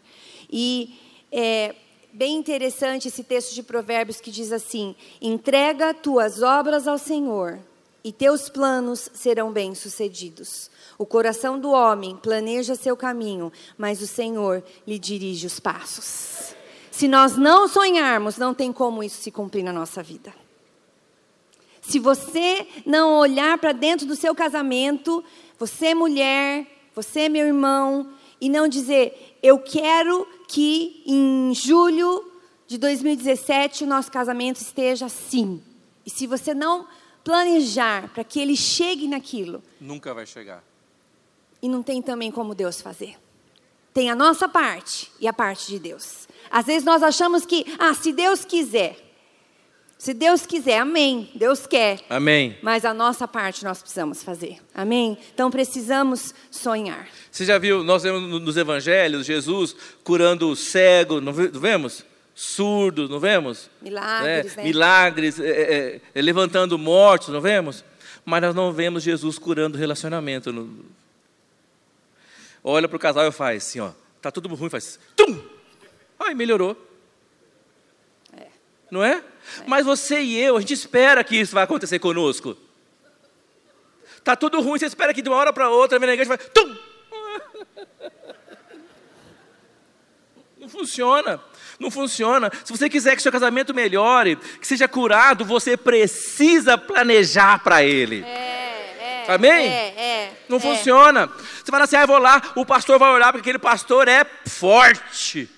E 0.49 0.97
é 1.29 1.75
bem 2.13 2.37
interessante 2.37 3.09
esse 3.09 3.25
texto 3.25 3.53
de 3.53 3.61
Provérbios 3.61 4.21
que 4.21 4.31
diz 4.31 4.53
assim: 4.53 4.95
entrega 5.21 5.93
tuas 5.93 6.41
obras 6.41 6.87
ao 6.87 6.97
Senhor 6.97 7.59
e 8.01 8.13
teus 8.13 8.47
planos 8.47 9.09
serão 9.13 9.51
bem-sucedidos. 9.51 10.71
O 11.01 11.05
coração 11.07 11.59
do 11.59 11.71
homem 11.71 12.15
planeja 12.15 12.75
seu 12.75 12.95
caminho, 12.95 13.51
mas 13.75 14.03
o 14.03 14.05
Senhor 14.05 14.63
lhe 14.85 14.99
dirige 14.99 15.47
os 15.47 15.59
passos. 15.59 16.53
Se 16.91 17.07
nós 17.07 17.35
não 17.35 17.67
sonharmos, 17.67 18.37
não 18.37 18.53
tem 18.53 18.71
como 18.71 19.03
isso 19.03 19.19
se 19.19 19.31
cumprir 19.31 19.63
na 19.63 19.73
nossa 19.73 20.03
vida. 20.03 20.31
Se 21.81 21.97
você 21.97 22.67
não 22.85 23.15
olhar 23.15 23.57
para 23.57 23.71
dentro 23.71 24.05
do 24.05 24.15
seu 24.15 24.35
casamento, 24.35 25.23
você 25.57 25.95
mulher, 25.95 26.67
você 26.93 27.27
meu 27.27 27.47
irmão, 27.47 28.13
e 28.39 28.47
não 28.47 28.67
dizer, 28.67 29.39
eu 29.41 29.57
quero 29.57 30.27
que 30.47 31.01
em 31.07 31.51
julho 31.55 32.31
de 32.67 32.77
2017 32.77 33.85
o 33.85 33.87
nosso 33.87 34.11
casamento 34.11 34.57
esteja 34.57 35.07
assim. 35.07 35.63
E 36.05 36.11
se 36.11 36.27
você 36.27 36.53
não 36.53 36.85
planejar 37.23 38.07
para 38.09 38.23
que 38.23 38.39
ele 38.39 38.55
chegue 38.55 39.07
naquilo. 39.07 39.63
Nunca 39.79 40.13
vai 40.13 40.27
chegar. 40.27 40.69
E 41.61 41.69
não 41.69 41.83
tem 41.83 42.01
também 42.01 42.31
como 42.31 42.55
Deus 42.55 42.81
fazer. 42.81 43.15
Tem 43.93 44.09
a 44.09 44.15
nossa 44.15 44.47
parte 44.47 45.11
e 45.19 45.27
a 45.27 45.33
parte 45.33 45.67
de 45.67 45.77
Deus. 45.77 46.27
Às 46.49 46.65
vezes 46.65 46.83
nós 46.83 47.03
achamos 47.03 47.45
que, 47.45 47.65
ah, 47.77 47.93
se 47.93 48.11
Deus 48.13 48.45
quiser. 48.45 48.97
Se 49.97 50.13
Deus 50.13 50.45
quiser, 50.45 50.79
amém. 50.79 51.29
Deus 51.35 51.67
quer. 51.67 51.99
Amém. 52.09 52.57
Mas 52.63 52.85
a 52.85 52.93
nossa 52.93 53.27
parte 53.27 53.63
nós 53.63 53.79
precisamos 53.81 54.23
fazer. 54.23 54.57
Amém? 54.73 55.17
Então 55.33 55.51
precisamos 55.51 56.33
sonhar. 56.49 57.07
Você 57.29 57.45
já 57.45 57.57
viu, 57.57 57.83
nós 57.83 58.01
vemos 58.01 58.41
nos 58.41 58.57
evangelhos, 58.57 59.27
Jesus 59.27 59.75
curando 60.03 60.49
o 60.49 60.55
cego, 60.55 61.21
não 61.21 61.33
vemos? 61.33 62.03
surdos, 62.33 63.09
não 63.09 63.19
vemos? 63.19 63.69
Milagres, 63.81 64.55
né? 64.55 64.63
Milagres, 64.63 65.39
é, 65.39 65.49
é, 65.49 66.01
é, 66.15 66.21
levantando 66.21 66.77
mortos, 66.77 67.29
não 67.29 67.41
vemos? 67.41 67.83
Mas 68.25 68.41
nós 68.41 68.55
não 68.55 68.71
vemos 68.71 69.03
Jesus 69.03 69.37
curando 69.37 69.77
relacionamento. 69.77 70.51
Olha 72.63 72.87
para 72.87 72.95
o 72.95 72.99
casal 72.99 73.27
e 73.27 73.31
faz 73.31 73.65
assim, 73.65 73.79
ó, 73.79 73.91
tá 74.21 74.31
tudo 74.31 74.53
ruim, 74.53 74.69
faz 74.69 74.99
tum! 75.15 75.41
Ai, 76.19 76.33
melhorou. 76.33 76.77
É. 78.37 78.47
Não 78.89 79.03
é? 79.03 79.13
é? 79.13 79.23
Mas 79.65 79.85
você 79.85 80.21
e 80.21 80.37
eu, 80.37 80.57
a 80.57 80.59
gente 80.59 80.73
espera 80.73 81.23
que 81.23 81.35
isso 81.35 81.53
vai 81.53 81.63
acontecer 81.63 81.97
conosco. 81.99 82.55
Tá 84.23 84.35
tudo 84.35 84.61
ruim, 84.61 84.77
você 84.77 84.85
espera 84.85 85.13
que 85.13 85.21
de 85.21 85.29
uma 85.29 85.37
hora 85.37 85.51
para 85.51 85.69
outra, 85.69 85.97
vem 85.97 86.07
na 86.07 86.13
igreja 86.13 86.33
e 86.33 86.37
faz 86.37 86.49
tum! 86.53 86.77
Não 90.59 90.69
funciona 90.69 91.41
não 91.81 91.89
funciona. 91.89 92.51
Se 92.63 92.71
você 92.71 92.87
quiser 92.87 93.15
que 93.15 93.21
seu 93.21 93.31
casamento 93.31 93.73
melhore, 93.73 94.35
que 94.35 94.67
seja 94.67 94.87
curado, 94.87 95.43
você 95.43 95.75
precisa 95.75 96.77
planejar 96.77 97.61
para 97.63 97.83
ele. 97.83 98.23
É, 98.23 98.60
é, 99.27 99.33
Amém? 99.33 99.67
É, 99.67 99.87
é, 99.97 100.33
não 100.47 100.59
funciona. 100.59 101.27
Você 101.27 101.71
fala 101.71 101.83
assim, 101.83 101.95
ah, 101.95 102.01
eu 102.01 102.07
vou 102.07 102.17
lá, 102.17 102.41
o 102.55 102.65
pastor 102.65 102.99
vai 102.99 103.09
orar 103.11 103.31
porque 103.31 103.49
aquele 103.49 103.59
pastor 103.59 104.07
é 104.07 104.25
forte. 104.47 105.49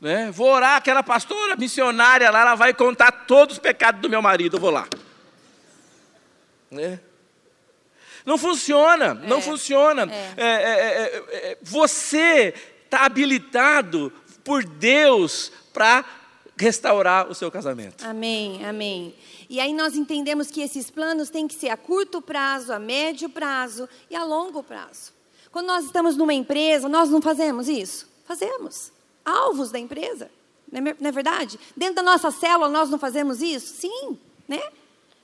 Né? 0.00 0.30
Vou 0.32 0.48
orar, 0.48 0.76
aquela 0.76 1.02
pastora 1.02 1.54
missionária 1.56 2.30
lá, 2.30 2.40
ela 2.40 2.54
vai 2.54 2.74
contar 2.74 3.12
todos 3.12 3.56
os 3.56 3.58
pecados 3.60 4.00
do 4.00 4.10
meu 4.10 4.20
marido, 4.20 4.56
eu 4.56 4.60
vou 4.60 4.70
lá. 4.70 4.88
Né? 6.70 6.98
Não 8.24 8.38
funciona, 8.38 9.14
não 9.14 9.38
é. 9.38 9.40
funciona. 9.40 10.08
É. 10.10 10.34
É, 10.36 10.46
é, 10.46 11.50
é 11.52 11.58
você 11.62 12.54
está 12.84 13.04
habilitado 13.04 14.12
por 14.44 14.64
Deus 14.64 15.52
para 15.72 16.04
restaurar 16.56 17.28
o 17.28 17.34
seu 17.34 17.50
casamento. 17.50 18.04
Amém, 18.04 18.64
amém. 18.64 19.14
E 19.48 19.60
aí 19.60 19.72
nós 19.72 19.96
entendemos 19.96 20.50
que 20.50 20.60
esses 20.60 20.90
planos 20.90 21.30
têm 21.30 21.46
que 21.46 21.54
ser 21.54 21.68
a 21.68 21.76
curto 21.76 22.20
prazo, 22.20 22.72
a 22.72 22.78
médio 22.78 23.28
prazo 23.28 23.88
e 24.10 24.16
a 24.16 24.24
longo 24.24 24.62
prazo. 24.62 25.12
Quando 25.50 25.66
nós 25.66 25.84
estamos 25.84 26.16
numa 26.16 26.32
empresa, 26.32 26.88
nós 26.88 27.10
não 27.10 27.20
fazemos 27.20 27.68
isso? 27.68 28.08
Fazemos. 28.24 28.90
Alvos 29.24 29.70
da 29.70 29.78
empresa, 29.78 30.30
não 30.70 31.08
é 31.08 31.12
verdade? 31.12 31.60
Dentro 31.76 31.96
da 31.96 32.02
nossa 32.02 32.30
célula 32.30 32.68
nós 32.68 32.88
não 32.88 32.98
fazemos 32.98 33.42
isso? 33.42 33.74
Sim, 33.74 34.18
né? 34.48 34.62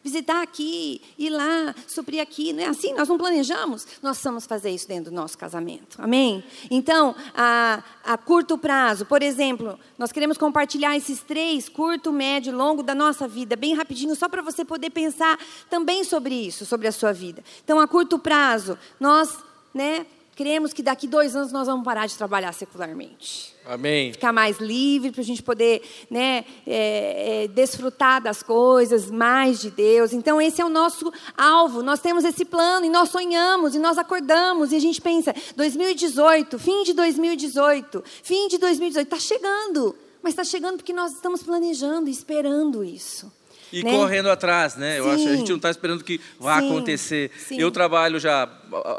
Visitar 0.08 0.42
aqui, 0.42 1.02
ir 1.18 1.30
lá, 1.30 1.74
suprir 1.86 2.20
aqui, 2.20 2.52
não 2.52 2.62
é 2.62 2.66
assim? 2.66 2.94
Nós 2.94 3.08
não 3.08 3.18
planejamos, 3.18 3.86
nós 4.02 4.16
precisamos 4.16 4.46
fazer 4.46 4.70
isso 4.70 4.88
dentro 4.88 5.10
do 5.10 5.14
nosso 5.14 5.36
casamento, 5.36 6.00
amém? 6.00 6.42
Então, 6.70 7.14
a, 7.34 7.82
a 8.04 8.16
curto 8.16 8.56
prazo, 8.56 9.04
por 9.04 9.22
exemplo, 9.22 9.78
nós 9.98 10.10
queremos 10.10 10.38
compartilhar 10.38 10.96
esses 10.96 11.20
três, 11.20 11.68
curto, 11.68 12.10
médio, 12.10 12.56
longo 12.56 12.82
da 12.82 12.94
nossa 12.94 13.28
vida, 13.28 13.54
bem 13.54 13.74
rapidinho, 13.74 14.16
só 14.16 14.28
para 14.28 14.40
você 14.40 14.64
poder 14.64 14.90
pensar 14.90 15.38
também 15.68 16.02
sobre 16.04 16.34
isso, 16.34 16.64
sobre 16.64 16.88
a 16.88 16.92
sua 16.92 17.12
vida. 17.12 17.44
Então, 17.62 17.78
a 17.78 17.86
curto 17.86 18.18
prazo, 18.18 18.78
nós, 18.98 19.36
né, 19.74 20.06
cremos 20.34 20.72
que 20.72 20.82
daqui 20.82 21.06
dois 21.06 21.36
anos 21.36 21.52
nós 21.52 21.66
vamos 21.66 21.84
parar 21.84 22.06
de 22.06 22.16
trabalhar 22.16 22.52
secularmente. 22.54 23.57
Amém. 23.68 24.12
Ficar 24.12 24.32
mais 24.32 24.58
livre 24.58 25.12
para 25.12 25.20
a 25.20 25.24
gente 25.24 25.42
poder 25.42 25.82
né, 26.10 26.42
é, 26.66 27.44
é, 27.44 27.48
desfrutar 27.48 28.22
das 28.22 28.42
coisas, 28.42 29.10
mais 29.10 29.60
de 29.60 29.70
Deus. 29.70 30.14
Então, 30.14 30.40
esse 30.40 30.62
é 30.62 30.64
o 30.64 30.70
nosso 30.70 31.12
alvo. 31.36 31.82
Nós 31.82 32.00
temos 32.00 32.24
esse 32.24 32.46
plano 32.46 32.86
e 32.86 32.88
nós 32.88 33.10
sonhamos 33.10 33.74
e 33.74 33.78
nós 33.78 33.98
acordamos 33.98 34.72
e 34.72 34.76
a 34.76 34.80
gente 34.80 35.02
pensa: 35.02 35.34
2018, 35.54 36.58
fim 36.58 36.82
de 36.82 36.94
2018, 36.94 38.02
fim 38.22 38.48
de 38.48 38.56
2018, 38.56 39.04
está 39.04 39.18
chegando. 39.18 39.94
Mas 40.22 40.32
está 40.32 40.44
chegando 40.44 40.78
porque 40.78 40.94
nós 40.94 41.12
estamos 41.12 41.42
planejando 41.42 42.08
e 42.08 42.12
esperando 42.12 42.82
isso. 42.82 43.30
E 43.72 43.82
né? 43.82 43.90
correndo 43.90 44.30
atrás, 44.30 44.76
né? 44.76 44.98
Eu 44.98 45.04
Sim. 45.04 45.10
acho 45.10 45.22
que 45.24 45.28
a 45.28 45.36
gente 45.36 45.48
não 45.48 45.56
está 45.56 45.70
esperando 45.70 46.02
que 46.02 46.20
vá 46.38 46.60
Sim. 46.60 46.66
acontecer. 46.66 47.30
Sim. 47.38 47.60
Eu 47.60 47.70
trabalho 47.70 48.18
já 48.18 48.44
há, 48.44 48.48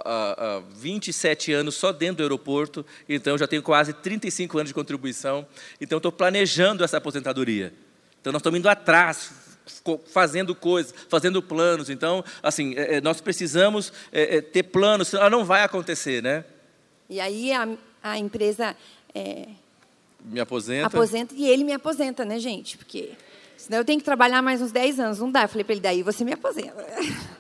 há, 0.06 0.58
há 0.58 0.62
27 0.76 1.54
anos 1.54 1.76
só 1.76 1.92
dentro 1.92 2.18
do 2.18 2.24
aeroporto, 2.24 2.86
então 3.08 3.38
já 3.38 3.48
tenho 3.48 3.64
quase 3.64 3.94
35 3.94 4.58
anos 4.58 4.70
de 4.70 4.74
contribuição. 4.74 5.46
Então 5.80 5.98
estou 5.98 6.12
planejando 6.12 6.84
essa 6.84 6.98
aposentadoria. 6.98 7.74
Então 8.22 8.34
nós 8.34 8.42
estamos 8.42 8.60
indo 8.60 8.70
atrás, 8.70 9.32
fazendo 10.12 10.54
coisas, 10.54 10.94
fazendo 11.08 11.42
planos. 11.42 11.90
Então, 11.90 12.24
assim, 12.42 12.76
é, 12.76 12.96
é, 12.96 13.02
nós 13.02 13.22
precisamos 13.22 13.94
é, 14.12 14.42
ter 14.42 14.64
planos, 14.64 15.10
senão 15.10 15.22
ela 15.22 15.30
não 15.30 15.46
vai 15.46 15.64
acontecer, 15.64 16.22
né? 16.22 16.44
E 17.10 17.20
aí 17.20 17.52
a, 17.52 17.68
a 18.04 18.18
empresa 18.18 18.76
é, 19.14 19.48
Me 20.24 20.40
aposenta. 20.40 20.88
aposenta 20.88 21.34
e 21.36 21.48
ele 21.48 21.64
me 21.64 21.74
aposenta, 21.74 22.26
né, 22.26 22.40
gente? 22.40 22.78
Porque 22.78 23.12
senão 23.60 23.78
eu 23.80 23.86
tenho 23.86 24.00
que 24.00 24.06
trabalhar 24.06 24.42
mais 24.42 24.62
uns 24.62 24.72
10 24.72 25.00
anos. 25.00 25.20
Não 25.20 25.30
dá. 25.32 25.44
Eu 25.44 25.50
falei 25.50 25.64
para 25.64 25.74
ele, 25.74 25.82
daí 25.82 26.02
você 26.04 26.24
me 26.24 26.34
aposenta. 26.34 26.76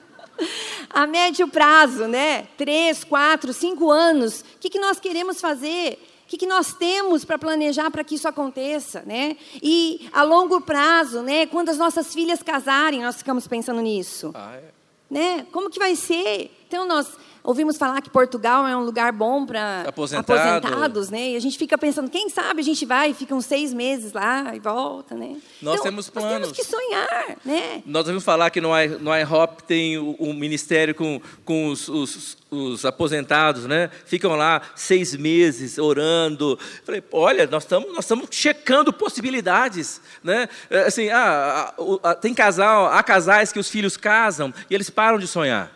A 0.89 1.05
médio 1.05 1.47
prazo, 1.47 2.07
né? 2.07 2.47
Três, 2.57 3.03
quatro, 3.03 3.53
cinco 3.53 3.91
anos. 3.91 4.41
O 4.41 4.59
que, 4.59 4.70
que 4.70 4.80
nós 4.80 4.99
queremos 4.99 5.39
fazer? 5.39 5.99
O 6.26 6.30
que, 6.30 6.38
que 6.38 6.45
nós 6.47 6.74
temos 6.74 7.26
para 7.26 7.38
planejar 7.38 7.89
para 7.91 8.03
que 8.03 8.15
isso 8.15 8.28
aconteça, 8.28 9.03
né? 9.05 9.36
E 9.61 10.09
a 10.13 10.24
longo 10.24 10.61
prazo, 10.61 11.22
né? 11.22 11.45
Quando 11.45 11.70
as 11.70 11.78
nossas 11.78 12.13
filhas 12.13 12.41
casarem, 12.41 13.01
nós 13.01 13.17
ficamos 13.17 13.47
pensando 13.47 13.82
nisso 13.82 14.32
Ah, 14.36 14.55
é. 14.55 14.63
né? 15.09 15.45
Como 15.51 15.70
que 15.70 15.80
vai 15.80 15.95
ser? 15.95 16.51
Então 16.67 16.88
nós 16.88 17.07
ouvimos 17.44 17.78
falar 17.78 18.02
que 18.02 18.10
Portugal 18.10 18.68
é 18.68 18.76
um 18.76 18.84
lugar 18.84 19.12
bom 19.12 19.46
para 19.46 19.84
Aposentado. 19.88 20.32
aposentados, 20.62 21.10
né? 21.10 21.30
E 21.32 21.36
a 21.36 21.40
gente 21.40 21.58
fica 21.58 21.78
pensando, 21.78 22.10
quem 22.10 22.30
sabe 22.30 22.62
a 22.62 22.64
gente 22.64 22.86
vai, 22.86 23.14
fica 23.14 23.34
uns 23.36 23.46
seis 23.46 23.74
meses 23.74 24.14
lá 24.14 24.54
e 24.56 24.60
volta, 24.60 25.16
né? 25.16 25.38
Nós 25.62 25.76
Então, 25.76 25.84
temos 25.84 26.12
Nós 26.14 26.24
planos. 26.24 26.52
temos 26.52 26.58
que 26.58 26.64
sonhar, 26.64 27.38
né? 27.46 27.82
Nós 27.86 28.02
ouvimos 28.06 28.24
falar 28.24 28.50
que 28.50 28.60
no, 28.62 28.70
I- 28.78 28.88
no 29.00 29.16
IHOP 29.16 29.64
tem 29.64 29.98
o- 29.98 30.16
um 30.20 30.34
ministério 30.34 30.94
com, 30.96 31.22
com 31.46 31.68
os, 31.70 31.88
os- 31.88 32.38
os 32.52 32.84
aposentados, 32.86 33.66
né? 33.66 33.90
Ficam 34.06 34.36
lá 34.36 34.62
seis 34.76 35.16
meses 35.16 35.78
orando. 35.78 36.58
Falei, 36.84 37.04
olha, 37.12 37.46
nós 37.48 37.64
estamos 37.64 37.90
nós 37.94 38.06
estamos 38.06 38.28
checando 38.32 38.92
possibilidades, 38.92 40.02
né? 40.24 40.48
É, 40.70 40.80
Assim, 40.90 41.10
ah, 41.10 41.74
tem 42.20 42.34
casal, 42.34 42.88
há 42.88 43.04
casais 43.04 43.52
que 43.52 43.60
os 43.60 43.70
filhos 43.70 43.96
casam 43.96 44.52
e 44.70 44.74
eles 44.76 44.90
param 44.90 45.20
de 45.20 45.28
sonhar, 45.28 45.72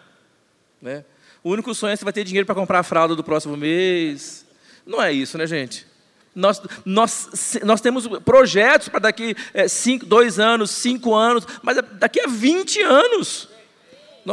né? 0.82 1.05
O 1.43 1.51
único 1.51 1.73
sonho 1.75 1.91
é 1.93 1.95
se 1.95 2.03
vai 2.03 2.13
ter 2.13 2.23
dinheiro 2.23 2.45
para 2.45 2.55
comprar 2.55 2.79
a 2.79 2.83
fralda 2.83 3.15
do 3.15 3.23
próximo 3.23 3.57
mês. 3.57 4.45
Não 4.85 5.01
é 5.01 5.11
isso, 5.11 5.37
né, 5.37 5.45
gente? 5.45 5.85
Nós, 6.35 6.61
nós, 6.83 7.59
nós 7.63 7.81
temos 7.81 8.07
projetos 8.21 8.89
para 8.89 8.99
daqui 8.99 9.35
é, 9.53 9.67
cinco, 9.67 10.05
dois 10.05 10.39
anos, 10.39 10.71
cinco 10.71 11.13
anos, 11.13 11.45
mas 11.61 11.77
é 11.77 11.81
daqui 11.81 12.19
a 12.21 12.27
20 12.27 12.81
anos. 12.81 13.49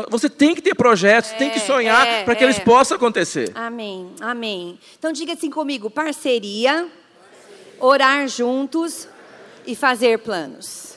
Você 0.08 0.30
tem 0.30 0.54
que 0.54 0.62
ter 0.62 0.74
projetos, 0.74 1.32
tem 1.32 1.50
que 1.50 1.58
É, 1.58 1.60
sonhar 1.66 2.06
é, 2.06 2.24
para 2.24 2.36
que 2.36 2.44
é. 2.44 2.46
eles 2.46 2.58
possam 2.60 2.96
acontecer. 2.96 3.50
Amém, 3.56 4.14
amém. 4.20 4.78
Então 4.98 5.12
diga 5.12 5.32
assim 5.32 5.50
comigo: 5.50 5.90
parceria, 5.90 6.88
orar 7.78 8.28
juntos 8.28 9.08
e 9.66 9.74
fazer 9.74 10.20
planos. 10.20 10.89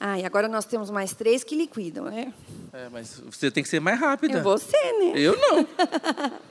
Ah, 0.00 0.18
e 0.18 0.24
agora 0.24 0.46
nós 0.48 0.64
temos 0.64 0.90
mais 0.90 1.12
três 1.12 1.42
que 1.42 1.56
liquidam, 1.56 2.04
né? 2.04 2.32
É, 2.72 2.88
mas 2.88 3.20
você 3.20 3.50
tem 3.50 3.62
que 3.62 3.68
ser 3.68 3.80
mais 3.80 3.98
rápida. 3.98 4.38
É 4.38 4.42
você, 4.42 4.92
né? 4.92 5.12
Eu 5.16 5.36
não. 5.36 5.66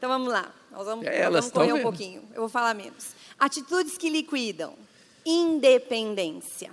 Então 0.00 0.08
vamos 0.08 0.28
lá. 0.32 0.50
Nós 0.70 0.86
vamos, 0.86 1.04
É, 1.04 1.28
nós 1.28 1.44
vamos 1.44 1.50
correr 1.50 1.68
tão 1.68 1.76
um 1.76 1.82
pouquinho. 1.82 2.22
Eu 2.32 2.40
vou 2.40 2.48
falar 2.48 2.72
menos. 2.72 3.08
Atitudes 3.38 3.98
que 3.98 4.08
liquidam. 4.08 4.72
Independência. 5.26 6.70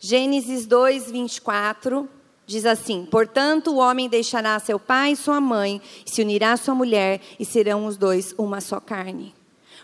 Gênesis 0.00 0.66
2, 0.66 1.12
24 1.12 2.10
diz 2.44 2.66
assim: 2.66 3.06
Portanto, 3.06 3.70
o 3.70 3.76
homem 3.76 4.08
deixará 4.08 4.58
seu 4.58 4.80
pai 4.80 5.12
e 5.12 5.16
sua 5.16 5.40
mãe, 5.40 5.80
e 6.04 6.10
se 6.10 6.20
unirá 6.20 6.54
à 6.54 6.56
sua 6.56 6.74
mulher, 6.74 7.20
e 7.38 7.44
serão 7.44 7.86
os 7.86 7.96
dois 7.96 8.34
uma 8.36 8.60
só 8.60 8.80
carne. 8.80 9.32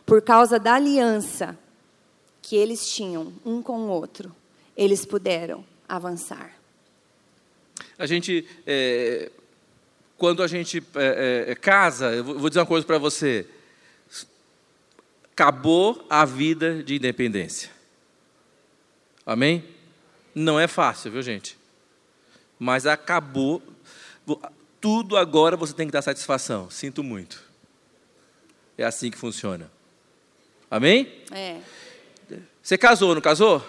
Por 0.05 0.20
causa 0.22 0.59
da 0.59 0.74
aliança 0.74 1.57
que 2.49 2.57
eles 2.57 2.91
tinham 2.91 3.31
um 3.45 3.63
com 3.63 3.81
o 3.81 3.89
outro, 3.89 4.35
eles 4.75 5.05
puderam 5.05 5.63
avançar. 5.87 6.51
A 7.99 8.07
gente, 8.07 8.49
é, 8.67 9.31
quando 10.17 10.43
a 10.43 10.47
gente 10.47 10.83
é, 10.95 11.45
é, 11.49 11.55
casa, 11.55 12.07
eu 12.07 12.25
vou 12.25 12.49
dizer 12.49 12.61
uma 12.61 12.67
coisa 12.67 12.87
para 12.87 12.97
você. 12.97 13.47
Acabou 15.31 16.07
a 16.09 16.25
vida 16.25 16.83
de 16.83 16.95
independência. 16.95 17.71
Amém? 19.27 19.63
Não 20.35 20.59
é 20.59 20.67
fácil, 20.67 21.13
viu, 21.13 21.21
gente? 21.21 21.55
Mas 22.59 22.87
acabou. 22.87 23.63
Tudo 24.81 25.19
agora 25.19 25.55
você 25.55 25.75
tem 25.75 25.87
que 25.87 25.93
dar 25.93 26.01
satisfação. 26.01 26.71
Sinto 26.71 27.05
muito. 27.05 27.45
É 28.79 28.85
assim 28.85 29.11
que 29.11 29.19
funciona. 29.19 29.71
Amém? 30.71 31.13
É. 31.31 31.61
Você 32.69 32.77
casou, 32.77 33.14
não 33.14 33.23
casou? 33.23 33.64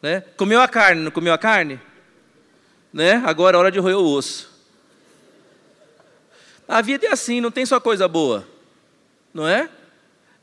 Né? 0.00 0.22
Comeu 0.34 0.62
a 0.62 0.66
carne, 0.66 1.02
não 1.02 1.10
comeu 1.10 1.30
a 1.30 1.36
carne? 1.36 1.78
Né? 2.90 3.22
Agora 3.26 3.54
é 3.54 3.60
hora 3.60 3.70
de 3.70 3.78
roer 3.78 3.98
o 3.98 4.02
osso. 4.02 4.50
A 6.66 6.80
vida 6.80 7.06
é 7.06 7.12
assim, 7.12 7.38
não 7.38 7.50
tem 7.50 7.66
só 7.66 7.78
coisa 7.78 8.08
boa, 8.08 8.48
não 9.34 9.46
é? 9.46 9.68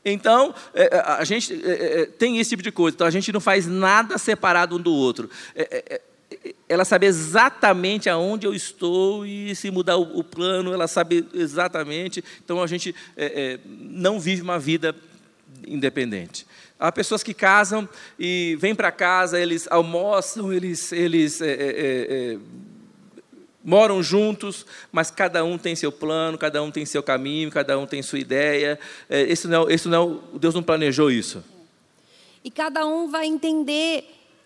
Então, 0.04 0.54
é, 0.72 0.96
a 0.96 1.24
gente 1.24 1.60
é, 1.68 2.02
é, 2.02 2.06
tem 2.06 2.38
esse 2.38 2.50
tipo 2.50 2.62
de 2.62 2.70
coisa. 2.70 2.94
Então, 2.94 3.04
a 3.04 3.10
gente 3.10 3.32
não 3.32 3.40
faz 3.40 3.66
nada 3.66 4.16
separado 4.16 4.76
um 4.76 4.80
do 4.80 4.94
outro. 4.94 5.28
É, 5.52 5.62
é, 5.62 6.00
é, 6.30 6.54
ela 6.68 6.84
sabe 6.84 7.06
exatamente 7.06 8.08
aonde 8.08 8.46
eu 8.46 8.54
estou 8.54 9.26
e 9.26 9.56
se 9.56 9.72
mudar 9.72 9.96
o, 9.96 10.22
plano, 10.22 10.72
ela 10.72 10.86
sabe 10.86 11.26
exatamente. 11.34 12.22
Então, 12.44 12.62
a 12.62 12.66
gente 12.68 12.94
é, 13.16 13.24
é, 13.24 13.58
não 13.66 14.20
vive 14.20 14.40
uma 14.40 14.56
vida 14.56 14.94
independente. 15.66 16.46
Há 16.78 16.92
pessoas 16.92 17.22
que 17.22 17.32
casam 17.32 17.88
e 18.18 18.56
vêm 18.60 18.74
para 18.74 18.92
casa, 18.92 19.40
eles 19.40 19.66
almoçam, 19.70 20.52
eles, 20.52 20.92
eles 20.92 21.40
é, 21.40 21.50
é, 21.50 21.54
é, 21.54 22.38
moram 23.64 24.02
juntos, 24.02 24.66
mas 24.92 25.10
cada 25.10 25.42
um 25.42 25.56
tem 25.56 25.74
seu 25.74 25.90
plano, 25.90 26.36
cada 26.36 26.62
um 26.62 26.70
tem 26.70 26.84
seu 26.84 27.02
caminho, 27.02 27.50
cada 27.50 27.78
um 27.78 27.86
tem 27.86 28.02
sua 28.02 28.18
ideia. 28.18 28.78
É, 29.08 29.22
esse 29.22 29.48
não, 29.48 29.70
esse 29.70 29.88
não, 29.88 30.22
Deus 30.34 30.54
não 30.54 30.62
planejou 30.62 31.10
isso. 31.10 31.42
E 32.44 32.50
cada 32.50 32.86
um 32.86 33.08
vai 33.08 33.26
entender 33.26 34.04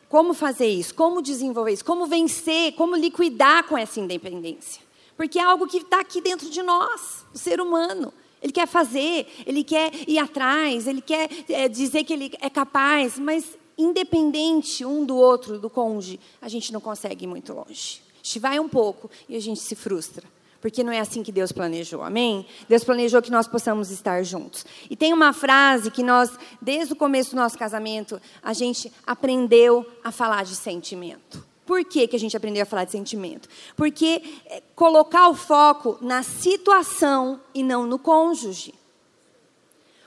como 0.09 0.33
fazer 0.33 0.69
isso, 0.69 0.95
como 0.95 1.21
desenvolver 1.21 1.73
isso, 1.73 1.85
como 1.85 2.07
vencer, 2.07 2.73
como 2.73 2.97
liquidar 2.97 3.65
com 3.65 3.77
essa 3.77 4.01
independência. 4.01 4.83
Porque 5.17 5.39
é 5.39 5.43
algo 5.43 5.67
que 5.67 5.79
está 5.79 6.01
aqui 6.01 6.21
dentro 6.21 6.49
de 6.49 6.63
nós, 6.63 7.27
do 7.33 7.39
ser 7.39 7.61
humano. 7.61 8.13
Ele 8.43 8.53
quer 8.53 8.67
fazer, 8.67 9.27
ele 9.47 9.63
quer 9.63 9.91
ir 10.09 10.19
atrás, 10.19 10.87
ele 10.87 11.01
quer 11.01 11.29
é, 11.49 11.69
dizer 11.69 12.05
que 12.05 12.13
ele 12.13 12.33
é 12.41 12.49
capaz, 12.49 13.19
mas 13.19 13.59
independente 13.77 14.85
um 14.85 15.05
do 15.05 15.17
outro, 15.17 15.59
do 15.59 15.71
cônjuge, 15.71 16.21
a 16.41 16.49
gente 16.49 16.73
não 16.73 16.81
consegue 16.81 17.25
ir 17.25 17.29
muito 17.29 17.53
longe. 17.53 18.03
A 18.15 18.17
gente 18.23 18.39
vai 18.39 18.59
um 18.59 18.69
pouco 18.69 19.11
e 19.29 19.37
a 19.37 19.41
gente 19.41 19.61
se 19.61 19.75
frustra. 19.75 20.27
Porque 20.61 20.85
não 20.85 20.93
é 20.93 21.01
assim 21.01 21.23
que 21.23 21.33
Deus 21.33 21.53
planejou, 21.53 22.03
amém? 22.03 22.47
Deus 22.69 22.85
planejou 22.85 23.23
que 23.23 23.31
nós 23.31 23.49
possamos 23.49 23.91
estar 23.91 24.23
juntos. 24.23 24.67
E 24.91 24.97
tem 24.97 25.13
uma 25.13 25.33
frase 25.33 25.91
que 25.91 26.03
nós, 26.03 26.31
desde 26.61 26.93
o 26.93 26.97
começo 26.97 27.31
do 27.31 27.37
nosso 27.37 27.57
casamento, 27.57 28.21
a 28.43 28.53
gente 28.53 28.93
aprendeu 29.07 29.87
a 30.05 30.13
falar 30.13 30.45
de 30.45 30.55
sentimento. 30.55 31.50
Por 31.71 31.85
que, 31.85 32.09
que 32.09 32.17
a 32.17 32.19
gente 32.19 32.37
aprendeu 32.37 32.65
a 32.65 32.67
falar 32.67 32.83
de 32.83 32.91
sentimento? 32.91 33.49
Porque 33.77 34.21
é, 34.47 34.61
colocar 34.75 35.29
o 35.29 35.37
foco 35.37 35.99
na 36.01 36.21
situação 36.25 37.41
e 37.55 37.63
não 37.63 37.87
no 37.87 37.97
cônjuge. 37.97 38.75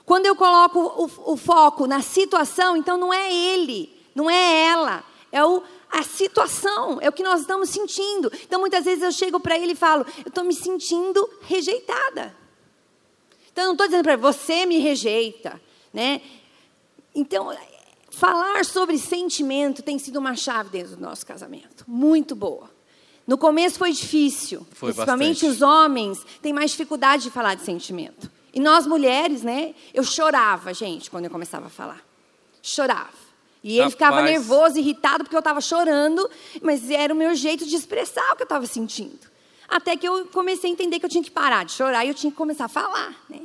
Quando 0.06 0.26
eu 0.26 0.36
coloco 0.36 0.78
o, 0.78 1.32
o 1.32 1.38
foco 1.38 1.88
na 1.88 2.02
situação, 2.02 2.76
então 2.76 2.98
não 2.98 3.14
é 3.14 3.34
ele, 3.34 3.98
não 4.14 4.30
é 4.30 4.66
ela, 4.66 5.06
é 5.32 5.42
o, 5.46 5.64
a 5.90 6.04
situação, 6.04 6.98
é 7.00 7.08
o 7.08 7.14
que 7.14 7.24
nós 7.24 7.40
estamos 7.40 7.70
sentindo. 7.70 8.30
Então 8.44 8.60
muitas 8.60 8.84
vezes 8.84 9.02
eu 9.02 9.14
chego 9.14 9.40
para 9.40 9.58
ele 9.58 9.72
e 9.72 9.76
falo, 9.76 10.06
eu 10.18 10.28
estou 10.28 10.44
me 10.44 10.54
sentindo 10.54 11.30
rejeitada. 11.44 12.36
Então 13.54 13.64
eu 13.64 13.68
não 13.68 13.74
estou 13.76 13.88
dizendo 13.88 14.04
para 14.04 14.12
ele, 14.12 14.22
você 14.22 14.66
me 14.66 14.80
rejeita, 14.80 15.62
né? 15.94 16.20
Então 17.16 17.50
falar 18.18 18.64
sobre 18.66 18.98
sentimento 18.98 19.82
tem 19.82 19.98
sido 19.98 20.18
uma 20.18 20.36
chave 20.36 20.70
dentro 20.70 20.96
do 20.96 21.02
nosso 21.02 21.26
casamento, 21.26 21.84
muito 21.88 22.36
boa. 22.36 22.70
No 23.26 23.38
começo 23.38 23.80
foi 23.80 23.92
difícil, 23.92 24.66
Foi 24.74 24.92
principalmente 24.92 25.46
bastante. 25.46 25.54
os 25.56 25.62
homens 25.62 26.26
têm 26.42 26.52
mais 26.52 26.72
dificuldade 26.72 27.24
de 27.24 27.30
falar 27.32 27.56
de 27.56 27.64
sentimento. 27.64 28.30
E 28.54 28.60
nós 28.60 28.86
mulheres, 28.86 29.42
né? 29.42 29.74
Eu 29.94 30.04
chorava, 30.04 30.74
gente, 30.74 31.10
quando 31.10 31.26
eu 31.26 31.32
começava 31.32 31.68
a 31.68 31.70
falar. 31.70 32.02
Chorava. 32.62 33.24
E 33.64 33.80
ele 33.80 33.90
ficava 33.90 34.22
nervoso, 34.22 34.78
irritado, 34.78 35.24
porque 35.24 35.36
eu 35.36 35.40
estava 35.40 35.62
chorando, 35.62 36.30
mas 36.62 36.90
era 36.90 37.14
o 37.14 37.18
meu 37.18 37.34
jeito 37.34 37.66
de 37.66 37.76
expressar 37.76 38.34
o 38.34 38.36
que 38.36 38.44
eu 38.44 38.46
estava 38.46 38.66
sentindo. 38.66 39.32
Até 39.70 39.96
que 39.96 40.06
eu 40.08 40.26
comecei 40.28 40.70
a 40.70 40.74
entender 40.74 41.00
que 41.00 41.06
eu 41.06 41.10
tinha 41.10 41.24
que 41.24 41.32
parar 41.32 41.64
de 41.64 41.72
chorar 41.72 42.04
e 42.04 42.10
eu 42.10 42.14
tinha 42.14 42.30
que 42.30 42.38
começar 42.38 42.66
a 42.66 42.70
falar, 42.70 43.16
né? 43.30 43.40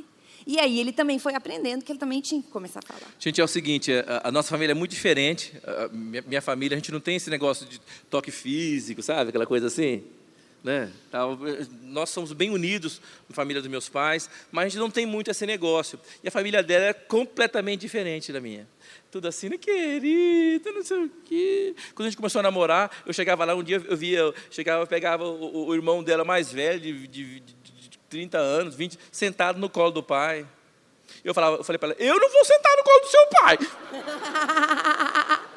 E 0.49 0.59
aí 0.59 0.79
ele 0.79 0.91
também 0.91 1.19
foi 1.19 1.35
aprendendo 1.35 1.85
que 1.85 1.91
ele 1.91 1.99
também 1.99 2.19
tinha 2.21 2.41
que 2.41 2.47
começar 2.47 2.79
a 2.79 2.81
falar. 2.81 3.13
Gente, 3.19 3.39
é 3.39 3.43
o 3.43 3.47
seguinte, 3.47 3.91
a, 3.93 4.29
a 4.29 4.31
nossa 4.31 4.49
família 4.49 4.71
é 4.71 4.73
muito 4.73 4.89
diferente. 4.89 5.53
A 5.63 5.87
minha, 5.89 6.23
minha 6.25 6.41
família, 6.41 6.75
a 6.75 6.79
gente 6.79 6.91
não 6.91 6.99
tem 6.99 7.17
esse 7.17 7.29
negócio 7.29 7.67
de 7.67 7.79
toque 8.09 8.31
físico, 8.31 9.03
sabe? 9.03 9.29
Aquela 9.29 9.45
coisa 9.45 9.67
assim. 9.67 10.03
Né? 10.63 10.91
Tal, 11.11 11.37
Nós 11.83 12.09
somos 12.09 12.33
bem 12.33 12.49
unidos, 12.49 12.99
a 13.29 13.33
família 13.33 13.61
dos 13.61 13.69
meus 13.69 13.87
pais, 13.89 14.27
mas 14.51 14.65
a 14.65 14.69
gente 14.69 14.79
não 14.79 14.89
tem 14.89 15.05
muito 15.05 15.29
esse 15.29 15.45
negócio. 15.45 15.99
E 16.23 16.27
a 16.27 16.31
família 16.31 16.63
dela 16.63 16.85
é 16.85 16.93
completamente 16.93 17.81
diferente 17.81 18.33
da 18.33 18.41
minha. 18.41 18.67
Tudo 19.11 19.27
assim, 19.27 19.49
né, 19.49 19.57
querido, 19.59 20.73
não 20.73 20.83
sei 20.83 20.97
o 20.97 21.11
quê. 21.25 21.75
Quando 21.93 22.07
a 22.07 22.09
gente 22.09 22.17
começou 22.17 22.39
a 22.39 22.43
namorar, 22.43 23.03
eu 23.05 23.13
chegava 23.13 23.45
lá, 23.45 23.53
um 23.53 23.61
dia 23.61 23.83
eu 23.87 23.95
via, 23.95 24.17
eu 24.17 24.35
chegava, 24.49 24.81
eu 24.81 24.87
pegava 24.87 25.27
o, 25.27 25.67
o 25.67 25.75
irmão 25.75 26.03
dela 26.03 26.25
mais 26.25 26.51
velho, 26.51 26.79
de, 26.79 27.07
de 27.07 27.39
30 28.09 28.37
anos, 28.37 28.75
20, 28.75 28.97
sentado 29.11 29.59
no 29.59 29.69
colo 29.69 29.91
do 29.91 30.03
pai. 30.03 30.45
Eu, 31.23 31.33
falava, 31.33 31.57
eu 31.57 31.63
falei 31.63 31.77
para 31.77 31.89
ela, 31.89 31.97
eu 31.99 32.19
não 32.19 32.29
vou 32.31 32.45
sentar 32.45 32.75
no 32.77 32.83
colo 32.83 32.99
do 32.99 33.07
seu 33.07 33.27
pai. 33.27 33.57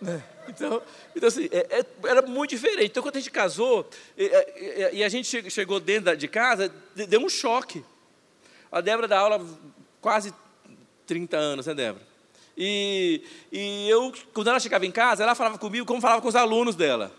Né? 0.00 0.22
Então, 0.48 0.82
então 1.16 1.28
assim, 1.28 1.48
é- 1.50 1.78
é- 1.80 1.86
era 2.08 2.20
muito 2.22 2.50
diferente. 2.50 2.86
Então, 2.90 3.02
quando 3.02 3.16
a 3.16 3.20
gente 3.20 3.30
casou, 3.30 3.88
e, 4.18 4.24
e- 4.24 4.90
e 4.96 5.04
a 5.04 5.08
gente 5.08 5.28
che- 5.30 5.48
chegou 5.50 5.80
dentro 5.80 6.14
de 6.16 6.28
casa, 6.28 6.70
de- 6.94 7.06
deu 7.06 7.20
um 7.20 7.28
choque. 7.28 7.82
A 8.70 8.80
Débora 8.82 9.08
dá 9.08 9.18
aula 9.18 9.44
quase 10.02 10.34
30 11.06 11.36
anos, 11.38 11.66
né, 11.66 11.74
Débora? 11.74 12.04
E, 12.56 13.22
e 13.50 13.88
eu, 13.88 14.12
quando 14.34 14.48
ela 14.48 14.60
chegava 14.60 14.84
em 14.84 14.92
casa, 14.92 15.22
ela 15.22 15.34
falava 15.34 15.56
comigo 15.58 15.86
como 15.86 16.00
falava 16.02 16.20
com 16.20 16.28
os 16.28 16.36
alunos 16.36 16.76
dela. 16.76 17.10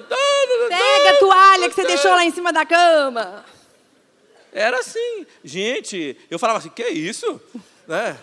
Pega 0.00 1.10
a 1.10 1.18
toalha 1.18 1.68
que 1.68 1.74
você 1.74 1.84
deixou 1.84 2.10
lá 2.12 2.24
em 2.24 2.30
cima 2.30 2.52
da 2.52 2.64
cama. 2.66 3.44
Era 4.52 4.78
assim. 4.80 5.26
Gente, 5.42 6.16
eu 6.30 6.38
falava 6.38 6.58
assim, 6.58 6.68
que 6.68 6.86
isso? 6.86 7.40
Né? 7.86 8.16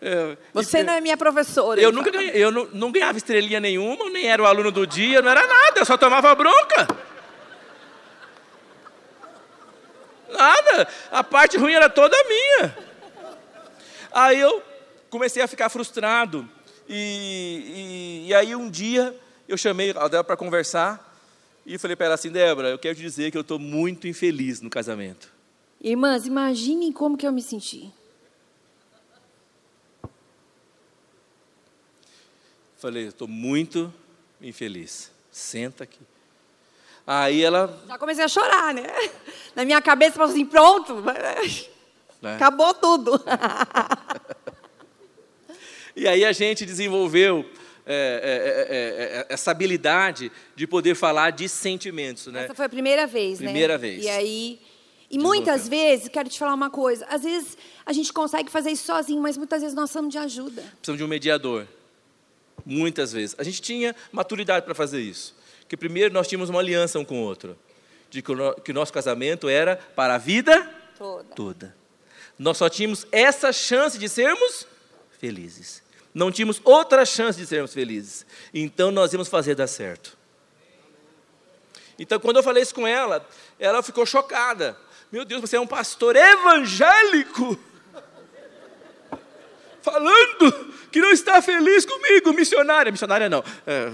Eu- 0.00 0.36
Você 0.54 0.78
e- 0.78 0.82
não 0.82 0.94
é 0.94 1.00
minha 1.00 1.16
professora. 1.16 1.80
Eu 1.80 1.88
ele 1.90 1.96
nunca 1.96 2.10
ganhei, 2.10 2.32
eu 2.34 2.50
não, 2.50 2.66
não 2.72 2.92
ganhava 2.92 3.18
estrelinha 3.18 3.60
nenhuma, 3.60 4.08
nem 4.10 4.26
era 4.30 4.42
o 4.42 4.46
aluno 4.46 4.70
do 4.70 4.86
dia, 4.86 5.20
não 5.20 5.30
era 5.30 5.46
nada, 5.46 5.78
eu 5.80 5.84
só 5.84 5.96
tomava 5.96 6.34
bronca. 6.34 6.86
Nada, 10.28 10.88
a 11.10 11.24
parte 11.24 11.56
ruim 11.56 11.72
era 11.74 11.88
toda 11.88 12.16
minha. 12.24 12.76
Aí 14.12 14.38
eu 14.40 14.62
comecei 15.10 15.42
a 15.42 15.48
ficar 15.48 15.68
frustrado. 15.68 16.48
E, 16.88 18.24
e, 18.24 18.28
e 18.28 18.34
aí 18.34 18.54
um 18.56 18.68
dia 18.70 19.14
eu 19.50 19.56
chamei 19.56 19.90
a 19.90 20.04
Débora 20.06 20.22
para 20.24 20.36
conversar 20.36 21.18
e 21.66 21.76
falei 21.76 21.96
para 21.96 22.06
ela 22.06 22.14
assim, 22.14 22.30
Débora, 22.30 22.68
eu 22.68 22.78
quero 22.78 22.94
te 22.94 23.02
dizer 23.02 23.30
que 23.32 23.36
eu 23.36 23.40
estou 23.40 23.58
muito 23.58 24.06
infeliz 24.06 24.60
no 24.60 24.70
casamento. 24.70 25.28
Irmãs, 25.80 26.24
imaginem 26.24 26.92
como 26.92 27.16
que 27.16 27.26
eu 27.26 27.32
me 27.32 27.42
senti. 27.42 27.92
Falei, 32.78 33.08
estou 33.08 33.26
muito 33.26 33.92
infeliz. 34.40 35.10
Senta 35.32 35.84
aqui. 35.84 36.00
Aí 37.06 37.42
ela 37.42 37.82
Já 37.88 37.98
comecei 37.98 38.24
a 38.24 38.28
chorar, 38.28 38.72
né? 38.72 38.86
Na 39.56 39.64
minha 39.64 39.82
cabeça, 39.82 40.12
falou 40.12 40.30
assim, 40.30 40.46
pronto. 40.46 41.02
né, 42.22 42.36
Acabou 42.36 42.72
tudo. 42.74 43.20
E 45.96 46.06
aí 46.06 46.24
a 46.24 46.32
gente 46.32 46.64
desenvolveu 46.64 47.44
é, 47.92 48.20
é, 48.22 48.76
é, 48.76 49.18
é, 49.20 49.26
essa 49.28 49.50
habilidade 49.50 50.30
de 50.54 50.66
poder 50.66 50.94
falar 50.94 51.30
de 51.30 51.48
sentimentos, 51.48 52.26
né? 52.28 52.44
Essa 52.44 52.54
foi 52.54 52.66
a 52.66 52.68
primeira 52.68 53.06
vez, 53.06 53.40
né? 53.40 53.46
Primeira 53.46 53.76
vez. 53.76 54.04
E 54.04 54.08
aí... 54.08 54.60
E 55.12 55.18
muitas 55.18 55.66
vezes, 55.68 56.06
quero 56.08 56.28
te 56.28 56.38
falar 56.38 56.54
uma 56.54 56.70
coisa, 56.70 57.04
às 57.06 57.24
vezes 57.24 57.58
a 57.84 57.92
gente 57.92 58.12
consegue 58.12 58.48
fazer 58.48 58.70
isso 58.70 58.84
sozinho, 58.84 59.20
mas 59.20 59.36
muitas 59.36 59.60
vezes 59.60 59.74
nós 59.74 59.90
precisamos 59.90 60.12
de 60.12 60.18
ajuda. 60.18 60.62
Precisamos 60.62 60.98
de 60.98 61.04
um 61.04 61.08
mediador. 61.08 61.66
Muitas 62.64 63.12
vezes. 63.12 63.34
A 63.36 63.42
gente 63.42 63.60
tinha 63.60 63.92
maturidade 64.12 64.64
para 64.64 64.72
fazer 64.72 65.00
isso. 65.00 65.34
Que 65.68 65.76
primeiro 65.76 66.14
nós 66.14 66.28
tínhamos 66.28 66.48
uma 66.48 66.60
aliança 66.60 66.96
um 66.96 67.04
com 67.04 67.20
o 67.22 67.24
outro. 67.24 67.58
De 68.08 68.22
que 68.22 68.30
o, 68.30 68.36
no- 68.36 68.54
que 68.54 68.70
o 68.70 68.74
nosso 68.74 68.92
casamento 68.92 69.48
era 69.48 69.74
para 69.96 70.14
a 70.14 70.18
vida 70.18 70.62
Toda. 70.96 71.34
toda. 71.34 71.76
Nós 72.38 72.56
só 72.56 72.68
tínhamos 72.68 73.04
essa 73.10 73.52
chance 73.52 73.98
de 73.98 74.08
sermos 74.08 74.64
felizes. 75.18 75.82
Não 76.12 76.30
tínhamos 76.30 76.60
outra 76.64 77.04
chance 77.04 77.38
de 77.38 77.46
sermos 77.46 77.72
felizes. 77.72 78.26
Então 78.52 78.90
nós 78.90 79.12
íamos 79.12 79.28
fazer 79.28 79.54
dar 79.54 79.66
certo. 79.66 80.18
Então, 81.98 82.18
quando 82.18 82.38
eu 82.38 82.42
falei 82.42 82.62
isso 82.62 82.74
com 82.74 82.86
ela, 82.86 83.28
ela 83.58 83.82
ficou 83.82 84.06
chocada. 84.06 84.74
Meu 85.12 85.22
Deus, 85.22 85.42
você 85.42 85.56
é 85.56 85.60
um 85.60 85.66
pastor 85.66 86.16
evangélico? 86.16 87.58
Falando 89.82 90.74
que 90.90 90.98
não 90.98 91.10
está 91.10 91.42
feliz 91.42 91.84
comigo, 91.84 92.32
missionária. 92.32 92.90
Missionária 92.90 93.28
não. 93.28 93.44
É. 93.66 93.92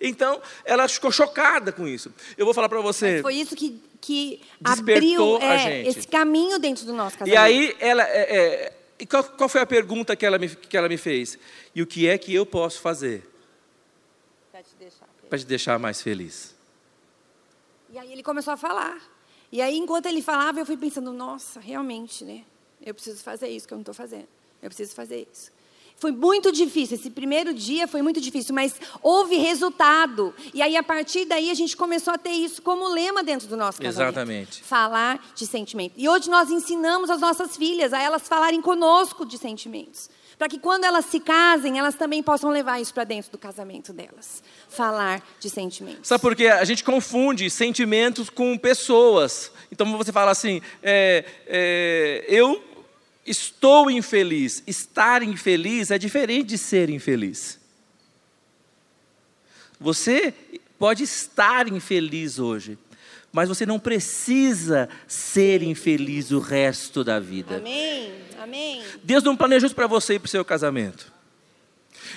Então, 0.00 0.40
ela 0.64 0.88
ficou 0.88 1.10
chocada 1.10 1.72
com 1.72 1.86
isso. 1.86 2.12
Eu 2.36 2.44
vou 2.44 2.54
falar 2.54 2.68
para 2.68 2.80
você. 2.80 3.20
Foi 3.20 3.34
isso 3.34 3.54
que, 3.54 3.82
que 4.00 4.40
abriu 4.62 5.36
a 5.38 5.44
é, 5.44 5.58
gente. 5.58 5.88
esse 5.88 6.08
caminho 6.08 6.58
dentro 6.58 6.84
do 6.84 6.92
nosso 6.92 7.18
casamento. 7.18 7.34
E 7.34 7.36
aí, 7.36 7.76
ela, 7.80 8.02
é, 8.02 8.36
é, 8.36 8.75
e 8.98 9.06
qual, 9.06 9.24
qual 9.24 9.48
foi 9.48 9.60
a 9.60 9.66
pergunta 9.66 10.16
que 10.16 10.24
ela, 10.24 10.38
me, 10.38 10.48
que 10.48 10.76
ela 10.76 10.88
me 10.88 10.96
fez? 10.96 11.38
E 11.74 11.82
o 11.82 11.86
que 11.86 12.08
é 12.08 12.16
que 12.16 12.34
eu 12.34 12.46
posso 12.46 12.80
fazer 12.80 13.28
Pra 14.50 14.62
te 14.62 14.74
deixar. 14.78 15.06
para 15.28 15.38
te 15.38 15.44
deixar 15.46 15.78
mais 15.78 16.00
feliz? 16.00 16.54
E 17.90 17.98
aí 17.98 18.12
ele 18.12 18.22
começou 18.22 18.52
a 18.52 18.56
falar. 18.56 19.00
E 19.52 19.62
aí, 19.62 19.76
enquanto 19.76 20.06
ele 20.06 20.20
falava, 20.20 20.58
eu 20.58 20.66
fui 20.66 20.76
pensando, 20.76 21.12
nossa, 21.12 21.60
realmente, 21.60 22.24
né? 22.24 22.44
Eu 22.84 22.92
preciso 22.94 23.22
fazer 23.22 23.48
isso 23.48 23.66
que 23.66 23.72
eu 23.72 23.76
não 23.76 23.82
estou 23.82 23.94
fazendo. 23.94 24.26
Eu 24.60 24.68
preciso 24.68 24.94
fazer 24.94 25.26
isso. 25.32 25.52
Foi 25.98 26.12
muito 26.12 26.52
difícil. 26.52 26.96
Esse 26.96 27.10
primeiro 27.10 27.54
dia 27.54 27.88
foi 27.88 28.02
muito 28.02 28.20
difícil, 28.20 28.54
mas 28.54 28.74
houve 29.02 29.36
resultado. 29.36 30.34
E 30.52 30.60
aí, 30.60 30.76
a 30.76 30.82
partir 30.82 31.24
daí, 31.24 31.50
a 31.50 31.54
gente 31.54 31.76
começou 31.76 32.12
a 32.12 32.18
ter 32.18 32.32
isso 32.32 32.60
como 32.60 32.86
lema 32.88 33.24
dentro 33.24 33.48
do 33.48 33.56
nosso 33.56 33.80
casamento. 33.80 34.12
Exatamente. 34.12 34.62
Falar 34.62 35.24
de 35.34 35.46
sentimento. 35.46 35.94
E 35.96 36.06
hoje 36.08 36.28
nós 36.28 36.50
ensinamos 36.50 37.08
as 37.08 37.20
nossas 37.20 37.56
filhas 37.56 37.94
a 37.94 38.00
elas 38.00 38.28
falarem 38.28 38.60
conosco 38.60 39.24
de 39.24 39.38
sentimentos. 39.38 40.10
Para 40.38 40.48
que 40.48 40.58
quando 40.58 40.84
elas 40.84 41.06
se 41.06 41.18
casem, 41.18 41.78
elas 41.78 41.94
também 41.94 42.22
possam 42.22 42.50
levar 42.50 42.78
isso 42.78 42.92
para 42.92 43.04
dentro 43.04 43.32
do 43.32 43.38
casamento 43.38 43.90
delas. 43.90 44.42
Falar 44.68 45.26
de 45.40 45.48
sentimentos. 45.48 46.06
Sabe 46.06 46.20
por 46.20 46.36
quê? 46.36 46.48
A 46.48 46.64
gente 46.64 46.84
confunde 46.84 47.48
sentimentos 47.48 48.28
com 48.28 48.58
pessoas. 48.58 49.50
Então 49.72 49.96
você 49.96 50.12
fala 50.12 50.30
assim, 50.30 50.60
é, 50.82 51.24
é, 51.46 52.24
eu 52.28 52.62
estou 53.26 53.90
infeliz. 53.90 54.62
Estar 54.66 55.22
infeliz 55.22 55.90
é 55.90 55.98
diferente 55.98 56.48
de 56.48 56.58
ser 56.58 56.88
infeliz. 56.90 57.58
Você 59.78 60.32
pode 60.78 61.02
estar 61.02 61.68
infeliz 61.68 62.38
hoje, 62.38 62.78
mas 63.32 63.48
você 63.48 63.66
não 63.66 63.78
precisa 63.78 64.88
ser 65.06 65.62
infeliz 65.62 66.30
o 66.30 66.38
resto 66.38 67.04
da 67.04 67.20
vida. 67.20 67.56
Amém? 67.56 68.12
Amém? 68.38 68.82
Deus 69.02 69.22
não 69.22 69.36
planejou 69.36 69.66
isso 69.66 69.74
para 69.74 69.86
você 69.86 70.14
e 70.14 70.18
para 70.18 70.26
o 70.26 70.30
seu 70.30 70.44
casamento. 70.44 71.12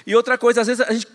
E 0.06 0.16
outra 0.16 0.38
coisa, 0.38 0.62
às 0.62 0.68
vezes 0.68 0.82
a 0.82 0.94
gente 0.94 1.08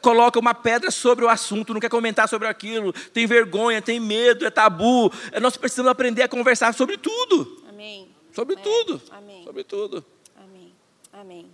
coloca 0.00 0.38
uma 0.38 0.54
pedra 0.54 0.90
sobre 0.90 1.24
o 1.24 1.28
assunto, 1.28 1.72
não 1.72 1.80
quer 1.80 1.88
comentar 1.88 2.28
sobre 2.28 2.46
aquilo, 2.46 2.92
tem 3.12 3.26
vergonha, 3.26 3.80
tem 3.80 3.98
medo, 3.98 4.46
é 4.46 4.50
tabu. 4.50 5.10
Eh, 5.32 5.40
Nós 5.40 5.56
precisamos 5.56 5.90
aprender 5.90 6.22
a 6.22 6.28
conversar 6.28 6.74
sobre 6.74 6.98
tudo. 6.98 7.64
Amém. 7.68 8.11
Sobre 8.32 8.54
É, 8.54 8.58
tudo. 8.58 9.02
Amém. 9.10 9.44
Sobre 9.44 9.64
tudo. 9.64 10.04
Amém. 10.36 10.72
Amém. 11.12 11.50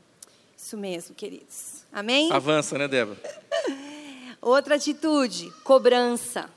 Isso 0.56 0.76
mesmo, 0.76 1.14
queridos. 1.14 1.84
Amém? 1.92 2.30
Avança, 2.32 2.78
né, 2.78 2.88
Débora? 2.88 3.20
Outra 4.40 4.76
atitude, 4.76 5.50
cobrança. 5.64 6.50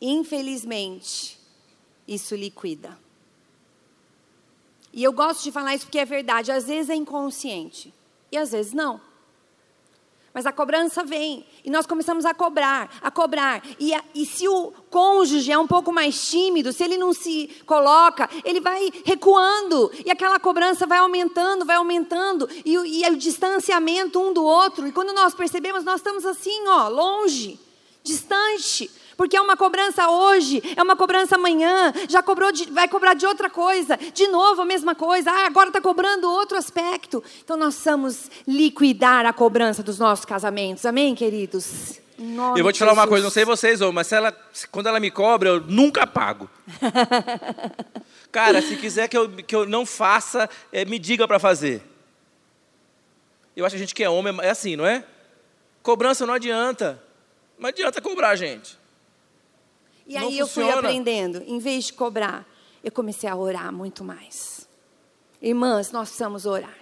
Infelizmente, 0.00 1.38
isso 2.06 2.34
liquida. 2.34 2.98
E 4.92 5.02
eu 5.04 5.12
gosto 5.12 5.42
de 5.44 5.52
falar 5.52 5.74
isso 5.74 5.86
porque 5.86 5.98
é 5.98 6.04
verdade. 6.04 6.50
Às 6.50 6.66
vezes 6.66 6.90
é 6.90 6.94
inconsciente 6.94 7.92
e 8.32 8.36
às 8.36 8.52
vezes 8.52 8.72
não. 8.72 9.00
Mas 10.32 10.46
a 10.46 10.52
cobrança 10.52 11.02
vem 11.02 11.44
e 11.64 11.70
nós 11.70 11.86
começamos 11.86 12.24
a 12.24 12.34
cobrar, 12.34 12.90
a 13.00 13.10
cobrar. 13.10 13.62
E, 13.78 13.94
a, 13.94 14.04
e, 14.14 14.26
se 14.26 14.46
o 14.46 14.72
cônjuge 14.90 15.50
é 15.50 15.58
um 15.58 15.66
pouco 15.66 15.90
mais 15.90 16.30
tímido, 16.30 16.72
se 16.72 16.84
ele 16.84 16.96
não 16.96 17.12
se 17.12 17.50
coloca, 17.66 18.28
ele 18.44 18.60
vai 18.60 18.90
recuando 19.04 19.90
e 20.04 20.10
aquela 20.10 20.38
cobrança 20.38 20.86
vai 20.86 20.98
aumentando, 20.98 21.64
vai 21.64 21.76
aumentando 21.76 22.48
e, 22.64 22.74
e 22.74 23.10
o 23.10 23.16
distanciamento 23.16 24.20
um 24.20 24.32
do 24.32 24.44
outro. 24.44 24.86
E 24.86 24.92
quando 24.92 25.12
nós 25.12 25.34
percebemos, 25.34 25.82
nós 25.82 25.96
estamos 25.96 26.26
assim, 26.26 26.66
ó, 26.68 26.88
longe, 26.88 27.58
distante. 28.02 28.90
Porque 29.18 29.36
é 29.36 29.40
uma 29.40 29.56
cobrança 29.56 30.08
hoje, 30.08 30.62
é 30.76 30.80
uma 30.80 30.94
cobrança 30.94 31.34
amanhã, 31.34 31.92
já 32.08 32.22
cobrou 32.22 32.52
de, 32.52 32.70
vai 32.70 32.86
cobrar 32.86 33.14
de 33.14 33.26
outra 33.26 33.50
coisa, 33.50 33.98
de 34.14 34.28
novo 34.28 34.62
a 34.62 34.64
mesma 34.64 34.94
coisa, 34.94 35.28
ah, 35.28 35.46
agora 35.46 35.70
está 35.70 35.80
cobrando 35.80 36.30
outro 36.30 36.56
aspecto. 36.56 37.20
Então 37.42 37.56
nós 37.56 37.74
precisamos 37.74 38.30
liquidar 38.46 39.26
a 39.26 39.32
cobrança 39.32 39.82
dos 39.82 39.98
nossos 39.98 40.24
casamentos, 40.24 40.86
amém, 40.86 41.16
queridos? 41.16 42.00
Eu 42.56 42.62
vou 42.62 42.72
te 42.72 42.78
falar 42.78 42.92
uma 42.92 43.08
coisa, 43.08 43.24
não 43.24 43.30
sei 43.30 43.44
vocês, 43.44 43.80
mas 43.92 44.06
se 44.06 44.14
ela, 44.14 44.30
quando 44.70 44.86
ela 44.86 45.00
me 45.00 45.10
cobra, 45.10 45.48
eu 45.48 45.60
nunca 45.62 46.06
pago. 46.06 46.48
Cara, 48.30 48.62
se 48.62 48.76
quiser 48.76 49.08
que 49.08 49.18
eu, 49.18 49.28
que 49.28 49.56
eu 49.56 49.66
não 49.66 49.84
faça, 49.84 50.48
é, 50.72 50.84
me 50.84 50.96
diga 50.96 51.26
para 51.26 51.40
fazer. 51.40 51.82
Eu 53.56 53.66
acho 53.66 53.72
que 53.72 53.78
a 53.78 53.84
gente 53.84 53.94
que 53.96 54.04
é 54.04 54.08
homem 54.08 54.32
é 54.42 54.50
assim, 54.50 54.76
não 54.76 54.86
é? 54.86 55.02
Cobrança 55.82 56.24
não 56.24 56.34
adianta. 56.34 57.02
Não 57.58 57.68
adianta 57.68 58.00
cobrar, 58.00 58.36
gente. 58.36 58.77
E 60.08 60.16
aí 60.16 60.24
Não 60.24 60.32
eu 60.32 60.46
funciona. 60.46 60.72
fui 60.72 60.78
aprendendo, 60.78 61.42
em 61.46 61.58
vez 61.58 61.84
de 61.84 61.92
cobrar, 61.92 62.48
eu 62.82 62.90
comecei 62.90 63.28
a 63.28 63.36
orar 63.36 63.70
muito 63.70 64.02
mais. 64.02 64.66
Irmãs, 65.40 65.92
nós 65.92 66.08
precisamos 66.08 66.46
orar. 66.46 66.74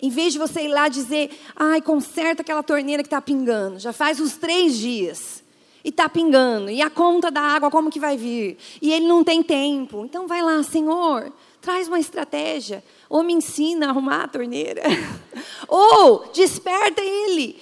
Em 0.00 0.10
vez 0.10 0.34
de 0.34 0.38
você 0.38 0.64
ir 0.64 0.68
lá 0.68 0.88
dizer, 0.88 1.30
ai, 1.56 1.80
conserta 1.80 2.42
aquela 2.42 2.62
torneira 2.62 3.02
que 3.02 3.06
está 3.06 3.20
pingando, 3.20 3.78
já 3.78 3.94
faz 3.94 4.20
uns 4.20 4.36
três 4.36 4.76
dias 4.76 5.42
e 5.82 5.88
está 5.88 6.06
pingando, 6.06 6.68
e 6.68 6.82
a 6.82 6.90
conta 6.90 7.30
da 7.30 7.40
água 7.40 7.70
como 7.70 7.90
que 7.90 7.98
vai 7.98 8.16
vir? 8.16 8.58
E 8.82 8.92
ele 8.92 9.06
não 9.06 9.24
tem 9.24 9.42
tempo. 9.42 10.04
Então 10.04 10.26
vai 10.26 10.42
lá, 10.42 10.62
Senhor, 10.62 11.32
traz 11.62 11.88
uma 11.88 11.98
estratégia, 11.98 12.84
ou 13.08 13.22
me 13.22 13.32
ensina 13.32 13.86
a 13.86 13.90
arrumar 13.90 14.24
a 14.24 14.28
torneira, 14.28 14.82
ou 15.66 16.28
desperta 16.34 17.00
ele 17.00 17.58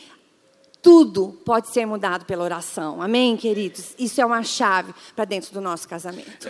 tudo 0.84 1.28
pode 1.46 1.68
ser 1.68 1.86
mudado 1.86 2.26
pela 2.26 2.44
oração. 2.44 3.00
Amém, 3.00 3.38
queridos? 3.38 3.94
Isso 3.98 4.20
é 4.20 4.26
uma 4.26 4.42
chave 4.42 4.94
para 5.16 5.24
dentro 5.24 5.50
do 5.54 5.60
nosso 5.60 5.88
casamento. 5.88 6.46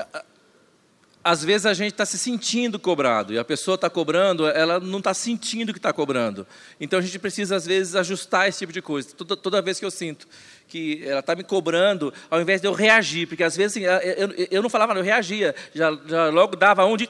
Às 1.22 1.42
vezes 1.42 1.64
a 1.64 1.72
gente 1.72 1.92
está 1.92 2.04
se 2.04 2.18
sentindo 2.18 2.78
cobrado 2.78 3.32
e 3.32 3.38
a 3.38 3.44
pessoa 3.44 3.76
está 3.76 3.88
cobrando, 3.88 4.46
ela 4.46 4.80
não 4.80 4.98
está 4.98 5.14
sentindo 5.14 5.72
que 5.72 5.78
está 5.78 5.92
cobrando. 5.92 6.44
Então 6.80 6.98
a 6.98 7.02
gente 7.02 7.18
precisa, 7.18 7.54
às 7.54 7.64
vezes, 7.64 7.94
ajustar 7.94 8.48
esse 8.48 8.58
tipo 8.58 8.72
de 8.72 8.82
coisa. 8.82 9.08
Toda, 9.16 9.36
toda 9.36 9.62
vez 9.62 9.78
que 9.78 9.86
eu 9.86 9.90
sinto 9.90 10.26
que 10.66 11.02
ela 11.06 11.20
está 11.20 11.36
me 11.36 11.44
cobrando, 11.44 12.12
ao 12.28 12.40
invés 12.40 12.60
de 12.60 12.66
eu 12.66 12.72
reagir, 12.72 13.28
porque 13.28 13.44
às 13.44 13.56
vezes 13.56 13.76
assim, 13.76 13.86
eu, 14.18 14.48
eu 14.50 14.62
não 14.62 14.68
falava, 14.68 14.92
eu 14.94 15.02
reagia, 15.02 15.54
já, 15.72 15.96
já 16.06 16.28
logo 16.30 16.56
dava 16.56 16.84
um 16.84 16.96
de 16.96 17.08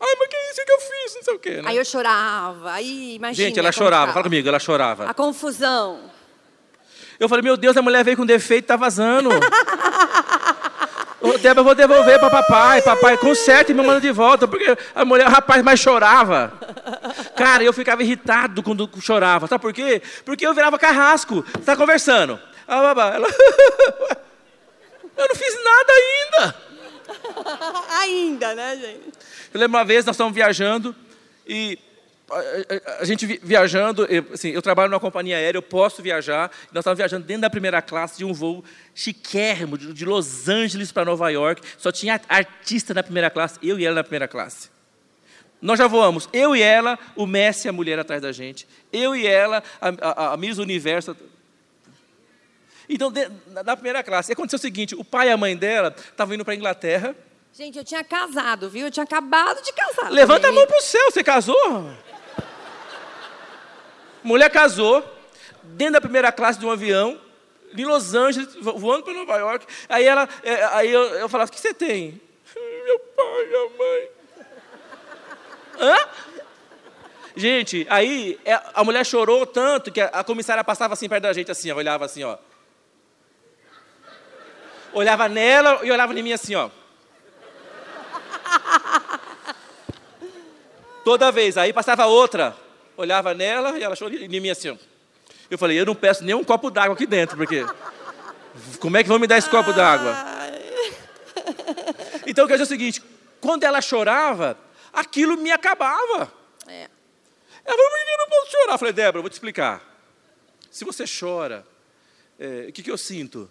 Ai, 0.00 0.14
mas 0.18 0.28
que 0.28 0.36
é 0.36 0.50
isso 0.50 0.64
que 0.64 0.72
eu 0.72 0.80
fiz? 0.80 1.14
Não 1.16 1.22
sei 1.22 1.34
o 1.34 1.38
quê. 1.38 1.50
Né? 1.50 1.62
Aí 1.66 1.76
eu 1.76 1.84
chorava. 1.84 2.72
Aí, 2.72 3.16
imagina. 3.16 3.48
Gente, 3.48 3.58
ela 3.58 3.72
chorava. 3.72 4.12
Fala 4.12 4.24
comigo, 4.24 4.48
ela 4.48 4.58
chorava. 4.58 5.10
A 5.10 5.14
confusão. 5.14 6.00
Eu 7.18 7.28
falei, 7.28 7.42
meu 7.42 7.56
Deus, 7.56 7.76
a 7.76 7.82
mulher 7.82 8.04
veio 8.04 8.16
com 8.16 8.24
defeito 8.24 8.64
e 8.64 8.68
tá 8.68 8.76
vazando. 8.76 9.30
Débora, 11.38 11.60
eu 11.60 11.64
vou 11.64 11.74
devolver 11.74 12.18
para 12.18 12.30
papai. 12.30 12.82
Papai, 12.82 13.16
conserta 13.16 13.70
e 13.70 13.74
me 13.74 13.82
manda 13.82 14.00
de 14.00 14.10
volta. 14.10 14.46
Porque 14.48 14.76
a 14.94 15.04
mulher, 15.04 15.26
o 15.26 15.30
rapaz 15.30 15.62
mais 15.62 15.78
chorava. 15.78 16.52
Cara, 17.36 17.62
eu 17.62 17.72
ficava 17.72 18.02
irritado 18.02 18.62
quando 18.62 18.90
chorava. 19.00 19.46
Sabe 19.46 19.62
por 19.62 19.72
quê? 19.72 20.02
Porque 20.24 20.46
eu 20.46 20.54
virava 20.54 20.78
carrasco. 20.78 21.44
Você 21.52 21.64
tá 21.64 21.76
conversando. 21.76 22.38
Ah, 22.66 22.82
babá, 22.82 23.14
ela... 23.14 23.28
eu 25.16 25.28
não 25.28 25.34
fiz 25.34 25.54
nada 25.64 25.92
ainda. 25.92 26.68
Ainda, 28.00 28.54
né, 28.54 28.76
gente? 28.76 29.12
Eu 29.58 29.62
lembro 29.62 29.76
uma 29.76 29.84
vez, 29.84 30.04
nós 30.04 30.14
estávamos 30.14 30.36
viajando 30.36 30.94
e 31.44 31.76
a, 33.00 33.04
gente 33.04 33.26
viajando, 33.42 34.04
eu, 34.04 34.24
assim, 34.32 34.50
eu 34.50 34.62
trabalho 34.62 34.88
numa 34.88 35.00
companhia 35.00 35.36
aérea, 35.36 35.58
eu 35.58 35.62
posso 35.62 36.00
viajar. 36.00 36.48
Nós 36.70 36.82
estávamos 36.82 36.98
viajando 36.98 37.26
dentro 37.26 37.42
da 37.42 37.50
primeira 37.50 37.82
classe 37.82 38.18
de 38.18 38.24
um 38.24 38.32
voo 38.32 38.64
chiquérrimo, 38.94 39.76
de, 39.76 40.04
Los 40.04 40.48
Angeles 40.48 40.92
para 40.92 41.04
Nova 41.04 41.28
York. 41.30 41.60
Só 41.76 41.90
tinha 41.90 42.20
artista 42.28 42.94
na 42.94 43.02
primeira 43.02 43.30
classe, 43.30 43.58
eu 43.60 43.80
e 43.80 43.84
ela 43.84 43.96
na 43.96 44.04
primeira 44.04 44.28
classe. 44.28 44.70
Nós 45.60 45.76
já 45.76 45.88
voamos, 45.88 46.28
eu 46.32 46.54
e 46.54 46.62
ela, 46.62 46.96
o 47.16 47.26
Messi, 47.26 47.68
a 47.68 47.72
mulher 47.72 47.98
atrás 47.98 48.22
da 48.22 48.30
gente. 48.30 48.64
Eu 48.92 49.16
e 49.16 49.26
ela, 49.26 49.60
a, 49.80 49.88
a, 49.88 50.34
a 50.34 50.36
Miss 50.36 50.58
Universo. 50.58 51.16
Então, 52.88 53.10
de, 53.10 53.28
na 53.64 53.74
primeira 53.74 54.04
classe, 54.04 54.30
aconteceu 54.30 54.58
o 54.58 54.62
seguinte: 54.62 54.94
o 54.94 55.04
pai 55.04 55.26
e 55.26 55.32
a 55.32 55.36
mãe 55.36 55.56
dela 55.56 55.92
estavam 55.98 56.36
indo 56.36 56.44
para 56.44 56.54
a 56.54 56.56
Inglaterra. 56.56 57.16
Gente, 57.58 57.76
eu 57.76 57.82
tinha 57.82 58.04
casado, 58.04 58.70
viu? 58.70 58.86
Eu 58.86 58.90
tinha 58.92 59.02
acabado 59.02 59.60
de 59.60 59.72
casar. 59.72 60.12
Levanta 60.12 60.42
também. 60.42 60.58
a 60.58 60.60
mão 60.60 60.66
para 60.68 60.78
o 60.78 60.80
céu, 60.80 61.10
você 61.10 61.24
casou? 61.24 61.90
Mulher 64.22 64.48
casou, 64.48 65.04
dentro 65.64 65.94
da 65.94 66.00
primeira 66.00 66.30
classe 66.30 66.56
de 66.56 66.64
um 66.64 66.70
avião, 66.70 67.20
em 67.76 67.84
Los 67.84 68.14
Angeles, 68.14 68.54
voando 68.60 69.02
para 69.02 69.12
Nova 69.12 69.36
York. 69.38 69.66
Aí, 69.88 70.04
ela, 70.04 70.28
é, 70.44 70.64
aí 70.66 70.88
eu, 70.88 71.02
eu 71.16 71.28
falava: 71.28 71.50
O 71.50 71.52
que 71.52 71.58
você 71.58 71.74
tem? 71.74 72.20
Meu 72.84 72.98
pai, 73.00 73.46
minha 73.46 73.70
mãe. 73.76 74.08
Hã? 75.80 76.08
Gente, 77.34 77.88
aí 77.90 78.38
é, 78.44 78.54
a 78.72 78.84
mulher 78.84 79.04
chorou 79.04 79.44
tanto 79.44 79.90
que 79.90 80.00
a 80.00 80.22
comissária 80.22 80.62
passava 80.62 80.94
assim 80.94 81.08
perto 81.08 81.24
da 81.24 81.32
gente, 81.32 81.50
assim, 81.50 81.72
ó, 81.72 81.74
olhava 81.76 82.04
assim, 82.04 82.22
ó. 82.22 82.38
Olhava 84.92 85.28
nela 85.28 85.80
e 85.82 85.90
olhava 85.90 86.16
em 86.16 86.22
mim 86.22 86.32
assim, 86.32 86.54
ó. 86.54 86.70
Toda 91.04 91.32
vez. 91.32 91.56
Aí 91.56 91.72
passava 91.72 92.06
outra. 92.06 92.56
Olhava 92.96 93.34
nela 93.34 93.78
e 93.78 93.82
ela 93.82 93.94
chorava 93.94 94.22
em 94.22 94.40
mim 94.40 94.50
assim. 94.50 94.76
Eu 95.50 95.56
falei, 95.56 95.80
eu 95.80 95.86
não 95.86 95.94
peço 95.94 96.24
nem 96.24 96.34
um 96.34 96.44
copo 96.44 96.70
d'água 96.70 96.94
aqui 96.94 97.06
dentro, 97.06 97.36
porque. 97.36 97.64
Como 98.80 98.96
é 98.96 99.02
que 99.02 99.08
vão 99.08 99.18
me 99.18 99.26
dar 99.26 99.38
esse 99.38 99.48
copo 99.48 99.72
d'água? 99.72 100.14
Então 102.26 102.46
quer 102.46 102.54
dizer 102.54 102.64
o 102.64 102.66
seguinte: 102.66 103.02
quando 103.40 103.64
ela 103.64 103.80
chorava, 103.80 104.58
aquilo 104.92 105.36
me 105.36 105.50
acabava. 105.50 106.32
É. 106.66 106.88
Ela 107.64 107.76
falou, 107.76 107.90
eu 108.12 108.18
não 108.18 108.28
posso 108.28 108.50
chorar? 108.50 108.74
Eu 108.74 108.78
falei, 108.78 108.92
Débora, 108.92 109.18
eu 109.18 109.22
vou 109.22 109.30
te 109.30 109.34
explicar. 109.34 109.82
Se 110.70 110.84
você 110.84 111.04
chora, 111.06 111.66
é, 112.38 112.66
o 112.68 112.72
que, 112.72 112.82
que 112.82 112.90
eu 112.90 112.98
sinto? 112.98 113.50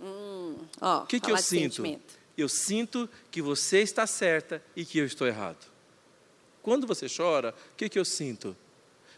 Hum, 0.00 0.56
o 0.80 1.06
que, 1.06 1.20
que 1.20 1.30
eu 1.30 1.38
sinto? 1.38 1.76
Sentimento. 1.76 2.15
Eu 2.36 2.48
sinto 2.48 3.08
que 3.30 3.40
você 3.40 3.78
está 3.78 4.06
certa 4.06 4.62
e 4.74 4.84
que 4.84 4.98
eu 4.98 5.06
estou 5.06 5.26
errado. 5.26 5.66
Quando 6.62 6.86
você 6.86 7.06
chora, 7.08 7.54
o 7.72 7.76
que, 7.76 7.88
que 7.88 7.98
eu 7.98 8.04
sinto? 8.04 8.56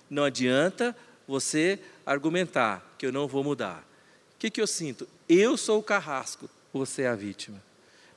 Não 0.08 0.24
adianta 0.24 0.96
você 1.26 1.80
argumentar 2.06 2.94
que 2.96 3.06
eu 3.06 3.12
não 3.12 3.26
vou 3.26 3.42
mudar. 3.42 3.86
O 4.34 4.38
que, 4.38 4.50
que 4.50 4.60
eu 4.60 4.66
sinto? 4.66 5.08
Eu 5.28 5.56
sou 5.56 5.80
o 5.80 5.82
carrasco, 5.82 6.48
você 6.72 7.02
é 7.02 7.08
a 7.08 7.14
vítima. 7.14 7.62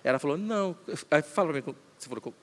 Ela 0.04 0.20
falou, 0.20 0.38
não. 0.38 0.76
Fala 1.34 1.52
para 1.52 1.62
mim, 1.62 1.76
você 1.98 2.08
falou, 2.08 2.34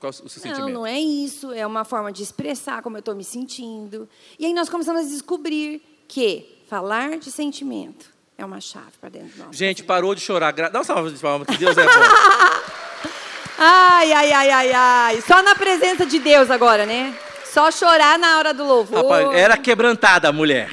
qual 0.00 0.10
o 0.10 0.12
seu 0.12 0.28
sentimento? 0.28 0.60
Não, 0.60 0.68
não 0.68 0.86
é 0.86 0.98
isso. 0.98 1.52
É 1.52 1.66
uma 1.66 1.84
forma 1.84 2.12
de 2.12 2.22
expressar 2.22 2.82
como 2.82 2.96
eu 2.96 3.00
estou 3.00 3.14
me 3.14 3.24
sentindo. 3.24 4.08
E 4.38 4.46
aí 4.46 4.52
nós 4.52 4.68
começamos 4.68 5.06
a 5.06 5.08
descobrir 5.08 5.82
que 6.08 6.58
falar 6.66 7.18
de 7.18 7.30
sentimento 7.30 8.13
é 8.36 8.44
uma 8.44 8.60
chave 8.60 8.86
para 9.00 9.08
dentro 9.08 9.28
do 9.28 9.38
nosso 9.44 9.52
Gente, 9.52 9.82
parou 9.82 10.14
de 10.14 10.20
chorar. 10.20 10.52
Dá 10.52 10.70
uma 10.70 10.84
salva 10.84 11.10
de 11.10 11.18
palmas, 11.18 11.46
que 11.46 11.56
Deus 11.56 11.76
é 11.76 11.84
bom. 11.84 11.90
ai, 13.58 14.12
ai, 14.12 14.32
ai, 14.32 14.50
ai, 14.50 14.72
ai. 14.72 15.20
Só 15.22 15.42
na 15.42 15.54
presença 15.54 16.04
de 16.04 16.18
Deus 16.18 16.50
agora, 16.50 16.84
né? 16.84 17.14
Só 17.44 17.70
chorar 17.70 18.18
na 18.18 18.38
hora 18.38 18.52
do 18.52 18.64
louvor. 18.64 19.02
Rapaz, 19.02 19.38
era 19.38 19.56
quebrantada 19.56 20.28
a 20.28 20.32
mulher. 20.32 20.70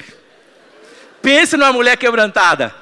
Pense 1.22 1.56
numa 1.56 1.72
mulher 1.72 1.98
quebrantada. 1.98 2.74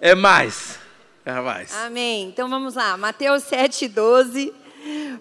É 0.00 0.14
mais. 0.14 0.78
É 1.24 1.32
mais. 1.40 1.74
Amém. 1.76 2.24
Então 2.24 2.48
vamos 2.48 2.74
lá. 2.74 2.96
Mateus 2.96 3.44
7, 3.44 3.88
12. 3.88 4.52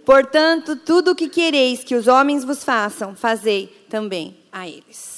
Portanto, 0.06 0.76
tudo 0.76 1.12
o 1.12 1.16
que 1.16 1.30
quereis 1.30 1.84
que 1.84 1.96
os 1.96 2.08
homens 2.08 2.44
vos 2.44 2.64
façam, 2.64 3.16
fazei 3.16 3.68
também 3.90 4.38
a 4.52 4.68
eles. 4.68 5.17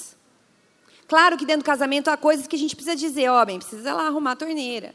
Claro 1.09 1.35
que 1.35 1.45
dentro 1.45 1.63
do 1.63 1.65
casamento 1.65 2.07
há 2.07 2.15
coisas 2.15 2.45
que 2.45 2.55
a 2.55 2.59
gente 2.59 2.75
precisa 2.75 2.95
dizer, 2.95 3.31
homem, 3.31 3.57
precisa 3.57 3.95
lá 3.95 4.05
arrumar 4.05 4.33
a 4.33 4.35
torneira. 4.35 4.93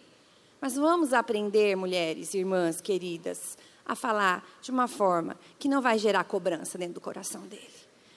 Mas 0.60 0.76
vamos 0.76 1.12
aprender, 1.12 1.76
mulheres, 1.76 2.32
irmãs, 2.34 2.80
queridas, 2.80 3.58
a 3.84 3.96
falar 3.96 4.46
de 4.62 4.70
uma 4.70 4.86
forma 4.86 5.36
que 5.58 5.68
não 5.68 5.82
vai 5.82 5.98
gerar 5.98 6.22
cobrança 6.22 6.78
dentro 6.78 6.94
do 6.94 7.00
coração 7.00 7.40
dele. 7.48 7.68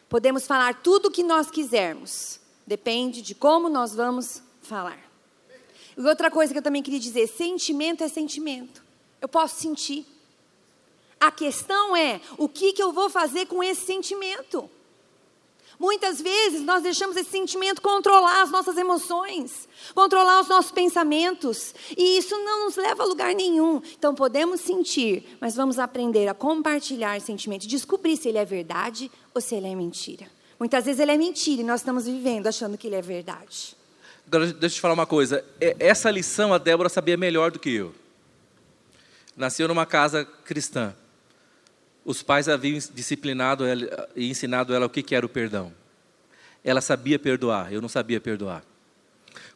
Podemos 0.08 0.46
falar 0.46 0.76
tudo 0.76 1.08
o 1.08 1.12
que 1.12 1.24
nós 1.24 1.50
quisermos, 1.50 2.40
depende 2.68 3.20
de 3.20 3.34
como 3.34 3.68
nós 3.68 3.96
vamos 3.96 4.44
falar. 4.62 5.00
E 5.98 6.02
outra 6.02 6.30
coisa 6.30 6.54
que 6.54 6.60
eu 6.60 6.64
também 6.64 6.84
queria 6.84 7.00
dizer: 7.00 7.26
sentimento 7.28 8.04
é 8.04 8.08
sentimento. 8.08 8.84
Eu 9.20 9.28
posso 9.28 9.60
sentir. 9.60 10.06
A 11.20 11.32
questão 11.32 11.98
é 11.98 12.22
o 12.38 12.48
que, 12.48 12.74
que 12.74 12.84
eu 12.84 12.94
vou 12.94 13.10
fazer 13.10 13.48
com 13.48 13.64
esse 13.64 13.88
sentimento. 13.88 14.70
Muitas 15.80 16.20
vezes 16.20 16.62
nós 16.62 16.82
deixamos 16.82 17.16
esse 17.16 17.30
sentimento 17.30 17.82
controlar 17.82 18.42
as 18.42 18.50
nossas 18.50 18.78
emoções, 18.78 19.70
controlar 19.94 20.42
os 20.42 20.48
nossos 20.48 20.72
pensamentos, 20.72 21.74
e 21.96 22.18
isso 22.18 22.36
não 22.36 22.66
nos 22.66 22.76
leva 22.76 23.04
a 23.04 23.06
lugar 23.06 23.36
nenhum. 23.36 23.82
Então 23.98 24.16
podemos 24.16 24.62
sentir, 24.62 25.38
mas 25.40 25.56
vamos 25.56 25.78
aprender 25.78 26.28
a 26.28 26.34
compartilhar 26.34 27.22
sentimentos, 27.22 27.68
descobrir 27.68 28.18
se 28.18 28.28
ele 28.28 28.40
é 28.40 28.46
verdade 28.46 29.12
ou 29.36 29.42
se 29.42 29.56
ele 29.56 29.68
é 29.68 29.76
mentira. 29.76 30.26
Muitas 30.60 30.86
vezes 30.86 31.00
ele 31.00 31.12
é 31.12 31.18
mentira 31.18 31.62
e 31.62 31.66
nós 31.66 31.82
estamos 31.82 32.06
vivendo 32.06 32.48
achando 32.48 32.78
que 32.78 32.88
ele 32.88 32.96
é 32.96 33.02
verdade. 33.02 33.78
Agora, 34.26 34.48
deixa 34.48 34.66
eu 34.66 34.70
te 34.78 34.82
falar 34.82 34.96
uma 34.96 35.06
coisa. 35.06 35.46
É, 35.62 35.76
essa 35.80 36.10
lição 36.10 36.54
a 36.54 36.58
Débora 36.58 36.90
sabia 36.90 37.16
melhor 37.16 37.52
do 37.52 37.60
que 37.60 37.70
eu. 37.70 37.94
Nasceu 39.36 39.68
numa 39.68 39.86
casa 39.86 40.26
cristã. 40.26 40.96
Os 42.08 42.24
pais 42.24 42.48
haviam 42.48 42.80
disciplinado 42.94 43.66
ela 43.66 44.08
e 44.16 44.30
ensinado 44.30 44.74
ela 44.74 44.86
o 44.86 44.90
que 44.90 45.14
era 45.14 45.26
o 45.26 45.30
perdão. 45.30 45.74
Ela 46.64 46.80
sabia 46.80 47.20
perdoar, 47.20 47.74
eu 47.74 47.82
não 47.82 47.90
sabia 47.90 48.18
perdoar. 48.22 48.64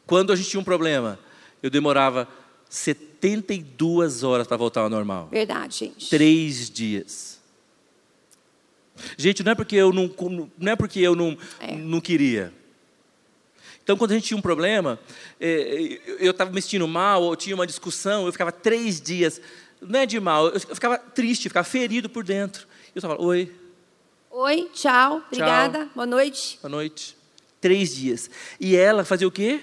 Quando 0.06 0.34
a 0.34 0.36
gente 0.36 0.50
tinha 0.50 0.60
um 0.60 0.64
problema, 0.64 1.18
eu 1.64 1.70
demorava 1.70 2.28
72 2.70 4.24
horas 4.24 4.48
para 4.48 4.58
voltar 4.58 4.82
ao 4.82 4.90
normal. 4.90 5.30
Verdade, 5.32 5.78
gente. 5.78 6.10
Três 6.10 6.70
dias. 6.70 7.40
Gente, 9.18 9.44
não 9.44 9.54
é 9.54 9.56
porque 9.56 9.78
eu 9.78 9.94
não, 9.94 10.14
não, 10.58 10.74
é 10.74 10.76
porque 10.76 11.00
eu 11.00 11.16
não, 11.16 11.38
é. 11.58 11.74
não 11.78 12.02
queria. 12.02 12.54
Então, 13.82 13.96
quando 13.96 14.12
a 14.12 14.16
gente 14.16 14.26
tinha 14.28 14.38
um 14.38 14.42
problema, 14.42 15.00
é, 15.40 16.00
eu 16.20 16.32
estava 16.32 16.52
me 16.52 16.62
sentindo 16.62 16.86
mal, 16.86 17.24
ou 17.24 17.34
tinha 17.34 17.56
uma 17.56 17.66
discussão, 17.66 18.26
eu 18.26 18.32
ficava 18.34 18.52
três 18.52 19.00
dias 19.00 19.40
não 19.82 20.00
é 20.00 20.06
de 20.06 20.20
mal, 20.20 20.50
eu 20.50 20.60
ficava 20.60 20.98
triste, 20.98 21.50
ficava 21.50 21.64
ferido 21.64 22.08
por 22.08 22.24
dentro. 22.24 22.68
Eu 22.96 23.02
falava, 23.02 23.22
oi. 23.22 23.52
Oi, 24.30 24.70
tchau, 24.74 25.24
obrigada, 25.28 25.90
boa 25.96 26.06
noite. 26.06 26.60
Boa 26.62 26.70
noite. 26.70 27.18
Três 27.60 27.96
dias. 27.96 28.30
E 28.60 28.76
ela 28.76 29.04
fazia 29.04 29.28
o 29.28 29.32
quê? 29.32 29.60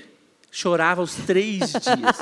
Chorava 0.51 1.03
os 1.03 1.15
três 1.15 1.61
dias. 1.73 2.17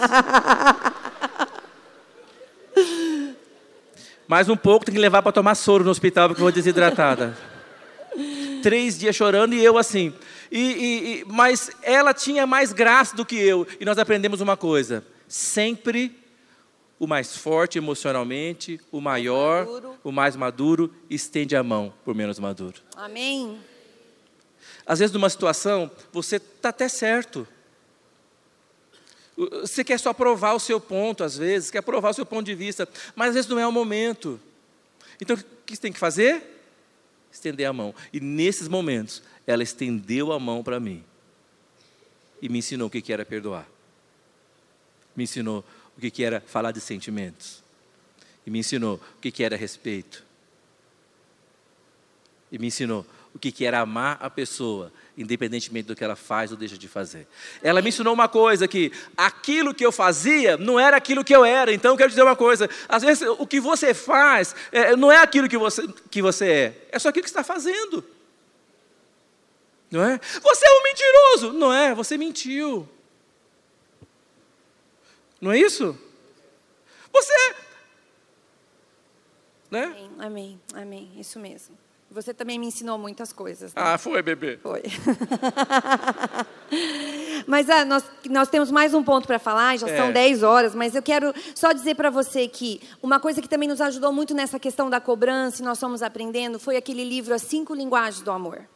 Mais 4.28 4.48
um 4.48 4.56
pouco 4.56 4.84
tem 4.84 4.94
que 4.94 5.00
levar 5.00 5.22
para 5.22 5.32
tomar 5.32 5.54
soro 5.54 5.84
no 5.84 5.90
hospital 5.90 6.28
porque 6.28 6.40
eu 6.40 6.44
vou 6.44 6.52
desidratada. 6.52 7.36
três 8.62 8.98
dias 8.98 9.16
chorando 9.16 9.54
e 9.54 9.64
eu 9.64 9.78
assim. 9.78 10.12
E, 10.50 10.60
e, 10.60 11.20
e, 11.20 11.24
mas 11.26 11.70
ela 11.82 12.12
tinha 12.12 12.46
mais 12.46 12.72
graça 12.72 13.16
do 13.16 13.24
que 13.24 13.36
eu. 13.36 13.66
E 13.80 13.84
nós 13.84 13.98
aprendemos 13.98 14.40
uma 14.40 14.56
coisa: 14.56 15.04
sempre 15.28 16.25
o 16.98 17.06
mais 17.06 17.36
forte 17.36 17.78
emocionalmente, 17.78 18.80
o 18.90 19.00
maior, 19.00 19.66
o 20.02 20.10
mais 20.10 20.34
maduro, 20.34 20.92
estende 21.10 21.54
a 21.54 21.62
mão 21.62 21.92
por 22.04 22.14
menos 22.14 22.38
maduro. 22.38 22.80
Amém. 22.94 23.60
Às 24.86 25.00
vezes, 25.00 25.12
numa 25.12 25.28
situação, 25.28 25.90
você 26.12 26.36
está 26.36 26.70
até 26.70 26.88
certo. 26.88 27.46
Você 29.36 29.84
quer 29.84 29.98
só 29.98 30.14
provar 30.14 30.54
o 30.54 30.60
seu 30.60 30.80
ponto, 30.80 31.22
às 31.22 31.36
vezes, 31.36 31.70
quer 31.70 31.82
provar 31.82 32.10
o 32.10 32.14
seu 32.14 32.24
ponto 32.24 32.46
de 32.46 32.54
vista, 32.54 32.88
mas 33.14 33.28
às 33.28 33.34
vezes 33.34 33.50
não 33.50 33.58
é 33.58 33.66
o 33.66 33.72
momento. 33.72 34.40
Então, 35.20 35.36
o 35.36 35.44
que 35.66 35.74
você 35.74 35.82
tem 35.82 35.92
que 35.92 35.98
fazer? 35.98 36.42
Estender 37.30 37.68
a 37.68 37.72
mão. 37.72 37.94
E 38.12 38.20
nesses 38.20 38.68
momentos, 38.68 39.22
ela 39.46 39.62
estendeu 39.62 40.32
a 40.32 40.40
mão 40.40 40.62
para 40.62 40.80
mim 40.80 41.04
e 42.40 42.48
me 42.48 42.60
ensinou 42.60 42.88
o 42.88 42.90
que 42.90 43.12
era 43.12 43.26
perdoar. 43.26 43.68
Me 45.14 45.24
ensinou 45.24 45.64
o 45.96 46.00
que, 46.00 46.22
era 46.22 46.42
falar 46.46 46.72
de 46.72 46.80
sentimentos. 46.80 47.62
E 48.46 48.50
me 48.50 48.58
ensinou 48.58 49.00
o 49.16 49.20
que, 49.20 49.42
era 49.42 49.56
respeito. 49.56 50.24
E 52.52 52.58
me 52.58 52.66
ensinou 52.66 53.06
o 53.34 53.38
que, 53.38 53.64
era 53.64 53.80
amar 53.80 54.18
a 54.20 54.30
pessoa, 54.30 54.92
independentemente 55.16 55.88
do 55.88 55.96
que 55.96 56.04
ela 56.04 56.16
faz 56.16 56.50
ou 56.52 56.56
deixa 56.56 56.76
de 56.76 56.86
fazer. 56.86 57.26
Ela 57.62 57.82
me 57.82 57.88
ensinou 57.88 58.14
uma 58.14 58.28
coisa: 58.28 58.68
que 58.68 58.92
aquilo 59.16 59.74
que 59.74 59.84
eu 59.84 59.90
fazia 59.90 60.56
não 60.56 60.78
era 60.78 60.96
aquilo 60.96 61.24
que 61.24 61.34
eu 61.34 61.44
era. 61.44 61.72
Então, 61.72 61.92
eu 61.92 61.96
quero 61.96 62.10
dizer 62.10 62.22
uma 62.22 62.36
coisa: 62.36 62.68
às 62.88 63.02
vezes 63.02 63.26
o 63.38 63.46
que 63.46 63.58
você 63.58 63.92
faz 63.94 64.54
é, 64.70 64.94
não 64.94 65.10
é 65.10 65.18
aquilo 65.18 65.48
que 65.48 65.58
você, 65.58 65.86
que 66.10 66.22
você 66.22 66.46
é, 66.46 66.88
é 66.92 66.98
só 66.98 67.08
aquilo 67.08 67.24
que 67.24 67.30
está 67.30 67.42
fazendo. 67.42 68.04
Não 69.90 70.02
é? 70.02 70.20
Você 70.42 70.66
é 70.66 70.70
um 70.70 70.82
mentiroso. 70.82 71.52
Não 71.52 71.72
é, 71.72 71.94
você 71.94 72.18
mentiu. 72.18 72.88
Não 75.46 75.52
é 75.52 75.60
isso? 75.60 75.96
Você. 77.12 77.54
Né? 79.70 79.84
Amém, 79.84 80.10
amém, 80.18 80.60
amém, 80.74 81.12
isso 81.16 81.38
mesmo. 81.38 81.78
Você 82.10 82.34
também 82.34 82.58
me 82.58 82.66
ensinou 82.66 82.98
muitas 82.98 83.32
coisas. 83.32 83.72
Né? 83.72 83.80
Ah, 83.80 83.96
foi, 83.96 84.20
bebê. 84.22 84.58
Foi. 84.60 84.82
mas 87.46 87.70
ah, 87.70 87.84
nós, 87.84 88.04
nós 88.28 88.48
temos 88.48 88.72
mais 88.72 88.92
um 88.92 89.04
ponto 89.04 89.28
para 89.28 89.38
falar, 89.38 89.76
já 89.76 89.88
é. 89.88 89.96
são 89.96 90.10
10 90.10 90.42
horas, 90.42 90.74
mas 90.74 90.96
eu 90.96 91.02
quero 91.02 91.32
só 91.54 91.70
dizer 91.70 91.94
para 91.94 92.10
você 92.10 92.48
que 92.48 92.80
uma 93.00 93.20
coisa 93.20 93.40
que 93.40 93.48
também 93.48 93.68
nos 93.68 93.80
ajudou 93.80 94.12
muito 94.12 94.34
nessa 94.34 94.58
questão 94.58 94.90
da 94.90 95.00
cobrança, 95.00 95.62
e 95.62 95.64
nós 95.64 95.78
fomos 95.78 96.02
aprendendo, 96.02 96.58
foi 96.58 96.76
aquele 96.76 97.04
livro 97.04 97.32
As 97.32 97.42
Cinco 97.42 97.72
Linguagens 97.72 98.20
do 98.20 98.32
Amor. 98.32 98.66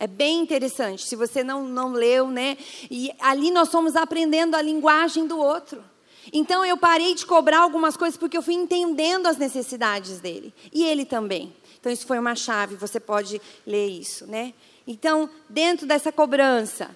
É 0.00 0.06
bem 0.06 0.40
interessante, 0.40 1.06
se 1.06 1.14
você 1.14 1.44
não, 1.44 1.62
não 1.68 1.92
leu, 1.92 2.28
né? 2.28 2.56
E 2.90 3.12
ali 3.20 3.50
nós 3.50 3.68
fomos 3.68 3.94
aprendendo 3.94 4.54
a 4.54 4.62
linguagem 4.62 5.26
do 5.26 5.38
outro. 5.38 5.84
Então 6.32 6.64
eu 6.64 6.78
parei 6.78 7.14
de 7.14 7.26
cobrar 7.26 7.58
algumas 7.58 7.98
coisas 7.98 8.16
porque 8.16 8.34
eu 8.34 8.40
fui 8.40 8.54
entendendo 8.54 9.26
as 9.26 9.36
necessidades 9.36 10.18
dele. 10.18 10.54
E 10.72 10.84
ele 10.84 11.04
também. 11.04 11.54
Então 11.78 11.92
isso 11.92 12.06
foi 12.06 12.18
uma 12.18 12.34
chave, 12.34 12.76
você 12.76 12.98
pode 12.98 13.42
ler 13.66 13.88
isso, 13.88 14.26
né? 14.26 14.54
Então, 14.86 15.28
dentro 15.48 15.86
dessa 15.86 16.10
cobrança, 16.10 16.90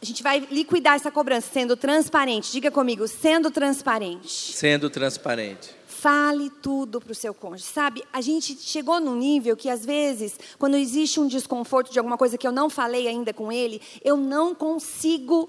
a 0.00 0.04
gente 0.04 0.22
vai 0.22 0.46
liquidar 0.50 0.96
essa 0.96 1.10
cobrança 1.10 1.48
sendo 1.50 1.74
transparente. 1.74 2.52
Diga 2.52 2.70
comigo, 2.70 3.08
sendo 3.08 3.50
transparente. 3.50 4.52
Sendo 4.52 4.90
transparente. 4.90 5.74
Fale 6.06 6.50
tudo 6.62 7.00
para 7.00 7.10
o 7.10 7.14
seu 7.16 7.34
cônjuge. 7.34 7.64
Sabe, 7.64 8.04
a 8.12 8.20
gente 8.20 8.56
chegou 8.60 9.00
num 9.00 9.16
nível 9.16 9.56
que, 9.56 9.68
às 9.68 9.84
vezes, 9.84 10.38
quando 10.56 10.76
existe 10.76 11.18
um 11.18 11.26
desconforto 11.26 11.90
de 11.90 11.98
alguma 11.98 12.16
coisa 12.16 12.38
que 12.38 12.46
eu 12.46 12.52
não 12.52 12.70
falei 12.70 13.08
ainda 13.08 13.34
com 13.34 13.50
ele, 13.50 13.82
eu 14.04 14.16
não 14.16 14.54
consigo 14.54 15.48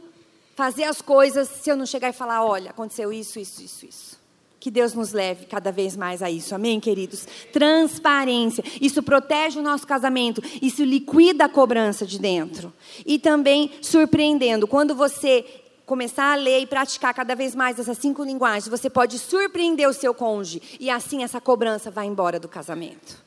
fazer 0.55 0.85
as 0.85 0.99
coisas 0.99 1.47
se 1.47 1.69
eu 1.69 1.77
não 1.77 1.85
chegar 1.85 2.09
e 2.09 2.11
falar: 2.11 2.43
olha, 2.43 2.71
aconteceu 2.71 3.13
isso, 3.13 3.37
isso, 3.37 3.61
isso, 3.61 3.85
isso. 3.85 4.19
Que 4.59 4.71
Deus 4.71 4.95
nos 4.95 5.13
leve 5.13 5.45
cada 5.45 5.71
vez 5.71 5.95
mais 5.95 6.23
a 6.23 6.31
isso, 6.31 6.55
amém, 6.55 6.79
queridos? 6.79 7.27
Transparência, 7.53 8.63
isso 8.81 9.03
protege 9.03 9.59
o 9.59 9.63
nosso 9.63 9.85
casamento, 9.85 10.41
isso 10.59 10.83
liquida 10.83 11.45
a 11.45 11.49
cobrança 11.49 12.03
de 12.03 12.17
dentro. 12.17 12.73
E 13.05 13.19
também 13.19 13.73
surpreendendo, 13.79 14.65
quando 14.67 14.95
você 14.95 15.45
começar 15.87 16.33
a 16.33 16.35
ler 16.35 16.59
e 16.59 16.67
praticar 16.67 17.13
cada 17.13 17.33
vez 17.33 17.55
mais 17.55 17.79
essas 17.79 17.97
cinco 17.97 18.23
linguagens, 18.25 18.67
você 18.67 18.89
pode 18.89 19.17
surpreender 19.17 19.87
o 19.87 19.93
seu 19.93 20.13
cônjuge 20.13 20.61
e 20.81 20.89
assim 20.89 21.23
essa 21.23 21.39
cobrança 21.39 21.89
vai 21.89 22.05
embora 22.05 22.37
do 22.39 22.47
casamento. 22.49 23.23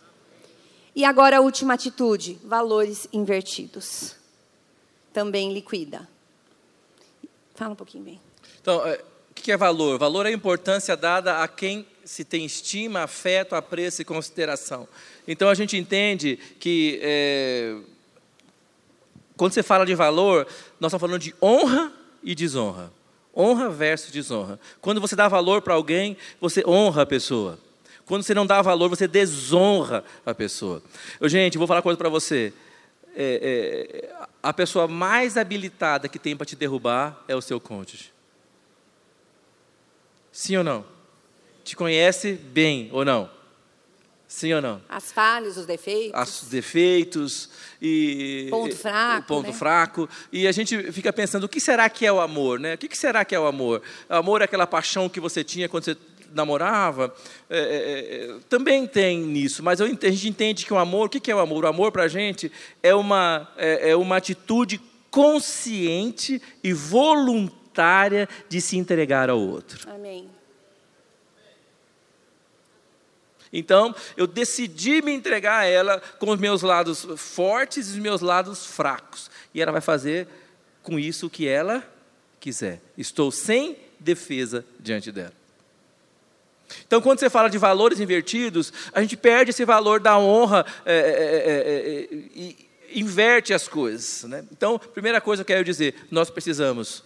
E 0.94 1.02
agora 1.02 1.38
a 1.38 1.40
última 1.40 1.72
atitude, 1.72 2.38
valores 2.44 3.08
invertidos. 3.14 4.14
Também 5.10 5.54
liquida. 5.54 6.06
Fala 7.54 7.72
um 7.72 7.76
pouquinho 7.76 8.04
bem. 8.04 8.20
Então, 8.60 8.86
é, 8.86 9.02
o 9.30 9.34
que 9.34 9.50
é 9.50 9.56
valor? 9.56 9.98
Valor 9.98 10.26
é 10.26 10.28
a 10.28 10.32
importância 10.32 10.94
dada 10.94 11.42
a 11.42 11.48
quem 11.48 11.86
se 12.04 12.24
tem 12.24 12.44
estima, 12.44 13.04
afeto, 13.04 13.54
apreço 13.54 14.02
e 14.02 14.04
consideração. 14.04 14.86
Então 15.26 15.48
a 15.48 15.54
gente 15.54 15.78
entende 15.78 16.38
que 16.58 17.00
é, 17.02 17.78
quando 19.34 19.54
você 19.54 19.62
fala 19.62 19.86
de 19.86 19.94
valor, 19.94 20.46
nós 20.78 20.92
estamos 20.92 21.00
falando 21.00 21.18
de 21.18 21.34
honra 21.40 21.99
e 22.22 22.34
desonra. 22.34 22.92
Honra 23.36 23.70
versus 23.70 24.10
desonra. 24.10 24.58
Quando 24.80 25.00
você 25.00 25.14
dá 25.14 25.28
valor 25.28 25.62
para 25.62 25.74
alguém, 25.74 26.16
você 26.40 26.62
honra 26.66 27.02
a 27.02 27.06
pessoa. 27.06 27.58
Quando 28.04 28.24
você 28.24 28.34
não 28.34 28.44
dá 28.44 28.60
valor, 28.60 28.88
você 28.88 29.06
desonra 29.06 30.04
a 30.26 30.34
pessoa. 30.34 30.82
Eu, 31.20 31.28
gente, 31.28 31.56
vou 31.56 31.66
falar 31.66 31.78
uma 31.78 31.82
coisa 31.84 31.96
para 31.96 32.08
você. 32.08 32.52
É, 33.14 34.10
é, 34.12 34.26
a 34.42 34.52
pessoa 34.52 34.88
mais 34.88 35.36
habilitada 35.36 36.08
que 36.08 36.18
tem 36.18 36.36
para 36.36 36.46
te 36.46 36.56
derrubar 36.56 37.22
é 37.28 37.36
o 37.36 37.40
seu 37.40 37.60
cônjuge. 37.60 38.12
Sim 40.32 40.56
ou 40.56 40.64
não? 40.64 40.84
Te 41.62 41.76
conhece 41.76 42.32
bem 42.32 42.88
ou 42.92 43.04
não? 43.04 43.30
Sim 44.30 44.52
ou 44.54 44.62
não? 44.62 44.80
As 44.88 45.10
falhas, 45.10 45.56
os 45.56 45.66
defeitos. 45.66 46.42
Os 46.42 46.48
defeitos 46.48 47.50
e 47.82 48.46
ponto 48.48 48.76
fraco, 48.76 49.20
o 49.20 49.26
ponto 49.26 49.48
né? 49.48 49.52
fraco. 49.52 50.08
E 50.32 50.46
a 50.46 50.52
gente 50.52 50.92
fica 50.92 51.12
pensando, 51.12 51.44
o 51.44 51.48
que 51.48 51.60
será 51.60 51.90
que 51.90 52.06
é 52.06 52.12
o 52.12 52.20
amor, 52.20 52.60
né? 52.60 52.74
O 52.74 52.78
que 52.78 52.96
será 52.96 53.24
que 53.24 53.34
é 53.34 53.40
o 53.40 53.44
amor? 53.44 53.82
O 54.08 54.14
amor 54.14 54.40
é 54.40 54.44
aquela 54.44 54.68
paixão 54.68 55.08
que 55.08 55.18
você 55.18 55.42
tinha 55.42 55.68
quando 55.68 55.82
você 55.82 55.96
namorava? 56.32 57.12
É, 57.50 57.58
é, 57.58 58.36
é 58.36 58.38
também 58.48 58.86
tem 58.86 59.18
nisso, 59.18 59.64
mas 59.64 59.80
a 59.80 59.86
gente 59.88 60.28
entende 60.28 60.64
que 60.64 60.72
o 60.72 60.78
amor, 60.78 61.06
o 61.06 61.10
que 61.10 61.28
é 61.28 61.34
o 61.34 61.40
amor? 61.40 61.64
O 61.64 61.68
amor 61.68 61.90
para 61.90 62.04
a 62.04 62.08
gente 62.08 62.52
é 62.84 62.94
uma, 62.94 63.52
é, 63.56 63.90
é 63.90 63.96
uma 63.96 64.16
atitude 64.16 64.80
consciente 65.10 66.40
e 66.62 66.72
voluntária 66.72 68.28
de 68.48 68.60
se 68.60 68.76
entregar 68.76 69.28
ao 69.28 69.40
outro. 69.40 69.90
Amém. 69.90 70.28
Então, 73.52 73.94
eu 74.16 74.26
decidi 74.26 75.02
me 75.02 75.12
entregar 75.12 75.60
a 75.60 75.64
ela 75.64 76.00
com 76.18 76.30
os 76.30 76.38
meus 76.38 76.62
lados 76.62 77.06
fortes 77.16 77.88
e 77.88 77.92
os 77.92 77.98
meus 77.98 78.20
lados 78.20 78.66
fracos. 78.66 79.30
E 79.52 79.60
ela 79.60 79.72
vai 79.72 79.80
fazer 79.80 80.28
com 80.82 80.98
isso 80.98 81.26
o 81.26 81.30
que 81.30 81.48
ela 81.48 81.82
quiser. 82.38 82.80
Estou 82.96 83.30
sem 83.30 83.76
defesa 83.98 84.64
diante 84.78 85.10
dela. 85.10 85.32
Então, 86.86 87.00
quando 87.00 87.18
você 87.18 87.28
fala 87.28 87.50
de 87.50 87.58
valores 87.58 87.98
invertidos, 87.98 88.72
a 88.92 89.00
gente 89.00 89.16
perde 89.16 89.50
esse 89.50 89.64
valor 89.64 89.98
da 89.98 90.18
honra 90.18 90.64
é, 90.86 90.94
é, 90.94 92.14
é, 92.14 92.14
e 92.34 92.68
inverte 92.94 93.52
as 93.52 93.66
coisas. 93.66 94.24
Né? 94.24 94.44
Então, 94.52 94.78
primeira 94.78 95.20
coisa 95.20 95.44
que 95.44 95.52
eu 95.52 95.56
quero 95.56 95.64
dizer, 95.64 95.94
nós 96.10 96.30
precisamos 96.30 97.02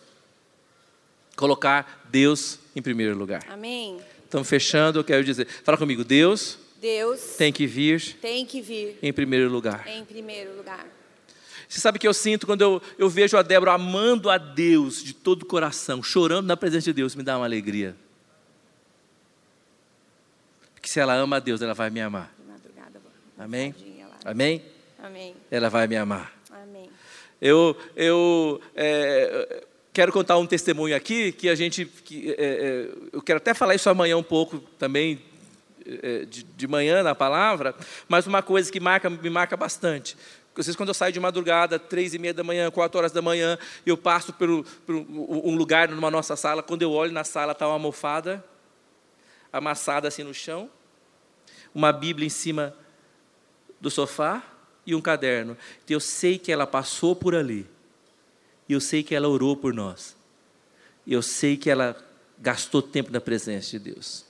colocar 1.36 2.05
Deus 2.11 2.59
em 2.76 2.82
primeiro 2.82 3.16
lugar. 3.16 3.42
Amém. 3.49 4.01
Então, 4.35 4.43
fechando, 4.43 4.99
eu 4.99 5.05
quero 5.05 5.22
dizer, 5.22 5.47
fala 5.47 5.78
comigo, 5.78 6.03
Deus, 6.03 6.59
Deus 6.80 7.37
tem 7.39 7.53
que 7.53 7.68
vir 7.68 8.16
tem 8.20 8.45
que 8.45 8.61
vir 8.61 8.99
em 9.01 9.12
primeiro 9.12 9.49
lugar. 9.49 9.87
em 9.87 10.05
primeiro 10.05 10.57
lugar. 10.57 10.85
Você 11.68 11.78
sabe 11.78 11.99
o 11.99 12.01
que 12.01 12.09
eu 12.09 12.12
sinto 12.12 12.45
quando 12.45 12.62
eu, 12.62 12.82
eu 12.99 13.09
vejo 13.09 13.37
a 13.37 13.43
Débora 13.43 13.74
amando 13.74 14.28
a 14.28 14.37
Deus 14.37 15.05
de 15.05 15.14
todo 15.14 15.45
o 15.45 15.47
coração, 15.47 16.03
chorando 16.03 16.49
na 16.49 16.57
presença 16.57 16.87
de 16.87 16.93
Deus, 16.95 17.14
me 17.14 17.22
dá 17.22 17.37
uma 17.37 17.45
alegria. 17.45 17.95
Porque 20.74 20.89
se 20.89 20.99
ela 20.99 21.14
ama 21.14 21.37
a 21.37 21.39
Deus, 21.39 21.62
ela 21.62 21.72
vai 21.72 21.89
me 21.89 22.01
amar. 22.01 22.35
Amém? 23.39 23.72
Amém? 24.24 24.64
Amém. 24.99 25.37
Ela 25.49 25.68
vai 25.68 25.87
me 25.87 25.97
amar. 25.97 26.37
Amém. 26.51 26.91
Eu, 27.41 27.76
eu 27.95 28.61
é, 28.74 29.64
quero 29.95 30.12
contar 30.12 30.36
um 30.36 30.47
testemunho 30.47 30.95
aqui 30.95 31.30
que 31.30 31.49
a 31.49 31.55
gente, 31.55 31.86
que, 31.86 32.32
é, 32.32 32.34
é, 32.36 32.88
eu 33.12 33.22
quero 33.22 33.36
até 33.36 33.55
falar 33.55 33.76
isso 33.76 33.88
amanhã 33.88 34.16
um 34.16 34.24
pouco 34.24 34.59
também 34.76 35.22
é, 35.86 36.24
de, 36.24 36.42
de 36.42 36.66
manhã 36.66 37.05
na 37.05 37.14
palavra, 37.14 37.76
mas 38.09 38.26
uma 38.26 38.42
coisa 38.42 38.70
que 38.72 38.80
marca, 38.80 39.09
me 39.09 39.30
marca 39.30 39.57
bastante. 39.57 40.16
Vocês, 40.53 40.74
quando 40.74 40.88
eu 40.88 40.95
saio 40.95 41.12
de 41.12 41.20
madrugada, 41.20 41.78
três 41.78 42.12
e 42.12 42.18
meia 42.18 42.34
da 42.34 42.42
manhã, 42.42 42.70
quatro 42.72 42.99
horas 42.99 43.12
da 43.12 43.22
manhã, 43.22 43.57
eu 43.86 43.97
passo 43.97 44.32
por, 44.32 44.49
um 44.88 45.57
lugar 45.57 45.88
numa 45.88 46.11
nossa 46.11 46.34
sala, 46.34 46.62
quando 46.62 46.82
eu 46.82 46.90
olho 46.90 47.12
na 47.12 47.24
sala 47.24 47.53
está 47.53 47.66
uma 47.66 47.74
almofada 47.74 48.45
amassada 49.53 50.09
assim 50.09 50.24
no 50.24 50.34
chão, 50.34 50.68
uma 51.72 51.92
Bíblia 51.92 52.26
em 52.26 52.30
cima 52.30 52.74
do 53.80 53.90
sofá 53.90 54.42
e 54.84 54.92
um 54.92 55.01
caderno. 55.01 55.57
Então, 55.84 55.95
eu 55.95 56.01
sei 56.01 56.36
que 56.36 56.51
ela 56.51 56.66
passou 56.66 57.14
por 57.14 57.34
ali. 57.36 57.73
E 58.68 58.72
eu 58.72 58.80
sei 58.80 59.02
que 59.02 59.14
ela 59.14 59.28
orou 59.28 59.56
por 59.56 59.72
nós. 59.74 60.16
Eu 61.06 61.20
sei 61.22 61.56
que 61.56 61.68
ela 61.70 61.96
gastou 62.38 62.80
tempo 62.82 63.12
na 63.12 63.20
presença 63.20 63.70
de 63.70 63.78
Deus. 63.78 64.24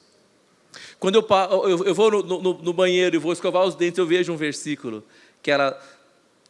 Quando 0.98 1.14
eu, 1.16 1.68
eu- 1.68 1.84
eu 1.86 1.94
vou 1.94 2.10
no, 2.10 2.22
no- 2.40 2.62
no 2.62 2.72
banheiro 2.72 3.14
e 3.14 3.18
vou 3.18 3.32
escovar 3.32 3.64
os 3.64 3.74
dentes, 3.74 3.98
eu 3.98 4.06
vejo 4.06 4.32
um 4.32 4.36
versículo 4.36 5.04
que 5.42 5.50
ela 5.50 5.80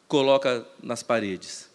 coloca 0.08 0.66
nas 0.82 1.02
paredes, 1.02 1.68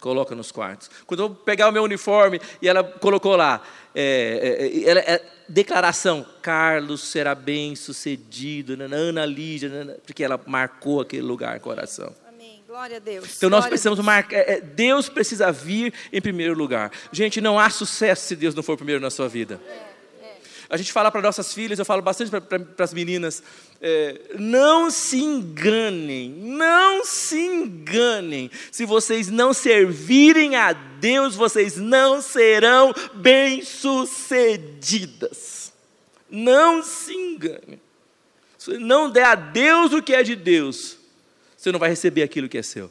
coloca 0.00 0.34
nos 0.34 0.50
quartos. 0.50 0.90
Quando 1.06 1.20
eu 1.22 1.28
vou 1.28 1.36
pegar 1.36 1.68
o 1.68 1.72
meu 1.72 1.82
uniforme 1.84 2.40
e 2.60 2.68
ela 2.68 2.82
colocou 2.82 3.36
lá, 3.36 3.62
é, 3.94 4.80
é, 4.84 4.88
ela- 4.90 5.00
é, 5.00 5.24
declaração, 5.48 6.26
Carlos 6.42 7.02
será 7.02 7.34
bem 7.34 7.76
sucedido, 7.76 8.72
Ana 8.72 8.88
nanã, 8.88 9.26
porque 10.04 10.24
ela 10.24 10.40
marcou 10.46 11.00
aquele 11.00 11.22
lugar 11.22 11.58
coração. 11.60 12.14
Glória 12.70 12.98
a 12.98 13.00
Deus. 13.00 13.36
Então 13.36 13.50
nós 13.50 13.62
Glória 13.62 13.70
precisamos 13.70 13.96
Deus. 13.96 14.06
marcar. 14.06 14.36
é, 14.36 14.52
é, 14.52 14.60
Deus 14.60 15.08
precisa 15.08 15.50
vir 15.50 15.92
em 16.12 16.20
primeiro 16.20 16.54
lugar. 16.54 16.92
Gente, 17.10 17.40
não 17.40 17.58
há 17.58 17.68
sucesso 17.68 18.28
se 18.28 18.36
Deus 18.36 18.54
não 18.54 18.62
for 18.62 18.76
primeiro 18.76 19.00
na 19.00 19.10
sua 19.10 19.28
vida. 19.28 19.60
A 20.68 20.76
gente 20.76 20.92
fala 20.92 21.10
para 21.10 21.20
nossas 21.20 21.52
filhas, 21.52 21.80
eu 21.80 21.84
falo 21.84 22.00
bastante 22.00 22.30
para 22.30 22.84
as 22.84 22.94
meninas, 22.94 23.42
é, 23.82 24.20
não 24.38 24.88
se 24.88 25.20
enganem, 25.20 26.30
não 26.30 27.04
se 27.04 27.40
enganem. 27.40 28.48
Se 28.70 28.84
vocês 28.84 29.26
não 29.26 29.52
servirem 29.52 30.54
a 30.54 30.72
Deus, 30.72 31.34
vocês 31.34 31.76
não 31.76 32.22
serão 32.22 32.94
bem-sucedidas. 33.14 35.72
Não 36.30 36.84
se 36.84 37.14
enganem. 37.14 37.80
Se 38.56 38.78
não 38.78 39.10
der 39.10 39.24
a 39.24 39.34
Deus 39.34 39.92
o 39.92 40.00
que 40.00 40.14
é 40.14 40.22
de 40.22 40.36
Deus, 40.36 40.99
você 41.60 41.70
não 41.70 41.78
vai 41.78 41.90
receber 41.90 42.22
aquilo 42.22 42.48
que 42.48 42.56
é 42.56 42.62
seu. 42.62 42.90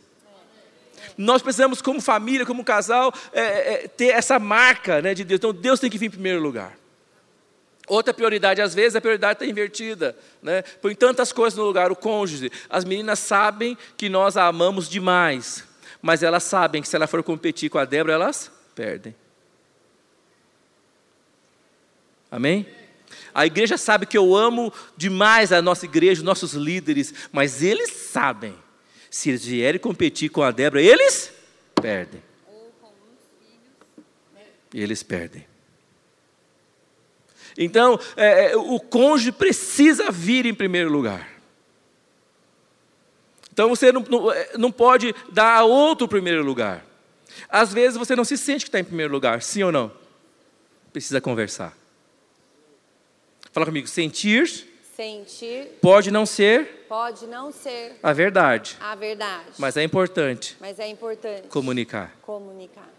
Nós 1.18 1.42
precisamos, 1.42 1.82
como 1.82 2.00
família, 2.00 2.46
como 2.46 2.64
casal, 2.64 3.12
é, 3.34 3.42
é, 3.42 3.88
ter 3.88 4.10
essa 4.10 4.38
marca 4.38 5.02
né, 5.02 5.16
de 5.16 5.24
Deus. 5.24 5.40
Então, 5.40 5.52
Deus 5.52 5.80
tem 5.80 5.90
que 5.90 5.98
vir 5.98 6.06
em 6.06 6.12
primeiro 6.12 6.40
lugar. 6.40 6.78
Outra 7.88 8.14
prioridade, 8.14 8.62
às 8.62 8.76
vezes, 8.76 8.96
a 8.96 9.02
prioridade 9.02 9.34
está 9.34 9.46
invertida. 9.48 10.16
Né? 10.40 10.62
Põe 10.62 10.94
tantas 10.94 11.34
coisas 11.34 11.58
no 11.58 11.66
lugar, 11.66 11.92
o 11.92 11.96
cônjuge. 11.96 12.52
As 12.70 12.86
meninas 12.86 13.18
sabem 13.18 13.76
que 13.98 14.08
nós 14.08 14.38
a 14.38 14.46
amamos 14.46 14.88
demais, 14.88 15.64
mas 16.00 16.22
elas 16.22 16.44
sabem 16.44 16.80
que 16.80 16.88
se 16.88 16.96
ela 16.96 17.08
for 17.08 17.24
competir 17.24 17.72
com 17.72 17.80
a 17.80 17.86
Débora, 17.86 18.14
elas 18.14 18.52
perdem. 18.76 19.16
Amém? 22.30 22.68
A 23.34 23.46
igreja 23.46 23.78
sabe 23.78 24.06
que 24.06 24.18
eu 24.18 24.36
amo 24.36 24.74
demais 24.98 25.52
a 25.52 25.62
nossa 25.62 25.86
igreja, 25.86 26.22
os 26.22 26.26
nossos 26.26 26.54
líderes, 26.54 27.14
mas 27.32 27.62
eles 27.62 27.92
sabem, 27.92 28.56
se 29.10 29.30
eles 29.30 29.46
vierem 29.46 29.80
competir 29.80 30.30
com 30.30 30.44
a 30.44 30.52
Débora, 30.52 30.82
eles 30.82 31.32
perdem. 31.76 32.24
Eles 34.74 35.02
perdem. 35.02 35.46
Então, 37.58 38.00
é, 38.16 38.52
é, 38.52 38.58
o 38.58 38.80
cônjuge 38.80 39.32
precisa 39.32 40.12
vir 40.12 40.46
em 40.46 40.54
primeiro 40.54 40.90
lugar. 40.90 41.30
Então, 43.52 43.68
você 43.70 43.92
não, 43.92 44.02
não, 44.10 44.32
é, 44.32 44.52
não 44.58 44.72
pode 44.72 45.14
dar 45.32 45.58
a 45.58 45.64
outro 45.64 46.08
primeiro 46.08 46.44
lugar. 46.44 46.86
Às 47.50 47.74
vezes, 47.74 47.98
você 47.98 48.16
não 48.16 48.24
se 48.24 48.38
sente 48.38 48.64
que 48.64 48.70
está 48.70 48.80
em 48.80 48.84
primeiro 48.84 49.12
lugar, 49.12 49.42
sim 49.42 49.64
ou 49.64 49.72
não? 49.72 49.92
Precisa 50.94 51.20
conversar. 51.20 51.79
Fala 53.52 53.66
comigo, 53.66 53.88
sentir 53.88 54.68
Sentir 54.96 55.78
pode 55.82 56.12
não 56.12 56.26
ser 56.26 56.86
pode 56.90 57.26
não 57.26 57.54
ser 57.54 57.96
a 58.04 58.12
verdade, 58.12 58.76
a 58.82 58.96
verdade, 58.96 59.46
mas 59.58 59.78
é 59.78 59.84
importante 59.84 60.58
mas 60.60 60.78
é 60.78 60.90
importante 60.90 61.48
comunicar. 61.48 62.14
comunicar. 62.22 62.90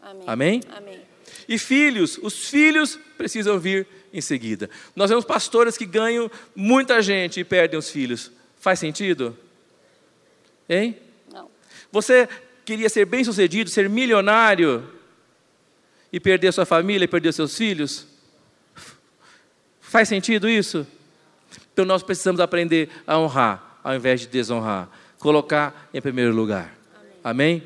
Amém. 0.00 0.24
Amém? 0.26 0.60
Amém. 0.74 1.00
E 1.48 1.58
filhos, 1.58 2.18
os 2.22 2.48
filhos 2.48 2.98
precisam 3.18 3.58
vir 3.58 3.86
em 4.12 4.20
seguida. 4.20 4.70
Nós 4.94 5.10
vemos 5.10 5.24
pastores 5.24 5.76
que 5.76 5.86
ganham 5.86 6.30
muita 6.54 7.02
gente 7.02 7.40
e 7.40 7.44
perdem 7.44 7.78
os 7.78 7.90
filhos. 7.90 8.30
Faz 8.58 8.78
sentido? 8.78 9.36
Hein? 10.68 10.98
Não. 11.32 11.50
Você 11.90 12.28
queria 12.64 12.88
ser 12.88 13.04
bem-sucedido, 13.06 13.68
ser 13.68 13.88
milionário 13.88 14.90
e 16.12 16.20
perder 16.20 16.52
sua 16.52 16.64
família 16.64 17.04
e 17.04 17.08
perder 17.08 17.32
seus 17.32 17.56
filhos? 17.56 18.06
Faz 19.94 20.08
sentido 20.08 20.48
isso? 20.48 20.84
Então 21.72 21.84
nós 21.84 22.02
precisamos 22.02 22.40
aprender 22.40 22.88
a 23.06 23.16
honrar 23.16 23.78
ao 23.84 23.94
invés 23.94 24.22
de 24.22 24.26
desonrar, 24.26 24.88
colocar 25.20 25.88
em 25.94 26.00
primeiro 26.00 26.34
lugar. 26.34 26.76
Amém? 27.22 27.62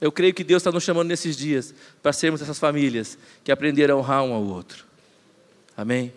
Eu 0.00 0.12
creio 0.12 0.32
que 0.32 0.44
Deus 0.44 0.60
está 0.60 0.70
nos 0.70 0.84
chamando 0.84 1.08
nesses 1.08 1.36
dias 1.36 1.74
para 2.00 2.12
sermos 2.12 2.40
essas 2.40 2.56
famílias 2.56 3.18
que 3.42 3.50
aprenderam 3.50 3.96
a 3.96 3.98
honrar 3.98 4.22
um 4.22 4.32
ao 4.32 4.44
outro. 4.44 4.84
Amém? 5.76 6.12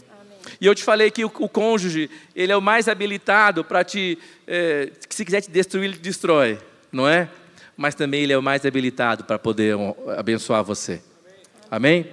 E 0.61 0.67
eu 0.67 0.75
te 0.75 0.83
falei 0.83 1.09
que 1.09 1.25
o, 1.25 1.31
o 1.39 1.49
cônjuge, 1.49 2.11
ele 2.35 2.51
é 2.51 2.55
o 2.55 2.61
mais 2.61 2.87
habilitado 2.87 3.63
para 3.63 3.83
te, 3.83 4.19
é, 4.45 4.91
que 5.09 5.15
se 5.15 5.25
quiser 5.25 5.41
te 5.41 5.49
destruir, 5.49 5.85
ele 5.85 5.93
te 5.95 6.01
destrói, 6.01 6.59
não 6.91 7.09
é? 7.09 7.27
Mas 7.75 7.95
também 7.95 8.21
ele 8.21 8.33
é 8.33 8.37
o 8.37 8.43
mais 8.43 8.63
habilitado 8.67 9.23
para 9.23 9.39
poder 9.39 9.75
abençoar 10.15 10.63
você. 10.63 11.01
Amém? 11.71 12.05